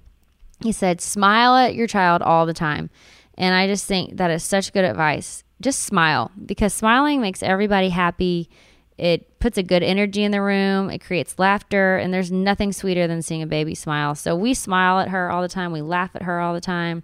He 0.62 0.72
said, 0.72 1.02
"Smile 1.02 1.56
at 1.56 1.74
your 1.74 1.86
child 1.86 2.22
all 2.22 2.46
the 2.46 2.54
time." 2.54 2.88
And 3.36 3.54
I 3.54 3.66
just 3.66 3.84
think 3.84 4.16
that 4.16 4.30
is 4.30 4.42
such 4.42 4.72
good 4.72 4.84
advice. 4.84 5.44
Just 5.60 5.80
smile 5.80 6.30
because 6.46 6.72
smiling 6.72 7.20
makes 7.20 7.42
everybody 7.42 7.90
happy 7.90 8.48
it 8.96 9.38
puts 9.40 9.58
a 9.58 9.62
good 9.62 9.82
energy 9.82 10.22
in 10.22 10.30
the 10.30 10.40
room. 10.40 10.90
It 10.90 11.00
creates 11.00 11.38
laughter, 11.38 11.96
and 11.96 12.14
there's 12.14 12.30
nothing 12.30 12.72
sweeter 12.72 13.06
than 13.06 13.22
seeing 13.22 13.42
a 13.42 13.46
baby 13.46 13.74
smile. 13.74 14.14
So 14.14 14.36
we 14.36 14.54
smile 14.54 15.00
at 15.00 15.08
her 15.08 15.30
all 15.30 15.42
the 15.42 15.48
time. 15.48 15.72
We 15.72 15.82
laugh 15.82 16.10
at 16.14 16.22
her 16.22 16.40
all 16.40 16.54
the 16.54 16.60
time. 16.60 17.02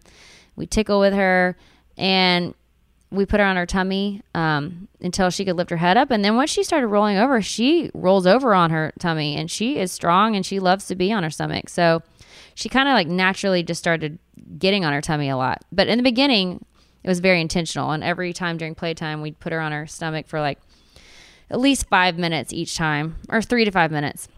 We 0.54 0.66
tickle 0.66 1.00
with 1.00 1.14
her, 1.14 1.56
and 1.98 2.54
we 3.10 3.26
put 3.26 3.40
her 3.40 3.46
on 3.46 3.56
her 3.56 3.66
tummy 3.66 4.22
um, 4.34 4.88
until 5.00 5.30
she 5.30 5.44
could 5.44 5.56
lift 5.56 5.70
her 5.70 5.76
head 5.76 5.96
up. 5.96 6.10
And 6.10 6.24
then 6.24 6.36
once 6.36 6.50
she 6.50 6.62
started 6.62 6.86
rolling 6.86 7.16
over, 7.16 7.42
she 7.42 7.90
rolls 7.92 8.26
over 8.26 8.54
on 8.54 8.70
her 8.70 8.92
tummy, 8.98 9.36
and 9.36 9.50
she 9.50 9.78
is 9.78 9.90
strong 9.90 10.36
and 10.36 10.46
she 10.46 10.60
loves 10.60 10.86
to 10.86 10.94
be 10.94 11.12
on 11.12 11.24
her 11.24 11.30
stomach. 11.30 11.68
So 11.68 12.02
she 12.54 12.68
kind 12.68 12.88
of 12.88 12.94
like 12.94 13.08
naturally 13.08 13.62
just 13.62 13.80
started 13.80 14.18
getting 14.58 14.84
on 14.84 14.92
her 14.92 15.00
tummy 15.00 15.28
a 15.28 15.36
lot. 15.36 15.64
But 15.72 15.88
in 15.88 15.98
the 15.98 16.04
beginning, 16.04 16.64
it 17.02 17.08
was 17.08 17.20
very 17.20 17.40
intentional. 17.40 17.90
And 17.90 18.04
every 18.04 18.32
time 18.32 18.58
during 18.58 18.74
playtime, 18.74 19.22
we'd 19.22 19.40
put 19.40 19.52
her 19.52 19.60
on 19.60 19.72
her 19.72 19.86
stomach 19.86 20.28
for 20.28 20.40
like 20.40 20.60
at 21.50 21.60
least 21.60 21.88
five 21.88 22.18
minutes 22.18 22.52
each 22.52 22.76
time, 22.76 23.16
or 23.28 23.42
three 23.42 23.64
to 23.64 23.70
five 23.70 23.90
minutes 23.90 24.28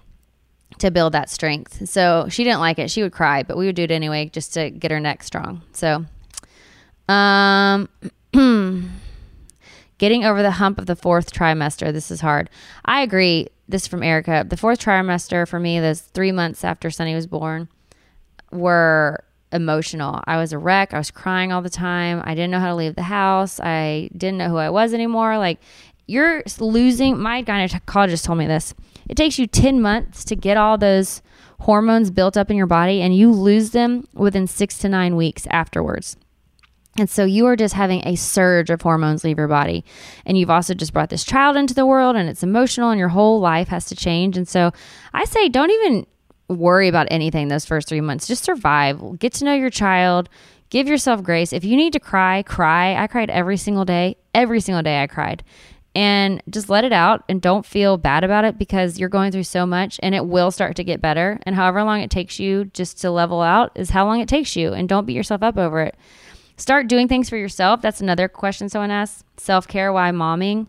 to 0.79 0.91
build 0.91 1.13
that 1.13 1.29
strength. 1.31 1.89
So 1.89 2.27
she 2.29 2.45
didn't 2.45 2.61
like 2.61 2.79
it. 2.79 2.91
She 2.91 3.03
would 3.03 3.13
cry, 3.13 3.43
but 3.43 3.57
we 3.57 3.67
would 3.67 3.77
do 3.77 3.83
it 3.83 3.91
anyway 3.91 4.31
just 4.33 4.55
to 4.55 4.71
get 4.71 4.91
her 4.91 5.01
neck 5.01 5.23
strong. 5.23 5.63
So, 5.73 6.05
um, 7.09 7.89
getting 9.99 10.25
over 10.25 10.43
the 10.43 10.53
hump 10.53 10.79
of 10.79 10.87
the 10.87 10.97
fourth 10.97 11.33
trimester. 11.33 11.93
This 11.93 12.11
is 12.11 12.21
hard. 12.21 12.49
I 12.85 13.03
agree. 13.03 13.49
This 13.69 13.83
is 13.83 13.89
from 13.89 14.03
Erica. 14.03 14.45
The 14.49 14.57
fourth 14.57 14.81
trimester 14.81 15.47
for 15.47 15.61
me, 15.61 15.79
those 15.81 16.01
three 16.01 16.33
months 16.33 16.65
after 16.65 16.91
Sunny 16.91 17.15
was 17.15 17.27
born, 17.27 17.69
were 18.51 19.23
emotional. 19.53 20.21
I 20.27 20.39
was 20.39 20.53
a 20.53 20.59
wreck. 20.59 20.95
I 20.95 20.99
was 20.99 21.11
crying 21.11 21.53
all 21.53 21.63
the 21.63 21.71
time. 21.71 22.23
I 22.25 22.35
didn't 22.35 22.51
know 22.51 22.61
how 22.61 22.69
to 22.69 22.75
leave 22.75 22.95
the 22.95 23.03
house. 23.03 23.61
I 23.61 24.09
didn't 24.17 24.39
know 24.39 24.49
who 24.49 24.57
I 24.57 24.71
was 24.71 24.95
anymore. 24.95 25.39
Like 25.39 25.61
you're 26.13 26.43
losing. 26.61 27.19
My 27.19 27.43
gynecologist 27.43 28.25
told 28.25 28.39
me 28.39 28.47
this. 28.47 28.75
It 29.09 29.17
takes 29.17 29.39
you 29.39 29.47
10 29.47 29.81
months 29.81 30.25
to 30.25 30.37
get 30.37 30.57
all 30.57 30.79
those 30.79 31.23
hormones 31.61 32.11
built 32.11 32.37
up 32.37 32.51
in 32.51 32.57
your 32.57 32.67
body, 32.67 33.01
and 33.01 33.17
you 33.17 33.33
lose 33.33 33.71
them 33.71 34.07
within 34.15 34.47
six 34.47 34.79
to 34.79 34.89
nine 34.89 35.17
weeks 35.17 35.47
afterwards. 35.51 36.17
And 36.99 37.09
so 37.09 37.25
you 37.25 37.47
are 37.47 37.57
just 37.57 37.75
having 37.75 38.07
a 38.07 38.17
surge 38.17 38.69
of 38.69 38.83
hormones 38.83 39.25
leave 39.25 39.39
your 39.39 39.49
body. 39.49 39.85
And 40.27 40.37
you've 40.37 40.51
also 40.51 40.75
just 40.75 40.93
brought 40.93 41.09
this 41.09 41.25
child 41.25 41.57
into 41.57 41.73
the 41.73 41.87
world 41.87 42.17
and 42.17 42.29
it's 42.29 42.43
emotional 42.43 42.91
and 42.91 42.99
your 42.99 43.09
whole 43.09 43.41
life 43.41 43.69
has 43.69 43.87
to 43.87 43.97
change. 43.97 44.37
And 44.37 44.47
so 44.47 44.73
I 45.15 45.25
say 45.25 45.49
don't 45.49 45.71
even 45.71 46.07
worry 46.49 46.89
about 46.89 47.09
anything 47.11 47.49
those 47.49 47.65
first 47.65 47.89
three 47.89 48.03
months. 48.03 48.27
Just 48.27 48.45
survive. 48.45 49.19
Get 49.19 49.33
to 49.35 49.47
know 49.47 49.55
your 49.55 49.71
child. 49.71 50.29
Give 50.69 50.87
yourself 50.87 51.23
grace. 51.23 51.53
If 51.55 51.65
you 51.65 51.77
need 51.77 51.95
to 51.95 52.01
cry, 52.01 52.43
cry. 52.43 52.95
I 52.97 53.07
cried 53.07 53.31
every 53.31 53.57
single 53.57 53.87
day. 53.87 54.17
Every 54.35 54.61
single 54.61 54.83
day 54.83 55.03
I 55.03 55.07
cried. 55.07 55.43
And 55.95 56.43
just 56.49 56.70
let 56.70 56.84
it 56.84 56.93
out 56.93 57.22
and 57.28 57.43
don't 57.43 57.66
feel 57.66 57.99
bad 57.99 58.24
about 58.24 58.47
it 58.47 58.57
because 58.57 58.99
you're 58.99 59.11
going 59.11 59.30
through 59.30 59.43
so 59.43 59.66
much 59.66 60.01
and 60.03 60.14
it 60.14 60.24
will 60.26 60.51
start 60.51 60.74
to 60.76 60.84
get 60.84 61.03
better. 61.03 61.38
And 61.43 61.55
however 61.55 61.82
long 61.84 62.01
it 62.01 62.11
takes 62.11 62.38
you 62.40 62.64
just 62.66 63.01
to 63.03 63.11
level 63.11 63.43
out 63.43 63.72
is 63.74 63.90
how 63.90 64.07
long 64.07 64.20
it 64.20 64.28
takes 64.28 64.57
you. 64.57 64.72
And 64.72 64.88
don't 64.88 65.05
beat 65.07 65.16
yourself 65.16 65.43
up 65.43 65.59
over 65.59 65.82
it. 65.82 65.95
Start 66.57 66.86
doing 66.86 67.09
things 67.09 67.28
for 67.28 67.36
yourself. 67.36 67.82
That's 67.82 68.01
another 68.01 68.28
question 68.28 68.68
someone 68.68 68.90
asked. 68.90 69.24
Self 69.36 69.68
care, 69.68 69.93
why 69.93 70.11
momming? 70.12 70.68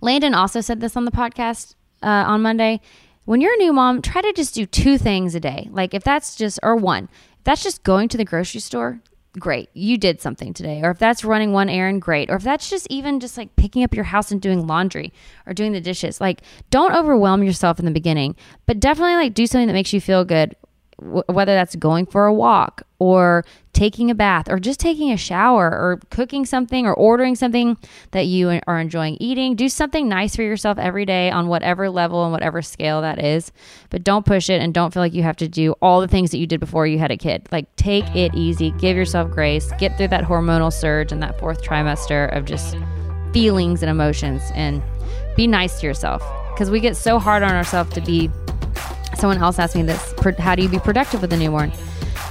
Landon 0.00 0.34
also 0.34 0.60
said 0.60 0.80
this 0.80 0.96
on 0.96 1.04
the 1.04 1.10
podcast 1.10 1.74
uh, 2.02 2.24
on 2.26 2.42
Monday. 2.42 2.80
When 3.24 3.40
you're 3.40 3.52
a 3.52 3.58
new 3.58 3.72
mom, 3.72 4.00
try 4.00 4.22
to 4.22 4.32
just 4.32 4.54
do 4.54 4.64
two 4.64 4.96
things 4.96 5.34
a 5.34 5.40
day. 5.40 5.68
Like 5.70 5.92
if 5.92 6.02
that's 6.02 6.34
just, 6.34 6.58
or 6.62 6.76
one, 6.76 7.08
if 7.38 7.44
that's 7.44 7.62
just 7.62 7.82
going 7.82 8.08
to 8.08 8.16
the 8.16 8.24
grocery 8.24 8.60
store, 8.60 9.02
great. 9.38 9.70
You 9.74 9.98
did 9.98 10.20
something 10.20 10.52
today. 10.52 10.80
Or 10.82 10.90
if 10.90 10.98
that's 10.98 11.24
running 11.24 11.52
one 11.52 11.68
errand, 11.68 12.02
great. 12.02 12.30
Or 12.30 12.36
if 12.36 12.42
that's 12.42 12.70
just 12.70 12.86
even 12.90 13.20
just 13.20 13.36
like 13.36 13.56
picking 13.56 13.82
up 13.84 13.94
your 13.94 14.04
house 14.04 14.30
and 14.30 14.40
doing 14.40 14.66
laundry 14.66 15.12
or 15.46 15.54
doing 15.54 15.72
the 15.72 15.80
dishes, 15.80 16.20
like 16.20 16.42
don't 16.70 16.94
overwhelm 16.94 17.42
yourself 17.42 17.78
in 17.78 17.84
the 17.84 17.90
beginning, 17.90 18.36
but 18.66 18.80
definitely 18.80 19.14
like 19.14 19.34
do 19.34 19.46
something 19.46 19.66
that 19.66 19.72
makes 19.72 19.92
you 19.92 20.00
feel 20.00 20.24
good 20.24 20.56
whether 21.00 21.54
that's 21.54 21.76
going 21.76 22.06
for 22.06 22.26
a 22.26 22.34
walk 22.34 22.82
or 22.98 23.44
taking 23.72 24.10
a 24.10 24.14
bath 24.14 24.50
or 24.50 24.58
just 24.58 24.80
taking 24.80 25.12
a 25.12 25.16
shower 25.16 25.66
or 25.66 26.00
cooking 26.10 26.44
something 26.44 26.86
or 26.86 26.94
ordering 26.94 27.36
something 27.36 27.76
that 28.10 28.26
you 28.26 28.60
are 28.66 28.80
enjoying 28.80 29.16
eating. 29.20 29.54
Do 29.54 29.68
something 29.68 30.08
nice 30.08 30.34
for 30.34 30.42
yourself 30.42 30.76
every 30.78 31.04
day 31.04 31.30
on 31.30 31.46
whatever 31.46 31.88
level 31.88 32.24
and 32.24 32.32
whatever 32.32 32.62
scale 32.62 33.02
that 33.02 33.22
is. 33.22 33.52
But 33.90 34.02
don't 34.02 34.26
push 34.26 34.50
it 34.50 34.60
and 34.60 34.74
don't 34.74 34.92
feel 34.92 35.02
like 35.02 35.14
you 35.14 35.22
have 35.22 35.36
to 35.36 35.48
do 35.48 35.72
all 35.80 36.00
the 36.00 36.08
things 36.08 36.32
that 36.32 36.38
you 36.38 36.46
did 36.46 36.58
before 36.58 36.86
you 36.88 36.98
had 36.98 37.12
a 37.12 37.16
kid. 37.16 37.46
Like 37.52 37.74
take 37.76 38.16
it 38.16 38.34
easy, 38.34 38.72
give 38.72 38.96
yourself 38.96 39.30
grace, 39.30 39.70
get 39.78 39.96
through 39.96 40.08
that 40.08 40.24
hormonal 40.24 40.72
surge 40.72 41.12
and 41.12 41.22
that 41.22 41.38
fourth 41.38 41.62
trimester 41.62 42.36
of 42.36 42.44
just 42.44 42.76
feelings 43.32 43.82
and 43.82 43.90
emotions 43.90 44.42
and 44.54 44.82
be 45.36 45.46
nice 45.46 45.78
to 45.80 45.86
yourself 45.86 46.22
because 46.52 46.70
we 46.70 46.80
get 46.80 46.96
so 46.96 47.20
hard 47.20 47.44
on 47.44 47.52
ourselves 47.52 47.92
to 47.92 48.00
be 48.00 48.28
someone 49.18 49.38
else 49.38 49.58
asked 49.58 49.74
me 49.74 49.82
this 49.82 50.14
how 50.38 50.54
do 50.54 50.62
you 50.62 50.68
be 50.68 50.78
productive 50.78 51.20
with 51.20 51.32
a 51.32 51.36
newborn? 51.36 51.72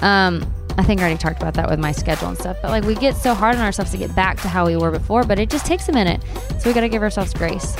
Um, 0.01 0.53
i 0.77 0.83
think 0.83 0.99
i 0.99 1.03
already 1.03 1.17
talked 1.17 1.41
about 1.41 1.55
that 1.55 1.69
with 1.69 1.79
my 1.79 1.91
schedule 1.91 2.27
and 2.27 2.37
stuff 2.37 2.55
but 2.61 2.69
like 2.69 2.83
we 2.83 2.93
get 2.95 3.15
so 3.15 3.33
hard 3.33 3.55
on 3.55 3.61
ourselves 3.61 3.91
to 3.91 3.97
get 3.97 4.13
back 4.15 4.39
to 4.39 4.47
how 4.47 4.65
we 4.65 4.77
were 4.77 4.91
before 4.91 5.23
but 5.23 5.39
it 5.39 5.49
just 5.49 5.65
takes 5.65 5.89
a 5.89 5.91
minute 5.91 6.21
so 6.59 6.69
we 6.69 6.73
got 6.73 6.81
to 6.81 6.89
give 6.89 7.01
ourselves 7.01 7.33
grace. 7.33 7.75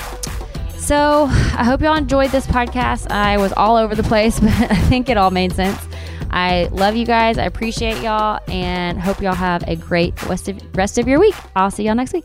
So 0.78 1.26
i 1.28 1.64
hope 1.64 1.80
y'all 1.80 1.96
enjoyed 1.96 2.30
this 2.30 2.46
podcast. 2.46 3.10
I 3.10 3.36
was 3.36 3.52
all 3.52 3.76
over 3.76 3.94
the 3.94 4.02
place 4.02 4.40
but 4.40 4.50
i 4.50 4.76
think 4.88 5.08
it 5.08 5.16
all 5.16 5.30
made 5.30 5.52
sense. 5.52 5.80
I 6.30 6.68
love 6.72 6.96
you 6.96 7.06
guys 7.06 7.38
i 7.38 7.44
appreciate 7.44 8.02
y'all 8.02 8.40
and 8.48 9.00
hope 9.00 9.22
y'all 9.22 9.34
have 9.34 9.62
a 9.66 9.76
great 9.76 10.20
rest 10.24 10.48
of, 10.48 10.60
rest 10.76 10.98
of 10.98 11.06
your 11.08 11.20
week. 11.20 11.34
I'll 11.56 11.70
see 11.70 11.84
y'all 11.84 11.94
next 11.94 12.12
week 12.12 12.24